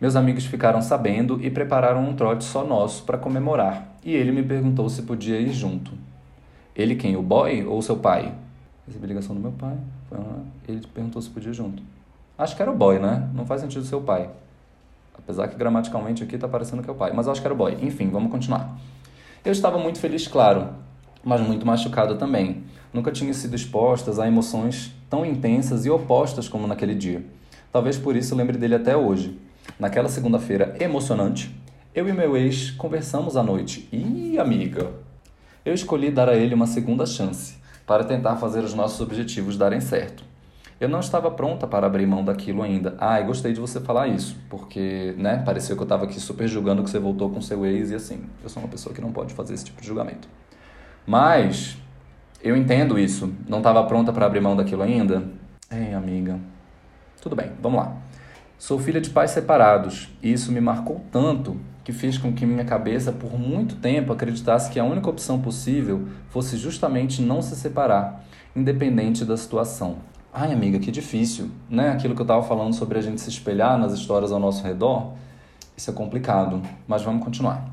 Meus 0.00 0.14
amigos 0.14 0.46
ficaram 0.46 0.80
sabendo 0.80 1.44
e 1.44 1.50
prepararam 1.50 2.08
um 2.08 2.14
trote 2.14 2.44
só 2.44 2.64
nosso 2.64 3.02
para 3.02 3.18
comemorar, 3.18 3.96
e 4.04 4.14
ele 4.14 4.30
me 4.30 4.44
perguntou 4.44 4.88
se 4.88 5.02
podia 5.02 5.40
ir 5.40 5.52
junto. 5.52 5.90
Ele 6.76 6.94
quem? 6.94 7.16
O 7.16 7.22
boy 7.22 7.64
ou 7.64 7.82
seu 7.82 7.96
pai? 7.96 8.32
Recebi 8.86 9.06
ligação 9.06 9.34
do 9.34 9.40
meu 9.40 9.52
pai. 9.52 9.76
Ele 10.68 10.80
perguntou 10.92 11.20
se 11.22 11.30
podia 11.30 11.52
junto. 11.52 11.82
Acho 12.36 12.54
que 12.54 12.62
era 12.62 12.70
o 12.70 12.76
boy, 12.76 12.98
né? 12.98 13.30
Não 13.34 13.46
faz 13.46 13.60
sentido 13.60 13.84
ser 13.84 13.94
o 13.94 14.02
pai. 14.02 14.28
Apesar 15.16 15.48
que 15.48 15.56
gramaticalmente 15.56 16.22
aqui 16.22 16.36
tá 16.36 16.46
parecendo 16.46 16.82
que 16.82 16.90
é 16.90 16.92
o 16.92 16.96
pai. 16.96 17.12
Mas 17.14 17.26
acho 17.26 17.40
que 17.40 17.46
era 17.46 17.54
o 17.54 17.56
boy. 17.56 17.78
Enfim, 17.80 18.10
vamos 18.10 18.30
continuar. 18.30 18.78
Eu 19.44 19.52
estava 19.52 19.78
muito 19.78 19.98
feliz, 19.98 20.28
claro, 20.28 20.68
mas 21.22 21.40
muito 21.40 21.66
machucado 21.66 22.16
também. 22.16 22.64
Nunca 22.92 23.10
tinha 23.10 23.32
sido 23.32 23.54
expostas 23.54 24.18
a 24.18 24.26
emoções 24.26 24.94
tão 25.08 25.24
intensas 25.24 25.86
e 25.86 25.90
opostas 25.90 26.48
como 26.48 26.66
naquele 26.66 26.94
dia. 26.94 27.24
Talvez 27.72 27.96
por 27.96 28.16
isso 28.16 28.34
lembre 28.34 28.58
dele 28.58 28.74
até 28.74 28.96
hoje. 28.96 29.38
Naquela 29.78 30.08
segunda-feira 30.08 30.76
emocionante, 30.78 31.54
eu 31.94 32.08
e 32.08 32.12
meu 32.12 32.36
ex 32.36 32.70
conversamos 32.70 33.36
à 33.36 33.42
noite. 33.42 33.88
E 33.90 34.38
amiga, 34.38 34.90
eu 35.64 35.72
escolhi 35.72 36.10
dar 36.10 36.28
a 36.28 36.36
ele 36.36 36.54
uma 36.54 36.66
segunda 36.66 37.06
chance 37.06 37.63
para 37.86 38.04
tentar 38.04 38.36
fazer 38.36 38.60
os 38.60 38.74
nossos 38.74 39.00
objetivos 39.00 39.56
darem 39.56 39.80
certo. 39.80 40.24
Eu 40.80 40.88
não 40.88 41.00
estava 41.00 41.30
pronta 41.30 41.66
para 41.66 41.86
abrir 41.86 42.06
mão 42.06 42.24
daquilo 42.24 42.62
ainda. 42.62 42.96
Ah, 42.98 43.20
e 43.20 43.24
gostei 43.24 43.52
de 43.52 43.60
você 43.60 43.80
falar 43.80 44.08
isso, 44.08 44.36
porque, 44.50 45.14
né, 45.16 45.42
pareceu 45.44 45.76
que 45.76 45.82
eu 45.82 45.84
estava 45.84 46.04
aqui 46.04 46.18
super 46.18 46.48
julgando 46.48 46.82
que 46.82 46.90
você 46.90 46.98
voltou 46.98 47.30
com 47.30 47.40
seu 47.40 47.64
ex 47.64 47.90
e 47.90 47.94
assim, 47.94 48.24
eu 48.42 48.48
sou 48.48 48.62
uma 48.62 48.68
pessoa 48.68 48.94
que 48.94 49.00
não 49.00 49.12
pode 49.12 49.32
fazer 49.34 49.54
esse 49.54 49.64
tipo 49.64 49.80
de 49.80 49.86
julgamento. 49.86 50.28
Mas 51.06 51.76
eu 52.42 52.56
entendo 52.56 52.98
isso. 52.98 53.32
Não 53.48 53.58
estava 53.58 53.82
pronta 53.84 54.12
para 54.12 54.26
abrir 54.26 54.40
mão 54.40 54.56
daquilo 54.56 54.82
ainda? 54.82 55.22
Ei, 55.70 55.94
amiga. 55.94 56.38
Tudo 57.20 57.36
bem, 57.36 57.52
vamos 57.60 57.78
lá. 57.78 57.96
Sou 58.58 58.78
filha 58.78 59.00
de 59.00 59.10
pais 59.10 59.30
separados 59.30 60.08
e 60.22 60.32
isso 60.32 60.52
me 60.52 60.60
marcou 60.60 61.02
tanto 61.10 61.56
que 61.84 61.92
fez 61.92 62.16
com 62.16 62.32
que 62.32 62.46
minha 62.46 62.64
cabeça 62.64 63.12
por 63.12 63.38
muito 63.38 63.76
tempo 63.76 64.12
acreditasse 64.12 64.70
que 64.70 64.80
a 64.80 64.84
única 64.84 65.08
opção 65.08 65.40
possível 65.40 66.08
fosse 66.30 66.56
justamente 66.56 67.20
não 67.20 67.42
se 67.42 67.54
separar, 67.54 68.24
independente 68.56 69.24
da 69.24 69.36
situação. 69.36 69.96
Ai, 70.32 70.52
amiga, 70.52 70.78
que 70.78 70.90
difícil, 70.90 71.50
né? 71.68 71.90
Aquilo 71.90 72.14
que 72.14 72.20
eu 72.20 72.24
estava 72.24 72.42
falando 72.42 72.74
sobre 72.74 72.98
a 72.98 73.02
gente 73.02 73.20
se 73.20 73.28
espelhar 73.28 73.78
nas 73.78 73.92
histórias 73.92 74.32
ao 74.32 74.40
nosso 74.40 74.64
redor, 74.64 75.12
isso 75.76 75.90
é 75.90 75.92
complicado, 75.92 76.62
mas 76.88 77.02
vamos 77.02 77.22
continuar. 77.22 77.72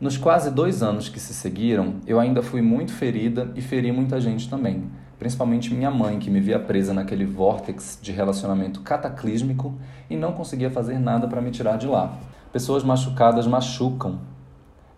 Nos 0.00 0.16
quase 0.16 0.50
dois 0.50 0.82
anos 0.82 1.08
que 1.08 1.20
se 1.20 1.32
seguiram, 1.32 1.94
eu 2.06 2.18
ainda 2.18 2.42
fui 2.42 2.60
muito 2.60 2.92
ferida 2.92 3.52
e 3.54 3.62
feri 3.62 3.92
muita 3.92 4.20
gente 4.20 4.50
também, 4.50 4.84
principalmente 5.16 5.72
minha 5.72 5.90
mãe, 5.90 6.18
que 6.18 6.28
me 6.28 6.40
via 6.40 6.58
presa 6.58 6.92
naquele 6.92 7.24
vórtex 7.24 8.00
de 8.02 8.10
relacionamento 8.10 8.80
cataclísmico 8.80 9.72
e 10.10 10.16
não 10.16 10.32
conseguia 10.32 10.70
fazer 10.70 10.98
nada 10.98 11.28
para 11.28 11.40
me 11.40 11.52
tirar 11.52 11.76
de 11.76 11.86
lá. 11.86 12.18
Pessoas 12.52 12.84
machucadas 12.84 13.46
machucam. 13.46 14.18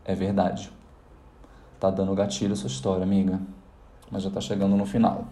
É 0.04 0.12
verdade. 0.12 0.72
Tá 1.78 1.88
dando 1.88 2.12
gatilho 2.12 2.56
sua 2.56 2.66
história, 2.66 3.04
amiga. 3.04 3.38
Mas 4.10 4.24
já 4.24 4.30
tá 4.30 4.40
chegando 4.40 4.76
no 4.76 4.84
final. 4.84 5.28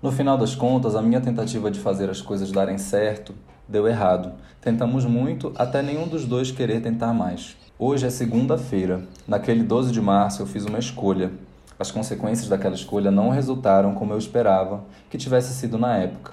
No 0.00 0.12
final 0.12 0.38
das 0.38 0.54
contas, 0.54 0.94
a 0.94 1.02
minha 1.02 1.20
tentativa 1.20 1.68
de 1.68 1.80
fazer 1.80 2.08
as 2.08 2.22
coisas 2.22 2.52
darem 2.52 2.78
certo 2.78 3.34
deu 3.66 3.88
errado. 3.88 4.32
Tentamos 4.60 5.04
muito 5.04 5.52
até 5.56 5.82
nenhum 5.82 6.06
dos 6.06 6.24
dois 6.24 6.52
querer 6.52 6.80
tentar 6.82 7.12
mais. 7.12 7.56
Hoje 7.76 8.06
é 8.06 8.10
segunda-feira. 8.10 9.02
Naquele 9.26 9.64
12 9.64 9.90
de 9.90 10.00
março 10.00 10.42
eu 10.42 10.46
fiz 10.46 10.64
uma 10.66 10.78
escolha. 10.78 11.32
As 11.80 11.90
consequências 11.90 12.48
daquela 12.48 12.76
escolha 12.76 13.10
não 13.10 13.28
resultaram 13.28 13.92
como 13.96 14.12
eu 14.12 14.18
esperava 14.18 14.84
que 15.10 15.18
tivesse 15.18 15.52
sido 15.52 15.76
na 15.76 15.96
época. 15.96 16.32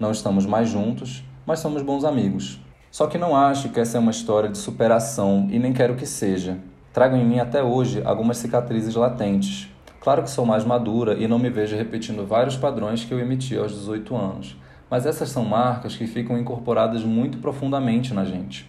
Não 0.00 0.10
estamos 0.10 0.46
mais 0.46 0.70
juntos, 0.70 1.22
mas 1.44 1.60
somos 1.60 1.82
bons 1.82 2.04
amigos. 2.04 2.58
Só 2.96 3.06
que 3.06 3.18
não 3.18 3.36
acho 3.36 3.68
que 3.68 3.78
essa 3.78 3.98
é 3.98 4.00
uma 4.00 4.10
história 4.10 4.48
de 4.48 4.56
superação 4.56 5.48
e 5.50 5.58
nem 5.58 5.74
quero 5.74 5.96
que 5.96 6.06
seja. 6.06 6.56
Trago 6.94 7.14
em 7.14 7.26
mim 7.26 7.38
até 7.38 7.62
hoje 7.62 8.00
algumas 8.02 8.38
cicatrizes 8.38 8.94
latentes. 8.94 9.68
Claro 10.00 10.22
que 10.22 10.30
sou 10.30 10.46
mais 10.46 10.64
madura 10.64 11.12
e 11.12 11.28
não 11.28 11.38
me 11.38 11.50
vejo 11.50 11.76
repetindo 11.76 12.26
vários 12.26 12.56
padrões 12.56 13.04
que 13.04 13.12
eu 13.12 13.20
emiti 13.20 13.54
aos 13.54 13.72
18 13.72 14.16
anos, 14.16 14.56
mas 14.90 15.04
essas 15.04 15.28
são 15.28 15.44
marcas 15.44 15.94
que 15.94 16.06
ficam 16.06 16.38
incorporadas 16.38 17.04
muito 17.04 17.36
profundamente 17.36 18.14
na 18.14 18.24
gente. 18.24 18.66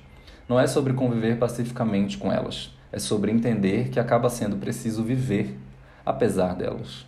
Não 0.50 0.60
é 0.60 0.68
sobre 0.68 0.92
conviver 0.92 1.40
pacificamente 1.40 2.18
com 2.18 2.30
elas, 2.30 2.78
é 2.92 3.00
sobre 3.00 3.32
entender 3.32 3.88
que 3.88 3.98
acaba 3.98 4.28
sendo 4.28 4.58
preciso 4.58 5.06
viver 5.06 5.58
apesar 6.06 6.54
delas. 6.54 7.06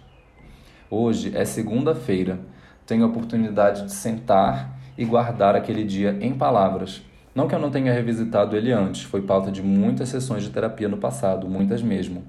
Hoje 0.90 1.36
é 1.36 1.44
segunda-feira, 1.44 2.40
tenho 2.86 3.04
a 3.04 3.08
oportunidade 3.08 3.84
de 3.84 3.92
sentar 3.92 4.80
e 4.98 5.04
guardar 5.04 5.54
aquele 5.54 5.84
dia 5.84 6.18
em 6.22 6.34
palavras 6.34 7.09
não 7.34 7.48
que 7.48 7.54
eu 7.54 7.60
não 7.60 7.70
tenha 7.70 7.94
revisitado 7.94 8.56
ele 8.56 8.72
antes, 8.72 9.04
foi 9.04 9.22
pauta 9.22 9.52
de 9.52 9.62
muitas 9.62 10.10
sessões 10.10 10.44
de 10.44 10.50
terapia 10.50 10.90
no 10.90 10.98
passado, 10.98 11.48
muitas 11.48 11.82
mesmo. 11.82 12.24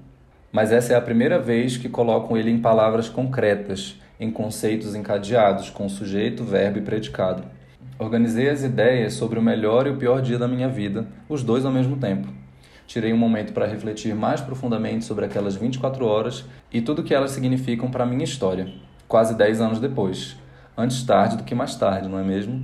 Mas 0.51 0.71
essa 0.71 0.93
é 0.93 0.95
a 0.95 1.01
primeira 1.01 1.39
vez 1.39 1.77
que 1.77 1.89
colocam 1.89 2.37
ele 2.37 2.51
em 2.51 2.59
palavras 2.59 3.09
concretas, 3.09 3.99
em 4.19 4.29
conceitos 4.29 4.93
encadeados, 4.93 5.69
com 5.69 5.89
sujeito, 5.89 6.43
verbo 6.43 6.77
e 6.77 6.81
predicado. 6.81 7.43
Organizei 7.97 8.49
as 8.49 8.63
ideias 8.63 9.13
sobre 9.13 9.39
o 9.39 9.41
melhor 9.41 9.87
e 9.87 9.89
o 9.89 9.97
pior 9.97 10.21
dia 10.21 10.37
da 10.37 10.47
minha 10.47 10.67
vida, 10.67 11.07
os 11.29 11.43
dois 11.43 11.65
ao 11.65 11.71
mesmo 11.71 11.97
tempo. 11.97 12.27
Tirei 12.85 13.13
um 13.13 13.17
momento 13.17 13.53
para 13.53 13.65
refletir 13.65 14.13
mais 14.13 14.41
profundamente 14.41 15.05
sobre 15.05 15.25
aquelas 15.25 15.55
24 15.55 16.05
horas 16.05 16.45
e 16.71 16.81
tudo 16.81 17.01
o 17.01 17.03
que 17.03 17.13
elas 17.13 17.31
significam 17.31 17.89
para 17.89 18.03
a 18.03 18.07
minha 18.07 18.23
história, 18.23 18.67
quase 19.07 19.35
10 19.35 19.61
anos 19.61 19.79
depois. 19.79 20.35
Antes 20.77 21.03
tarde 21.03 21.37
do 21.37 21.43
que 21.43 21.55
mais 21.55 21.75
tarde, 21.75 22.09
não 22.09 22.19
é 22.19 22.23
mesmo? 22.23 22.63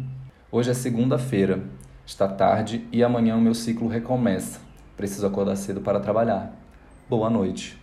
Hoje 0.51 0.71
é 0.71 0.73
segunda-feira, 0.73 1.61
Está 2.07 2.25
tarde 2.25 2.87
e 2.89 3.03
amanhã 3.03 3.35
o 3.35 3.41
meu 3.41 3.53
ciclo 3.53 3.85
recomeça. 3.85 4.61
Preciso 4.95 5.27
acordar 5.27 5.57
cedo 5.57 5.81
para 5.81 5.99
trabalhar. 5.99 6.53
Boa 7.09 7.29
noite. 7.29 7.77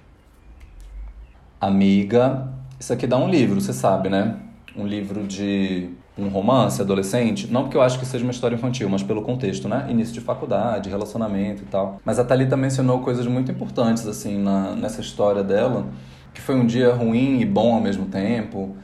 Amiga, 1.61 2.49
isso 2.81 2.91
aqui 2.91 3.07
dá 3.07 3.19
um 3.19 3.29
livro, 3.29 3.61
você 3.61 3.75
sabe, 3.75 4.09
né? 4.09 4.39
Um 4.75 4.87
livro 4.87 5.25
de 5.25 5.91
um 6.17 6.29
romance 6.29 6.81
adolescente, 6.81 7.53
não 7.53 7.65
porque 7.65 7.77
eu 7.77 7.83
acho 7.83 7.99
que 7.99 8.07
seja 8.07 8.25
uma 8.25 8.31
história 8.31 8.55
infantil, 8.57 8.89
mas 8.89 9.03
pelo 9.03 9.21
contexto, 9.21 9.69
né? 9.69 9.87
Início 9.91 10.15
de 10.15 10.23
faculdade, 10.23 10.89
relacionamento 10.89 11.63
e 11.63 11.67
tal. 11.67 12.01
Mas 12.03 12.19
a 12.19 12.25
Thalita 12.25 12.57
mencionou 12.57 13.01
coisas 13.01 13.27
muito 13.27 13.53
importantes, 13.53 14.07
assim, 14.07 14.39
na, 14.39 14.75
nessa 14.75 15.03
história 15.03 15.45
dela, 15.45 15.87
que 16.33 16.41
foi 16.41 16.55
um 16.55 16.65
dia 16.65 16.95
ruim 16.95 17.41
e 17.41 17.45
bom 17.45 17.75
ao 17.75 17.81
mesmo 17.81 18.07
tempo. 18.07 18.75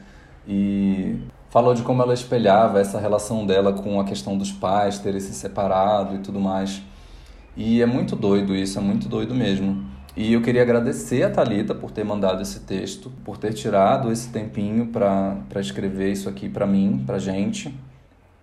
E 0.47 1.15
falou 1.51 1.73
de 1.73 1.83
como 1.83 2.01
ela 2.01 2.13
espelhava 2.13 2.79
essa 2.79 2.97
relação 2.97 3.45
dela 3.45 3.73
com 3.73 3.99
a 3.99 4.05
questão 4.05 4.37
dos 4.37 4.53
pais 4.53 4.97
terem 4.97 5.19
se 5.19 5.33
separado 5.33 6.15
e 6.15 6.19
tudo 6.19 6.39
mais. 6.39 6.81
E 7.55 7.81
é 7.81 7.85
muito 7.85 8.15
doido 8.15 8.55
isso, 8.55 8.79
é 8.79 8.81
muito 8.81 9.09
doido 9.09 9.35
mesmo. 9.35 9.85
E 10.15 10.31
eu 10.31 10.41
queria 10.41 10.61
agradecer 10.61 11.23
a 11.23 11.29
Talita 11.29 11.75
por 11.75 11.91
ter 11.91 12.05
mandado 12.05 12.41
esse 12.41 12.61
texto, 12.61 13.11
por 13.25 13.37
ter 13.37 13.53
tirado 13.53 14.11
esse 14.11 14.29
tempinho 14.29 14.87
para 14.87 15.59
escrever 15.59 16.13
isso 16.13 16.29
aqui 16.29 16.47
para 16.47 16.65
mim, 16.65 17.03
para 17.05 17.19
gente. 17.19 17.77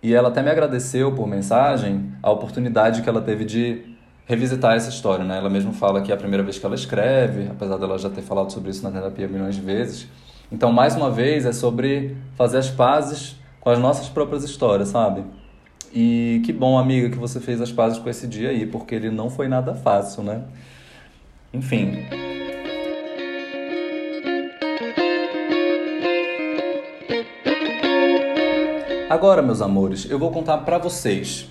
E 0.01 0.13
ela 0.13 0.29
até 0.29 0.43
me 0.43 0.51
agradeceu 0.51 1.11
por 1.11 1.27
mensagem 1.27 2.13
a 2.21 2.29
oportunidade 2.31 3.01
que 3.01 3.09
ela 3.09 3.21
teve 3.21 3.43
de 3.43 3.95
revisitar 4.27 4.75
essa 4.75 4.89
história, 4.89 5.25
né? 5.25 5.37
Ela 5.37 5.49
mesma 5.49 5.73
fala 5.73 6.01
que 6.01 6.11
é 6.11 6.15
a 6.15 6.17
primeira 6.17 6.43
vez 6.43 6.59
que 6.59 6.65
ela 6.65 6.75
escreve, 6.75 7.47
apesar 7.49 7.77
dela 7.77 7.97
já 7.97 8.09
ter 8.09 8.21
falado 8.21 8.51
sobre 8.51 8.69
isso 8.69 8.83
na 8.83 8.91
terapia 8.91 9.27
milhões 9.27 9.55
de 9.55 9.61
vezes. 9.61 10.07
Então, 10.51 10.71
mais 10.71 10.95
uma 10.95 11.11
vez, 11.11 11.45
é 11.45 11.53
sobre 11.53 12.17
fazer 12.35 12.57
as 12.57 12.69
pazes 12.69 13.35
com 13.59 13.69
as 13.69 13.77
nossas 13.77 14.09
próprias 14.09 14.43
histórias, 14.43 14.89
sabe? 14.89 15.23
E 15.93 16.41
que 16.45 16.53
bom, 16.53 16.77
amiga, 16.77 17.09
que 17.09 17.17
você 17.17 17.39
fez 17.39 17.61
as 17.61 17.71
pazes 17.71 17.99
com 17.99 18.09
esse 18.09 18.27
dia 18.27 18.49
aí, 18.49 18.65
porque 18.65 18.95
ele 18.95 19.09
não 19.09 19.29
foi 19.29 19.47
nada 19.47 19.75
fácil, 19.75 20.23
né? 20.23 20.43
Enfim. 21.53 22.05
Agora, 29.09 29.41
meus 29.41 29.61
amores, 29.61 30.09
eu 30.09 30.19
vou 30.19 30.31
contar 30.31 30.59
para 30.59 30.77
vocês 30.77 31.49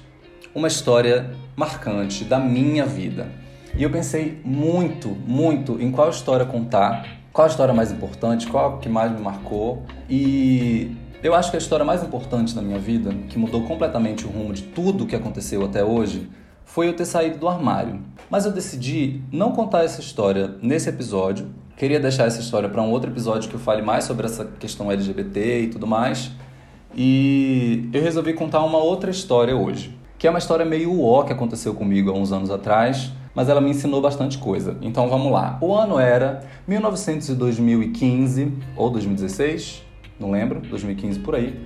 uma 0.55 0.69
história 0.69 1.35
marcante 1.57 2.25
da 2.25 2.39
minha 2.39 2.87
vida. 2.87 3.29
E 3.77 3.83
eu 3.83 3.91
pensei 3.91 4.41
muito, 4.45 5.09
muito 5.09 5.81
em 5.81 5.91
qual 5.91 6.11
história 6.11 6.47
contar, 6.47 7.18
qual 7.39 7.47
a 7.47 7.51
história 7.51 7.72
mais 7.72 7.93
importante, 7.93 8.49
qual 8.49 8.78
que 8.78 8.89
mais 8.89 9.12
me 9.12 9.20
marcou. 9.20 9.84
E 10.11 10.97
eu 11.22 11.36
acho 11.36 11.53
que 11.53 11.57
a 11.57 11.61
história 11.61 11.84
mais 11.84 12.03
importante 12.03 12.53
da 12.53 12.61
minha 12.61 12.80
vida, 12.80 13.14
que 13.28 13.39
mudou 13.39 13.62
completamente 13.62 14.26
o 14.26 14.28
rumo 14.28 14.53
de 14.53 14.62
tudo 14.62 15.07
que 15.07 15.14
aconteceu 15.14 15.64
até 15.64 15.84
hoje, 15.84 16.28
foi 16.64 16.89
eu 16.89 16.95
ter 16.95 17.05
saído 17.05 17.39
do 17.39 17.47
armário. 17.47 18.01
Mas 18.28 18.45
eu 18.45 18.51
decidi 18.51 19.22
não 19.30 19.53
contar 19.53 19.84
essa 19.84 20.01
história 20.01 20.57
nesse 20.61 20.89
episódio. 20.89 21.47
Queria 21.76 22.01
deixar 22.01 22.24
essa 22.24 22.41
história 22.41 22.68
para 22.68 22.82
um 22.82 22.91
outro 22.91 23.09
episódio 23.09 23.49
que 23.49 23.55
eu 23.55 23.61
fale 23.61 23.82
mais 23.82 24.03
sobre 24.03 24.26
essa 24.26 24.45
questão 24.45 24.91
LGBT 24.91 25.61
e 25.61 25.68
tudo 25.68 25.86
mais. 25.86 26.32
E 26.93 27.89
eu 27.93 28.03
resolvi 28.03 28.32
contar 28.32 28.64
uma 28.64 28.78
outra 28.78 29.12
história 29.12 29.55
hoje 29.55 29.97
que 30.18 30.26
é 30.26 30.30
uma 30.30 30.41
história 30.41 30.66
meio 30.66 31.01
ó 31.01 31.22
que 31.22 31.32
aconteceu 31.32 31.72
comigo 31.74 32.11
há 32.11 32.14
uns 32.14 32.32
anos 32.32 32.51
atrás, 32.51 33.12
mas 33.35 33.49
ela 33.49 33.61
me 33.61 33.70
ensinou 33.70 34.01
bastante 34.01 34.39
coisa. 34.39 34.76
Então 34.83 35.09
vamos 35.09 35.31
lá. 35.33 35.59
O 35.61 35.74
ano 35.74 35.99
era 35.99 36.41
1915 36.66 38.53
ou 38.76 38.91
2016, 38.91 39.83
não 40.18 40.31
lembro, 40.31 40.61
2015 40.61 41.20
por 41.20 41.35
aí. 41.35 41.59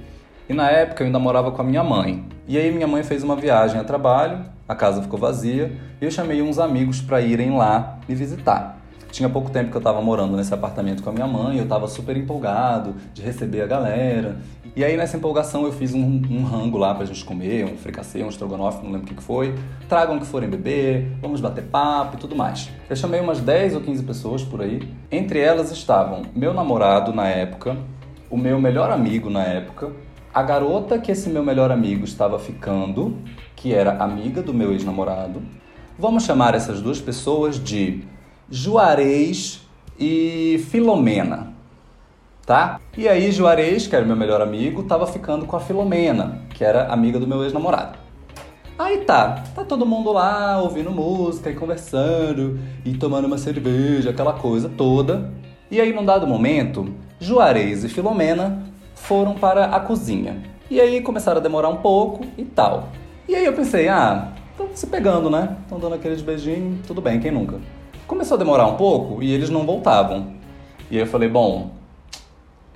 E 0.48 0.54
na 0.54 0.70
época 0.70 1.02
eu 1.02 1.06
ainda 1.06 1.18
morava 1.18 1.50
com 1.52 1.62
a 1.62 1.64
minha 1.64 1.84
mãe. 1.84 2.24
E 2.46 2.58
aí 2.58 2.72
minha 2.72 2.86
mãe 2.86 3.02
fez 3.02 3.22
uma 3.22 3.36
viagem 3.36 3.80
a 3.80 3.84
trabalho, 3.84 4.44
a 4.68 4.74
casa 4.74 5.00
ficou 5.00 5.18
vazia, 5.18 5.72
e 6.00 6.04
eu 6.04 6.10
chamei 6.10 6.42
uns 6.42 6.58
amigos 6.58 7.00
para 7.00 7.20
irem 7.20 7.56
lá 7.56 7.98
me 8.08 8.14
visitar. 8.14 8.81
Tinha 9.12 9.28
pouco 9.28 9.50
tempo 9.50 9.70
que 9.70 9.76
eu 9.76 9.80
estava 9.80 10.00
morando 10.00 10.38
nesse 10.38 10.54
apartamento 10.54 11.02
com 11.02 11.10
a 11.10 11.12
minha 11.12 11.26
mãe, 11.26 11.58
eu 11.58 11.64
estava 11.64 11.86
super 11.86 12.16
empolgado 12.16 12.94
de 13.12 13.20
receber 13.20 13.60
a 13.60 13.66
galera. 13.66 14.38
E 14.74 14.82
aí 14.82 14.96
nessa 14.96 15.18
empolgação 15.18 15.66
eu 15.66 15.72
fiz 15.72 15.92
um, 15.92 16.22
um 16.30 16.42
rango 16.44 16.78
lá 16.78 16.94
pra 16.94 17.04
gente 17.04 17.22
comer, 17.22 17.66
um 17.66 17.76
fricassê, 17.76 18.22
um 18.22 18.30
estrogonofe, 18.30 18.82
não 18.82 18.90
lembro 18.90 19.04
o 19.04 19.08
que, 19.08 19.14
que 19.14 19.22
foi. 19.22 19.54
Tragam 19.86 20.16
o 20.16 20.18
que 20.18 20.24
forem 20.24 20.48
beber, 20.48 21.12
vamos 21.20 21.42
bater 21.42 21.62
papo 21.64 22.16
e 22.16 22.20
tudo 22.20 22.34
mais. 22.34 22.70
Eu 22.88 22.96
chamei 22.96 23.20
umas 23.20 23.38
10 23.38 23.74
ou 23.74 23.82
15 23.82 24.02
pessoas 24.02 24.42
por 24.42 24.62
aí. 24.62 24.80
Entre 25.10 25.38
elas 25.38 25.70
estavam 25.70 26.22
meu 26.34 26.54
namorado 26.54 27.12
na 27.12 27.28
época, 27.28 27.76
o 28.30 28.38
meu 28.38 28.58
melhor 28.58 28.90
amigo 28.90 29.28
na 29.28 29.42
época, 29.42 29.92
a 30.32 30.42
garota 30.42 30.98
que 30.98 31.12
esse 31.12 31.28
meu 31.28 31.44
melhor 31.44 31.70
amigo 31.70 32.06
estava 32.06 32.38
ficando, 32.38 33.18
que 33.54 33.74
era 33.74 34.02
amiga 34.02 34.40
do 34.40 34.54
meu 34.54 34.72
ex-namorado. 34.72 35.42
Vamos 35.98 36.24
chamar 36.24 36.54
essas 36.54 36.80
duas 36.80 36.98
pessoas 36.98 37.62
de 37.62 38.10
Juarez 38.52 39.60
e 39.98 40.64
Filomena 40.70 41.52
tá? 42.46 42.80
E 42.96 43.08
aí 43.08 43.30
Juarez, 43.30 43.86
que 43.86 43.96
era 43.96 44.04
meu 44.04 44.16
melhor 44.16 44.40
amigo, 44.40 44.82
tava 44.82 45.06
ficando 45.06 45.46
com 45.46 45.56
a 45.56 45.60
Filomena, 45.60 46.42
que 46.54 46.64
era 46.64 46.92
amiga 46.92 47.18
do 47.18 47.26
meu 47.26 47.42
ex-namorado. 47.42 47.98
Aí 48.78 48.98
tá, 48.98 49.42
tá 49.54 49.64
todo 49.64 49.86
mundo 49.86 50.12
lá 50.12 50.60
ouvindo 50.60 50.90
música 50.90 51.50
e 51.50 51.54
conversando 51.54 52.58
e 52.84 52.94
tomando 52.94 53.26
uma 53.26 53.38
cerveja, 53.38 54.10
aquela 54.10 54.32
coisa 54.32 54.68
toda. 54.68 55.32
E 55.70 55.80
aí, 55.80 55.92
num 55.92 56.04
dado 56.04 56.26
momento, 56.26 56.92
Juarez 57.20 57.84
e 57.84 57.88
Filomena 57.88 58.64
foram 58.94 59.34
para 59.34 59.66
a 59.66 59.80
cozinha. 59.80 60.42
E 60.70 60.80
aí 60.80 61.00
começaram 61.00 61.38
a 61.38 61.42
demorar 61.42 61.68
um 61.68 61.76
pouco 61.76 62.24
e 62.36 62.44
tal. 62.44 62.88
E 63.28 63.34
aí 63.34 63.44
eu 63.44 63.52
pensei, 63.52 63.88
ah, 63.88 64.32
estão 64.50 64.68
se 64.74 64.86
pegando, 64.86 65.30
né? 65.30 65.56
Estão 65.62 65.78
dando 65.78 65.94
aqueles 65.94 66.20
beijinhos, 66.20 66.86
tudo 66.86 67.00
bem, 67.00 67.20
quem 67.20 67.30
nunca? 67.30 67.58
Começou 68.12 68.34
a 68.34 68.38
demorar 68.38 68.66
um 68.66 68.76
pouco 68.76 69.22
e 69.22 69.32
eles 69.32 69.48
não 69.48 69.64
voltavam. 69.64 70.34
E 70.90 70.96
aí 70.96 71.02
eu 71.02 71.06
falei, 71.06 71.30
bom, 71.30 71.70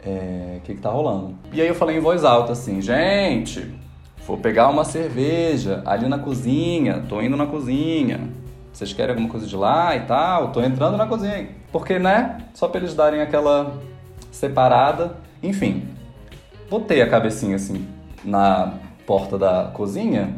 é, 0.02 0.56
o 0.56 0.60
que, 0.62 0.74
que 0.74 0.80
tá 0.80 0.88
rolando. 0.88 1.34
E 1.52 1.60
aí 1.60 1.68
eu 1.68 1.74
falei 1.74 1.98
em 1.98 2.00
voz 2.00 2.24
alta 2.24 2.52
assim, 2.52 2.80
gente, 2.80 3.70
vou 4.26 4.38
pegar 4.38 4.70
uma 4.70 4.82
cerveja 4.82 5.82
ali 5.84 6.08
na 6.08 6.18
cozinha, 6.18 7.04
tô 7.06 7.20
indo 7.20 7.36
na 7.36 7.44
cozinha. 7.44 8.30
Vocês 8.72 8.94
querem 8.94 9.10
alguma 9.10 9.28
coisa 9.28 9.46
de 9.46 9.54
lá 9.54 9.94
e 9.94 10.06
tal? 10.06 10.52
Tô 10.52 10.62
entrando 10.62 10.96
na 10.96 11.06
cozinha. 11.06 11.50
Porque, 11.70 11.98
né? 11.98 12.38
Só 12.54 12.66
pra 12.66 12.80
eles 12.80 12.94
darem 12.94 13.20
aquela 13.20 13.74
separada. 14.32 15.18
Enfim, 15.42 15.86
botei 16.70 17.02
a 17.02 17.10
cabecinha 17.10 17.56
assim 17.56 17.86
na 18.24 18.72
porta 19.06 19.36
da 19.36 19.70
cozinha 19.74 20.34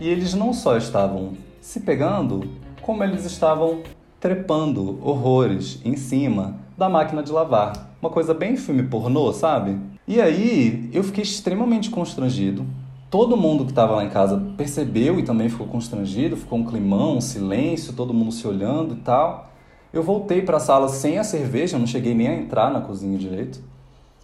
e 0.00 0.08
eles 0.08 0.32
não 0.32 0.54
só 0.54 0.78
estavam 0.78 1.34
se 1.60 1.80
pegando, 1.80 2.50
como 2.80 3.04
eles 3.04 3.26
estavam 3.26 3.82
trepando 4.22 5.00
horrores 5.02 5.80
em 5.84 5.96
cima 5.96 6.54
da 6.78 6.88
máquina 6.88 7.24
de 7.24 7.32
lavar. 7.32 7.92
Uma 8.00 8.08
coisa 8.08 8.32
bem 8.32 8.56
filme 8.56 8.84
pornô, 8.84 9.32
sabe? 9.32 9.76
E 10.06 10.20
aí 10.20 10.88
eu 10.92 11.02
fiquei 11.02 11.24
extremamente 11.24 11.90
constrangido. 11.90 12.64
Todo 13.10 13.36
mundo 13.36 13.64
que 13.64 13.72
estava 13.72 13.96
lá 13.96 14.04
em 14.04 14.10
casa 14.10 14.40
percebeu 14.56 15.18
e 15.18 15.24
também 15.24 15.48
ficou 15.48 15.66
constrangido, 15.66 16.36
ficou 16.36 16.60
um 16.60 16.64
climão, 16.64 17.16
um 17.16 17.20
silêncio, 17.20 17.94
todo 17.94 18.14
mundo 18.14 18.30
se 18.30 18.46
olhando 18.46 18.94
e 18.94 18.98
tal. 18.98 19.50
Eu 19.92 20.04
voltei 20.04 20.40
para 20.40 20.58
a 20.58 20.60
sala 20.60 20.88
sem 20.88 21.18
a 21.18 21.24
cerveja, 21.24 21.76
não 21.76 21.86
cheguei 21.86 22.14
nem 22.14 22.28
a 22.28 22.34
entrar 22.36 22.72
na 22.72 22.80
cozinha 22.80 23.18
direito. 23.18 23.60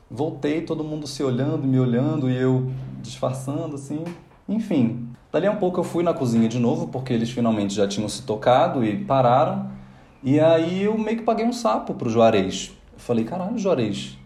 Voltei, 0.09 0.61
todo 0.61 0.85
mundo 0.85 1.09
se 1.09 1.25
olhando, 1.25 1.67
me 1.67 1.79
olhando 1.81 2.31
e 2.31 2.37
eu 2.37 2.71
disfarçando 3.03 3.75
assim. 3.75 4.05
Enfim, 4.49 5.09
dali 5.33 5.49
a 5.49 5.51
um 5.51 5.57
pouco 5.57 5.81
eu 5.81 5.85
fui 5.85 6.05
na 6.05 6.15
cozinha 6.15 6.49
de 6.49 6.61
novo, 6.61 6.87
porque 6.87 7.13
eles 7.13 7.31
finalmente 7.31 7.75
já 7.75 7.89
tinham 7.89 8.09
se 8.09 8.23
tocado 8.23 8.85
e 8.85 9.05
pararam. 9.05 9.77
E 10.23 10.41
aí 10.41 10.83
eu 10.83 10.99
meio 10.99 11.19
que 11.19 11.23
paguei 11.23 11.47
um 11.47 11.53
sapo 11.53 11.95
pro 11.95 12.11
Juarez. 12.11 12.73
Eu 12.93 12.99
falei, 12.99 13.25
caralho, 13.25 13.57
Juarez, 13.57 14.19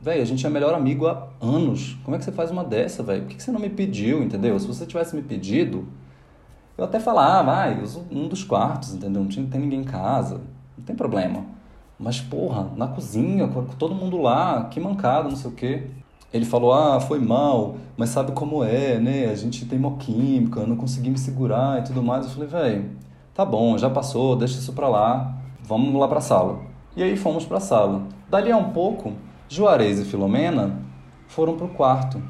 velho, 0.00 0.20
a 0.20 0.24
gente 0.24 0.44
é 0.44 0.50
melhor 0.50 0.74
amigo 0.74 1.06
há 1.06 1.28
anos. 1.40 1.96
Como 2.04 2.16
é 2.16 2.18
que 2.18 2.24
você 2.24 2.32
faz 2.32 2.50
uma 2.50 2.64
dessa, 2.64 3.02
velho? 3.02 3.22
Por 3.22 3.36
que 3.36 3.42
você 3.42 3.52
não 3.52 3.60
me 3.60 3.70
pediu, 3.70 4.22
entendeu? 4.22 4.58
Se 4.58 4.66
você 4.66 4.84
tivesse 4.84 5.14
me 5.14 5.22
pedido, 5.22 5.86
eu 6.76 6.84
até 6.84 6.98
falava, 6.98 7.38
ah, 7.38 7.42
vai, 7.42 7.82
uso 7.82 8.04
um 8.10 8.26
dos 8.26 8.42
quartos, 8.42 8.92
entendeu? 8.92 9.22
Não 9.22 9.46
tem 9.46 9.60
ninguém 9.60 9.80
em 9.80 9.84
casa, 9.84 10.40
não 10.76 10.84
tem 10.84 10.96
problema. 10.96 11.44
Mas, 11.98 12.20
porra, 12.20 12.70
na 12.76 12.88
cozinha, 12.88 13.48
com 13.48 13.64
todo 13.64 13.94
mundo 13.94 14.20
lá, 14.20 14.64
que 14.64 14.80
mancada, 14.80 15.28
não 15.28 15.36
sei 15.36 15.50
o 15.50 15.54
quê. 15.54 15.86
Ele 16.32 16.44
falou, 16.44 16.72
ah, 16.74 17.00
foi 17.00 17.20
mal, 17.20 17.76
mas 17.96 18.10
sabe 18.10 18.32
como 18.32 18.62
é, 18.62 18.98
né? 18.98 19.26
A 19.26 19.34
gente 19.34 19.64
tem 19.64 19.78
moquímica, 19.78 20.60
eu 20.60 20.66
não 20.66 20.76
consegui 20.76 21.08
me 21.08 21.18
segurar 21.18 21.80
e 21.80 21.84
tudo 21.84 22.02
mais. 22.02 22.26
Eu 22.26 22.32
falei, 22.32 22.48
velho, 22.48 22.90
tá 23.36 23.44
bom, 23.44 23.76
já 23.76 23.90
passou, 23.90 24.34
deixa 24.34 24.58
isso 24.58 24.72
pra 24.72 24.88
lá, 24.88 25.36
vamos 25.62 25.94
lá 26.00 26.08
pra 26.08 26.22
sala. 26.22 26.60
E 26.96 27.02
aí 27.02 27.18
fomos 27.18 27.44
pra 27.44 27.60
sala. 27.60 28.04
Dali 28.30 28.50
a 28.50 28.56
um 28.56 28.70
pouco, 28.70 29.12
Juarez 29.46 30.00
e 30.00 30.06
Filomena 30.06 30.78
foram 31.28 31.54
pro 31.54 31.68
quarto. 31.68 32.20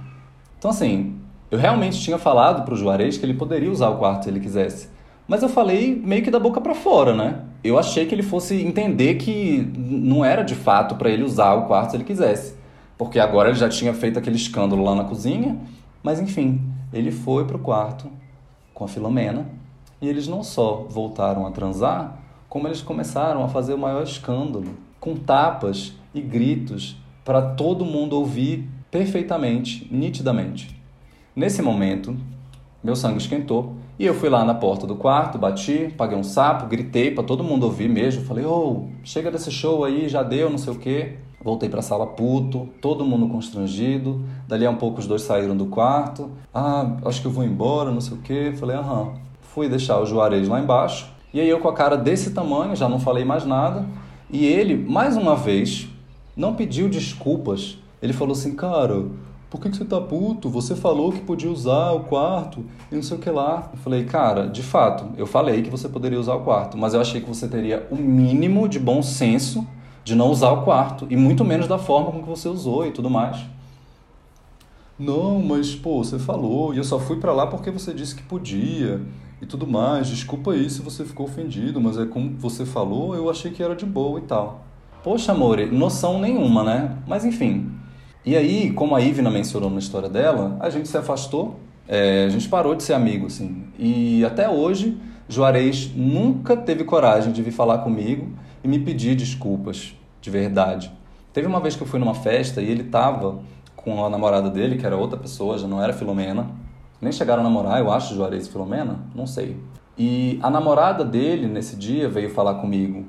Então 0.59 0.73
assim, 0.73 1.15
eu 1.49 1.61
realmente 1.61 2.01
tinha 2.01 2.19
falado 2.19 2.65
pro 2.65 2.75
Juarez 2.75 3.17
que 3.17 3.25
ele 3.25 3.35
poderia 3.35 3.71
usar 3.71 3.91
o 3.91 3.99
quarto 3.99 4.25
se 4.25 4.31
ele 4.31 4.41
quisesse. 4.41 4.89
Mas 5.29 5.45
eu 5.45 5.49
falei 5.49 5.95
meio 5.95 6.25
que 6.25 6.31
da 6.31 6.41
boca 6.41 6.61
para 6.61 6.75
fora, 6.75 7.15
né? 7.15 7.45
Eu 7.63 7.79
achei 7.79 8.07
que 8.07 8.15
ele 8.15 8.25
fosse 8.25 8.61
entender 8.65 9.15
que 9.15 9.59
não 9.77 10.25
era 10.25 10.43
de 10.43 10.57
fato 10.57 10.97
para 10.97 11.09
ele 11.09 11.23
usar 11.23 11.55
o 11.55 11.67
quarto 11.67 11.91
se 11.91 11.97
ele 11.97 12.05
quisesse. 12.05 12.57
Porque 12.99 13.21
agora 13.21 13.51
ele 13.51 13.59
já 13.59 13.69
tinha 13.69 13.95
feito 13.95 14.19
aquele 14.19 14.37
escândalo 14.37 14.83
lá 14.83 14.95
na 14.97 15.05
cozinha. 15.05 15.57
Mas 16.03 16.21
enfim, 16.21 16.61
ele 16.93 17.13
foi 17.13 17.45
pro 17.45 17.61
quarto 17.61 18.11
com 18.75 18.85
a 18.85 18.89
Filomena 18.89 19.47
e 20.07 20.09
eles 20.09 20.29
não 20.29 20.45
só 20.45 20.87
voltaram 20.89 21.45
a 21.47 21.51
transar, 21.51 22.17
como 22.49 22.69
eles 22.69 22.81
começaram 22.81 23.43
a 23.43 23.49
fazer 23.49 23.75
o 23.75 23.79
maior 23.79 24.05
escândalo, 24.05 24.77
com 25.01 25.17
tapas 25.17 25.93
e 26.15 26.21
gritos 26.21 26.97
para 27.25 27.43
todo 27.43 27.85
mundo 27.85 28.17
ouvir 28.17 28.69
perfeitamente, 28.89 29.87
nitidamente. 29.91 30.81
Nesse 31.35 31.61
momento, 31.61 32.17
meu 32.85 32.95
sangue 32.95 33.19
esquentou 33.19 33.75
e 33.99 34.07
eu 34.07 34.15
fui 34.15 34.29
lá 34.29 34.45
na 34.45 34.55
porta 34.55 34.87
do 34.87 34.95
quarto, 34.95 35.39
bati, 35.39 35.93
paguei 35.97 36.17
um 36.17 36.23
sapo, 36.23 36.67
gritei 36.67 37.11
para 37.11 37.25
todo 37.25 37.43
mundo 37.43 37.65
ouvir 37.65 37.89
mesmo. 37.89 38.25
Falei, 38.25 38.45
ô, 38.45 38.51
oh, 38.51 38.89
chega 39.03 39.29
desse 39.29 39.51
show 39.51 39.85
aí, 39.85 40.09
já 40.09 40.23
deu, 40.23 40.49
não 40.49 40.59
sei 40.59 40.73
o 40.73 40.79
quê. 40.79 41.17
Voltei 41.43 41.69
para 41.69 41.81
a 41.81 41.83
sala 41.83 42.07
puto, 42.07 42.69
todo 42.81 43.05
mundo 43.05 43.29
constrangido. 43.29 44.25
Dali 44.47 44.67
a 44.67 44.71
um 44.71 44.77
pouco 44.77 45.01
os 45.01 45.07
dois 45.07 45.23
saíram 45.23 45.57
do 45.57 45.67
quarto. 45.67 46.31
Ah, 46.55 46.97
acho 47.05 47.21
que 47.21 47.27
eu 47.27 47.31
vou 47.31 47.45
embora, 47.45 47.91
não 47.91 48.01
sei 48.01 48.17
o 48.17 48.21
quê. 48.21 48.53
Falei, 48.57 48.77
aham. 48.77 49.26
Fui 49.57 49.71
deixar 49.71 49.99
o 49.99 50.05
Juarez 50.05 50.47
lá 50.49 50.61
embaixo. 50.61 51.07
E 51.33 51.41
aí 51.41 51.49
eu 51.49 51.59
com 51.61 51.69
a 51.69 51.73
cara 51.73 51.97
desse 51.97 52.33
tamanho, 52.33 52.77
já 52.77 52.91
não 52.91 53.01
falei 53.01 53.25
mais 53.25 53.47
nada. 53.47 53.87
E 54.31 54.45
ele, 54.45 54.77
mais 54.77 55.17
uma 55.17 55.35
vez, 55.35 55.89
não 56.37 56.55
pediu 56.55 56.91
desculpas. 56.91 57.79
Ele 58.03 58.13
falou 58.13 58.35
assim, 58.35 58.55
cara, 58.55 59.07
por 59.49 59.59
que, 59.59 59.71
que 59.71 59.79
você 59.79 59.87
tá 59.87 59.99
puto? 59.99 60.51
Você 60.51 60.77
falou 60.77 61.11
que 61.11 61.21
podia 61.21 61.51
usar 61.51 61.93
o 61.93 62.01
quarto 62.01 62.67
e 62.93 62.97
não 62.97 63.03
sei 63.03 63.17
o 63.17 63.21
que 63.21 63.31
lá. 63.31 63.71
Eu 63.73 63.79
falei, 63.79 64.05
cara, 64.05 64.47
de 64.47 64.63
fato, 64.63 65.07
eu 65.17 65.27
falei 65.27 65.63
que 65.63 65.71
você 65.71 65.89
poderia 65.89 66.21
usar 66.21 66.35
o 66.35 66.43
quarto, 66.43 66.77
mas 66.77 66.93
eu 66.93 67.01
achei 67.01 67.23
que 67.23 67.27
você 67.27 67.49
teria 67.49 67.89
o 67.91 67.97
mínimo 67.97 68.69
de 68.69 68.79
bom 68.79 69.01
senso 69.01 69.67
de 70.05 70.15
não 70.15 70.31
usar 70.31 70.51
o 70.51 70.65
quarto, 70.65 71.07
e 71.09 71.17
muito 71.17 71.47
menos 71.47 71.67
da 71.67 71.79
forma 71.79 72.13
com 72.13 72.23
que 72.23 72.29
você 72.29 72.47
usou 72.47 72.87
e 72.87 72.91
tudo 72.91 73.09
mais. 73.09 73.39
Não, 74.99 75.41
mas 75.41 75.75
pô, 75.75 76.05
você 76.05 76.19
falou, 76.19 76.75
e 76.75 76.77
eu 76.77 76.85
só 76.85 76.99
fui 76.99 77.17
para 77.17 77.33
lá 77.33 77.47
porque 77.47 77.71
você 77.71 77.95
disse 77.95 78.15
que 78.15 78.23
podia 78.23 79.01
e 79.41 79.47
tudo 79.47 79.67
mais. 79.67 80.09
Desculpa 80.09 80.53
aí 80.53 80.69
se 80.69 80.83
você 80.83 81.05
ficou 81.05 81.27
ofendido, 81.27 81.81
mas 81.81 81.99
é 81.99 82.07
como 82.07 82.37
você 82.39 82.65
falou, 82.65 83.15
eu 83.15 83.31
achei 83.31 83.51
que 83.51 83.63
era 83.63 83.75
de 83.75 83.87
boa 83.87 84.19
e 84.19 84.23
tal. 84.23 84.65
Poxa, 85.03 85.33
amor, 85.33 85.59
noção 85.71 86.21
nenhuma, 86.21 86.65
né? 86.65 86.99
Mas 87.07 87.25
enfim, 87.25 87.71
e 88.27 88.37
aí, 88.37 88.73
como 88.73 88.97
a 88.97 89.01
Ivna 89.01 89.31
mencionou 89.31 89.71
na 89.71 89.79
história 89.79 90.09
dela, 90.09 90.57
a 90.59 90.69
gente 90.69 90.89
se 90.89 90.99
afastou, 90.99 91.61
é, 91.87 92.25
a 92.25 92.29
gente 92.29 92.49
parou 92.49 92.75
de 92.75 92.83
ser 92.83 92.95
amigo, 92.95 93.27
assim. 93.27 93.69
E 93.79 94.25
até 94.25 94.49
hoje, 94.49 94.99
Juarez 95.29 95.93
nunca 95.95 96.57
teve 96.57 96.83
coragem 96.83 97.33
de 97.33 97.41
vir 97.41 97.53
falar 97.53 97.79
comigo 97.79 98.29
e 98.65 98.67
me 98.67 98.81
pedir 98.81 99.15
desculpas, 99.15 99.95
de 100.21 100.29
verdade. 100.29 100.91
Teve 101.33 101.47
uma 101.47 101.61
vez 101.61 101.77
que 101.77 101.83
eu 101.85 101.87
fui 101.87 102.01
numa 102.01 102.15
festa 102.15 102.61
e 102.61 102.69
ele 102.69 102.83
tava 102.83 103.39
com 103.77 104.05
a 104.05 104.11
namorada 104.11 104.51
dele, 104.51 104.77
que 104.77 104.85
era 104.85 104.97
outra 104.97 105.17
pessoa, 105.17 105.57
já 105.57 105.69
não 105.69 105.81
era 105.81 105.93
Filomena. 105.93 106.51
Nem 107.01 107.13
chegaram 107.13 107.41
a 107.41 107.45
namorar, 107.45 107.79
eu 107.81 107.91
acho, 107.91 108.15
Juarez 108.15 108.47
e 108.47 108.51
Filomena, 108.51 109.01
não 109.15 109.27
sei. 109.27 109.57
E 109.99 110.39
a 110.43 110.51
namorada 110.51 111.05
dele, 111.05 111.47
nesse 111.47 111.77
dia, 111.77 112.09
veio 112.09 112.31
falar 112.31 112.55
comigo 112.55 113.05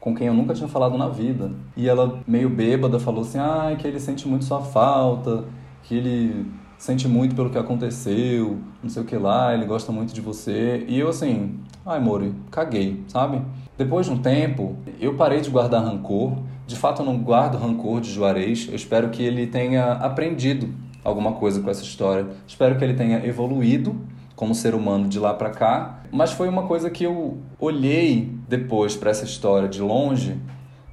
com 0.00 0.14
quem 0.14 0.26
eu 0.26 0.34
nunca 0.34 0.54
tinha 0.54 0.68
falado 0.68 0.96
na 0.96 1.08
vida. 1.08 1.52
E 1.76 1.88
ela, 1.88 2.20
meio 2.26 2.48
bêbada, 2.48 2.98
falou 2.98 3.20
assim: 3.22 3.38
ah, 3.38 3.76
que 3.78 3.86
ele 3.86 4.00
sente 4.00 4.26
muito 4.26 4.44
sua 4.44 4.60
falta, 4.60 5.44
que 5.82 5.94
ele 5.94 6.46
sente 6.78 7.06
muito 7.06 7.34
pelo 7.34 7.50
que 7.50 7.58
aconteceu, 7.58 8.58
não 8.82 8.88
sei 8.88 9.02
o 9.02 9.04
que 9.04 9.16
lá, 9.16 9.52
ele 9.52 9.66
gosta 9.66 9.92
muito 9.92 10.14
de 10.14 10.20
você. 10.22 10.84
E 10.88 10.98
eu, 10.98 11.10
assim, 11.10 11.60
ai, 11.84 12.00
Mori, 12.00 12.34
caguei, 12.50 13.04
sabe? 13.06 13.42
Depois 13.76 14.06
de 14.06 14.12
um 14.12 14.18
tempo, 14.18 14.76
eu 14.98 15.14
parei 15.14 15.42
de 15.42 15.50
guardar 15.50 15.84
rancor. 15.84 16.38
De 16.66 16.76
fato, 16.76 17.02
eu 17.02 17.06
não 17.06 17.18
guardo 17.18 17.58
rancor 17.58 18.00
de 18.00 18.10
Juarez. 18.10 18.66
Eu 18.68 18.76
espero 18.76 19.10
que 19.10 19.22
ele 19.22 19.46
tenha 19.46 19.92
aprendido 19.92 20.68
alguma 21.04 21.32
coisa 21.32 21.60
com 21.60 21.70
essa 21.70 21.82
história. 21.82 22.26
Espero 22.46 22.76
que 22.76 22.84
ele 22.84 22.94
tenha 22.94 23.24
evoluído 23.26 24.00
como 24.36 24.54
ser 24.54 24.74
humano 24.74 25.08
de 25.08 25.18
lá 25.18 25.34
para 25.34 25.50
cá. 25.50 26.02
Mas 26.10 26.32
foi 26.32 26.48
uma 26.48 26.66
coisa 26.66 26.90
que 26.90 27.04
eu 27.04 27.38
olhei 27.58 28.32
depois 28.48 28.96
para 28.96 29.10
essa 29.10 29.24
história 29.24 29.68
de 29.68 29.80
longe 29.80 30.38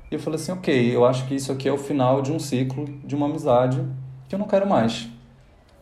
e 0.09 0.15
eu 0.15 0.19
falei 0.19 0.39
assim, 0.39 0.53
ok, 0.53 0.95
eu 0.95 1.05
acho 1.05 1.27
que 1.27 1.35
isso 1.35 1.51
aqui 1.51 1.67
é 1.67 1.71
o 1.71 1.77
final 1.77 2.21
de 2.21 2.31
um 2.31 2.39
ciclo, 2.39 2.85
de 3.03 3.13
uma 3.13 3.25
amizade 3.25 3.83
que 4.29 4.33
eu 4.33 4.39
não 4.39 4.47
quero 4.47 4.65
mais. 4.65 5.09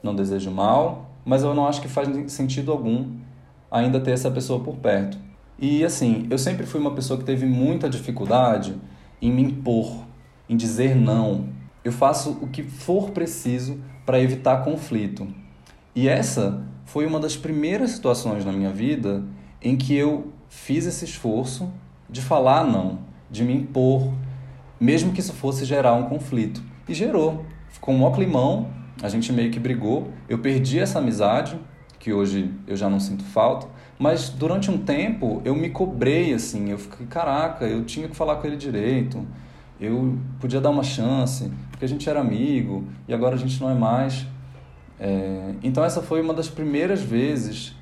Não 0.02 0.16
desejo 0.16 0.50
mal, 0.50 1.12
mas 1.24 1.44
eu 1.44 1.54
não 1.54 1.68
acho 1.68 1.80
que 1.80 1.88
faz 1.88 2.10
sentido 2.32 2.72
algum 2.72 3.18
ainda 3.70 4.00
ter 4.00 4.12
essa 4.12 4.32
pessoa 4.32 4.60
por 4.60 4.78
perto. 4.78 5.18
E 5.60 5.86
assim, 5.86 6.26
eu 6.30 6.40
sempre 6.40 6.66
fui 6.66 6.80
uma 6.80 6.96
pessoa 6.96 7.20
que 7.20 7.24
teve 7.24 7.46
muita 7.46 7.88
dificuldade 7.88 8.76
em 9.22 9.32
me 9.32 9.44
impor, 9.44 10.06
em 10.50 10.58
dizer 10.58 10.96
não. 10.96 11.50
Eu 11.84 11.92
faço 11.92 12.32
o 12.42 12.48
que 12.48 12.64
for 12.64 13.12
preciso 13.12 13.80
para 14.06 14.20
evitar 14.20 14.64
conflito. 14.64 15.28
E 15.96 16.08
essa 16.08 16.64
foi 16.86 17.06
uma 17.06 17.20
das 17.20 17.36
primeiras 17.36 17.92
situações 17.92 18.46
na 18.46 18.52
minha 18.52 18.72
vida 18.72 19.24
em 19.62 19.76
que 19.76 19.96
eu 19.96 20.32
fiz 20.50 20.86
esse 20.86 21.06
esforço 21.06 21.72
de 22.10 22.22
falar 22.22 22.64
não, 22.64 23.00
de 23.32 23.44
me 23.44 23.54
impor, 23.54 24.14
mesmo 24.80 25.12
que 25.12 25.20
isso 25.20 25.34
fosse 25.34 25.66
gerar 25.66 25.94
um 25.94 26.04
conflito. 26.04 26.62
E 26.88 26.94
gerou. 26.94 27.46
Ficou 27.70 27.94
um 27.94 27.98
mó 27.98 28.12
climão, 28.12 28.70
a 29.02 29.10
gente 29.10 29.34
meio 29.34 29.52
que 29.52 29.60
brigou. 29.60 30.12
Eu 30.30 30.38
perdi 30.40 30.80
essa 30.80 31.00
amizade, 31.00 31.60
que 32.00 32.14
hoje 32.14 32.54
eu 32.68 32.78
já 32.78 32.90
não 32.90 33.00
sinto 33.00 33.24
falta, 33.24 33.68
mas 33.98 34.30
durante 34.30 34.70
um 34.70 34.78
tempo 34.78 35.42
eu 35.44 35.56
me 35.56 35.70
cobrei 35.70 36.34
assim, 36.34 36.70
eu 36.70 36.78
fiquei, 36.78 37.08
caraca, 37.08 37.66
eu 37.66 37.84
tinha 37.84 38.08
que 38.08 38.16
falar 38.16 38.36
com 38.36 38.48
ele 38.48 38.58
direito. 38.58 39.26
Eu 39.80 40.18
podia 40.40 40.62
dar 40.62 40.70
uma 40.70 40.84
chance, 40.84 41.52
porque 41.70 41.86
a 41.86 41.88
gente 41.88 42.10
era 42.10 42.20
amigo 42.20 42.86
e 43.08 43.14
agora 43.14 43.36
a 43.36 43.38
gente 43.38 43.60
não 43.62 43.70
é 43.70 43.74
mais. 43.74 44.26
É, 45.00 45.54
então 45.62 45.84
essa 45.84 46.02
foi 46.02 46.22
uma 46.22 46.34
das 46.34 46.48
primeiras 46.48 47.02
vezes 47.02 47.76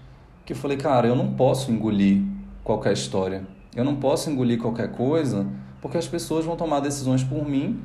que 0.46 0.54
eu 0.54 0.58
falei, 0.58 0.78
cara, 0.78 1.08
eu 1.08 1.16
não 1.16 1.34
posso 1.34 1.72
engolir 1.72 2.22
qualquer 2.64 2.94
história. 2.94 3.44
Eu 3.76 3.84
não 3.84 3.96
posso 3.96 4.30
engolir 4.30 4.60
qualquer 4.60 4.92
coisa, 4.92 5.46
porque 5.82 5.98
as 5.98 6.08
pessoas 6.08 6.46
vão 6.46 6.56
tomar 6.56 6.80
decisões 6.80 7.24
por 7.24 7.48
mim 7.48 7.80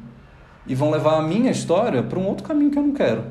e 0.66 0.74
vão 0.74 0.90
levar 0.90 1.18
a 1.18 1.22
minha 1.22 1.50
história 1.50 2.02
para 2.02 2.18
um 2.18 2.26
outro 2.26 2.44
caminho 2.44 2.70
que 2.70 2.78
eu 2.78 2.82
não 2.82 2.92
quero. 2.92 3.24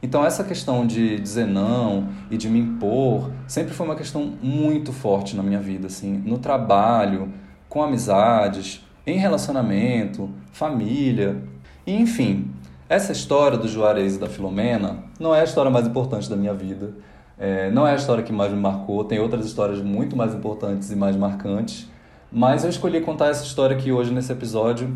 Então 0.00 0.24
essa 0.24 0.44
questão 0.44 0.86
de 0.86 1.18
dizer 1.18 1.46
não 1.46 2.08
e 2.30 2.36
de 2.36 2.48
me 2.48 2.60
impor 2.60 3.32
sempre 3.48 3.74
foi 3.74 3.84
uma 3.84 3.96
questão 3.96 4.32
muito 4.40 4.92
forte 4.92 5.34
na 5.34 5.42
minha 5.42 5.58
vida, 5.58 5.88
assim, 5.88 6.12
no 6.24 6.38
trabalho, 6.38 7.32
com 7.68 7.82
amizades, 7.82 8.80
em 9.10 9.18
relacionamento, 9.18 10.30
família, 10.52 11.42
e, 11.86 11.94
enfim. 11.94 12.50
Essa 12.88 13.12
história 13.12 13.56
do 13.58 13.68
Juarez 13.68 14.16
e 14.16 14.18
da 14.18 14.28
Filomena 14.28 15.04
não 15.20 15.34
é 15.34 15.40
a 15.40 15.44
história 15.44 15.70
mais 15.70 15.86
importante 15.86 16.28
da 16.28 16.36
minha 16.36 16.54
vida. 16.54 16.94
É, 17.38 17.70
não 17.70 17.86
é 17.86 17.92
a 17.92 17.94
história 17.94 18.22
que 18.22 18.32
mais 18.32 18.52
me 18.52 18.58
marcou. 18.58 19.04
Tem 19.04 19.18
outras 19.18 19.44
histórias 19.44 19.80
muito 19.80 20.16
mais 20.16 20.34
importantes 20.34 20.90
e 20.90 20.96
mais 20.96 21.16
marcantes. 21.16 21.88
Mas 22.32 22.64
eu 22.64 22.70
escolhi 22.70 23.00
contar 23.00 23.28
essa 23.28 23.44
história 23.44 23.76
aqui 23.76 23.92
hoje 23.92 24.12
nesse 24.12 24.32
episódio 24.32 24.94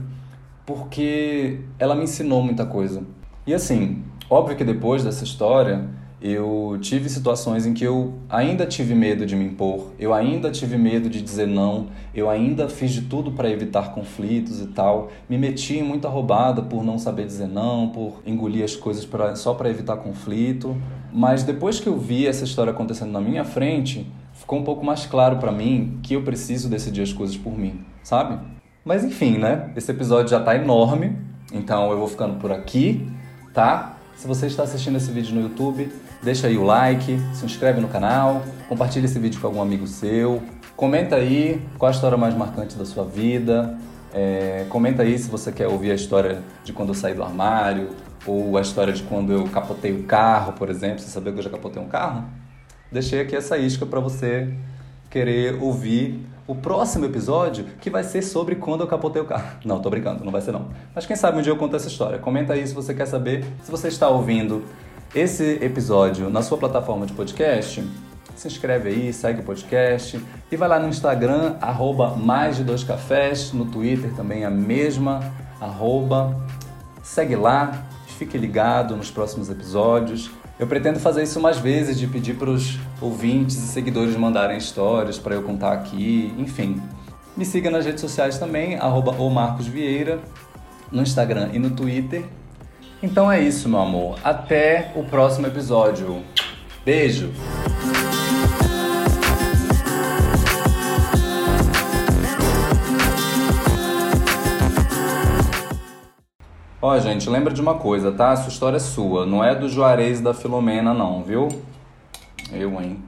porque 0.66 1.60
ela 1.78 1.94
me 1.94 2.04
ensinou 2.04 2.42
muita 2.42 2.64
coisa. 2.64 3.02
E 3.46 3.52
assim, 3.52 4.02
óbvio 4.28 4.56
que 4.56 4.64
depois 4.64 5.04
dessa 5.04 5.24
história 5.24 5.88
eu 6.22 6.78
tive 6.80 7.08
situações 7.08 7.66
em 7.66 7.74
que 7.74 7.82
eu 7.82 8.14
ainda 8.28 8.64
tive 8.64 8.94
medo 8.94 9.26
de 9.26 9.34
me 9.34 9.44
impor, 9.44 9.90
eu 9.98 10.14
ainda 10.14 10.52
tive 10.52 10.78
medo 10.78 11.10
de 11.10 11.20
dizer 11.20 11.48
não, 11.48 11.88
eu 12.14 12.30
ainda 12.30 12.68
fiz 12.68 12.92
de 12.92 13.02
tudo 13.02 13.32
para 13.32 13.50
evitar 13.50 13.92
conflitos 13.92 14.60
e 14.60 14.68
tal. 14.68 15.10
Me 15.28 15.36
meti 15.36 15.78
em 15.78 15.82
muita 15.82 16.08
roubada 16.08 16.62
por 16.62 16.84
não 16.84 16.96
saber 16.96 17.26
dizer 17.26 17.48
não, 17.48 17.88
por 17.88 18.22
engolir 18.24 18.62
as 18.62 18.76
coisas 18.76 19.04
pra, 19.04 19.34
só 19.34 19.52
para 19.52 19.68
evitar 19.68 19.96
conflito. 19.96 20.76
Mas 21.12 21.42
depois 21.42 21.80
que 21.80 21.88
eu 21.88 21.98
vi 21.98 22.28
essa 22.28 22.44
história 22.44 22.70
acontecendo 22.70 23.10
na 23.10 23.20
minha 23.20 23.44
frente, 23.44 24.06
ficou 24.32 24.60
um 24.60 24.64
pouco 24.64 24.84
mais 24.84 25.04
claro 25.04 25.38
para 25.38 25.50
mim 25.50 25.98
que 26.04 26.14
eu 26.14 26.22
preciso 26.22 26.68
decidir 26.68 27.02
as 27.02 27.12
coisas 27.12 27.36
por 27.36 27.58
mim, 27.58 27.84
sabe? 28.04 28.38
Mas 28.84 29.04
enfim, 29.04 29.38
né? 29.38 29.72
Esse 29.74 29.90
episódio 29.90 30.28
já 30.28 30.40
tá 30.40 30.54
enorme, 30.54 31.16
então 31.52 31.90
eu 31.90 31.98
vou 31.98 32.06
ficando 32.06 32.38
por 32.38 32.52
aqui, 32.52 33.08
tá? 33.52 33.91
Se 34.16 34.26
você 34.26 34.46
está 34.46 34.62
assistindo 34.62 34.96
esse 34.96 35.10
vídeo 35.10 35.34
no 35.34 35.42
YouTube, 35.42 35.92
deixa 36.22 36.46
aí 36.46 36.56
o 36.56 36.64
like, 36.64 37.18
se 37.34 37.44
inscreve 37.44 37.80
no 37.80 37.88
canal, 37.88 38.42
compartilha 38.68 39.06
esse 39.06 39.18
vídeo 39.18 39.40
com 39.40 39.46
algum 39.46 39.60
amigo 39.60 39.86
seu, 39.86 40.42
comenta 40.76 41.16
aí 41.16 41.60
qual 41.78 41.88
a 41.88 41.94
história 41.94 42.16
mais 42.16 42.34
marcante 42.34 42.76
da 42.76 42.84
sua 42.84 43.04
vida, 43.04 43.76
é, 44.14 44.66
comenta 44.68 45.02
aí 45.02 45.18
se 45.18 45.28
você 45.28 45.50
quer 45.50 45.66
ouvir 45.66 45.90
a 45.90 45.94
história 45.94 46.42
de 46.62 46.72
quando 46.72 46.90
eu 46.90 46.94
saí 46.94 47.14
do 47.14 47.22
armário, 47.22 47.90
ou 48.26 48.56
a 48.56 48.60
história 48.60 48.92
de 48.92 49.02
quando 49.02 49.32
eu 49.32 49.44
capotei 49.44 49.92
o 49.92 50.04
carro, 50.04 50.52
por 50.52 50.70
exemplo. 50.70 51.00
Você 51.00 51.10
sabia 51.10 51.32
que 51.32 51.38
eu 51.38 51.42
já 51.42 51.50
capotei 51.50 51.82
um 51.82 51.88
carro? 51.88 52.24
Deixei 52.90 53.20
aqui 53.20 53.34
essa 53.34 53.56
isca 53.56 53.86
para 53.86 54.00
você 54.00 54.52
querer 55.10 55.60
ouvir 55.60 56.24
o 56.46 56.54
próximo 56.54 57.04
episódio, 57.04 57.64
que 57.80 57.88
vai 57.88 58.02
ser 58.02 58.22
sobre 58.22 58.56
quando 58.56 58.80
eu 58.80 58.86
capotei 58.86 59.22
o 59.22 59.24
carro. 59.24 59.58
Não, 59.64 59.80
tô 59.80 59.88
brincando, 59.88 60.24
não 60.24 60.32
vai 60.32 60.40
ser 60.40 60.52
não. 60.52 60.68
Mas 60.94 61.06
quem 61.06 61.16
sabe 61.16 61.38
um 61.38 61.42
dia 61.42 61.52
eu 61.52 61.56
conto 61.56 61.76
essa 61.76 61.88
história. 61.88 62.18
Comenta 62.18 62.52
aí 62.52 62.66
se 62.66 62.74
você 62.74 62.92
quer 62.94 63.06
saber. 63.06 63.44
Se 63.62 63.70
você 63.70 63.88
está 63.88 64.08
ouvindo 64.08 64.64
esse 65.14 65.58
episódio 65.62 66.28
na 66.30 66.42
sua 66.42 66.58
plataforma 66.58 67.06
de 67.06 67.12
podcast, 67.12 67.84
se 68.34 68.48
inscreve 68.48 68.88
aí, 68.88 69.12
segue 69.12 69.40
o 69.40 69.44
podcast 69.44 70.20
e 70.50 70.56
vai 70.56 70.68
lá 70.68 70.78
no 70.78 70.88
Instagram, 70.88 71.56
arroba 71.60 72.16
mais 72.16 72.56
de 72.56 72.64
dois 72.64 72.82
cafés, 72.82 73.52
no 73.52 73.66
Twitter 73.66 74.12
também 74.14 74.44
a 74.44 74.50
mesma, 74.50 75.20
arroba, 75.60 76.36
segue 77.02 77.36
lá, 77.36 77.86
fique 78.06 78.38
ligado 78.38 78.96
nos 78.96 79.10
próximos 79.10 79.50
episódios. 79.50 80.30
Eu 80.58 80.66
pretendo 80.66 81.00
fazer 81.00 81.22
isso 81.22 81.40
mais 81.40 81.58
vezes, 81.58 81.98
de 81.98 82.06
pedir 82.06 82.34
para 82.34 82.50
os 82.50 82.78
ouvintes 83.00 83.56
e 83.56 83.66
seguidores 83.66 84.16
mandarem 84.16 84.56
histórias 84.56 85.18
para 85.18 85.34
eu 85.34 85.42
contar 85.42 85.72
aqui, 85.72 86.32
enfim. 86.38 86.80
Me 87.36 87.44
siga 87.44 87.70
nas 87.70 87.84
redes 87.84 88.00
sociais 88.00 88.38
também, 88.38 88.76
arroba 88.76 89.16
Vieira, 89.60 90.20
no 90.90 91.02
Instagram 91.02 91.50
e 91.52 91.58
no 91.58 91.70
Twitter. 91.70 92.24
Então 93.02 93.32
é 93.32 93.40
isso, 93.40 93.68
meu 93.68 93.80
amor. 93.80 94.18
Até 94.22 94.92
o 94.94 95.02
próximo 95.02 95.46
episódio. 95.46 96.22
Beijo! 96.84 97.32
Ó, 106.84 106.98
gente, 106.98 107.30
lembra 107.30 107.54
de 107.54 107.60
uma 107.60 107.74
coisa, 107.74 108.10
tá? 108.10 108.32
Essa 108.32 108.48
história 108.48 108.76
é 108.76 108.80
sua, 108.80 109.24
não 109.24 109.44
é 109.44 109.54
do 109.54 109.68
Juarez 109.68 110.20
da 110.20 110.34
Filomena, 110.34 110.92
não, 110.92 111.22
viu? 111.22 111.46
Eu, 112.50 112.72
hein? 112.82 112.98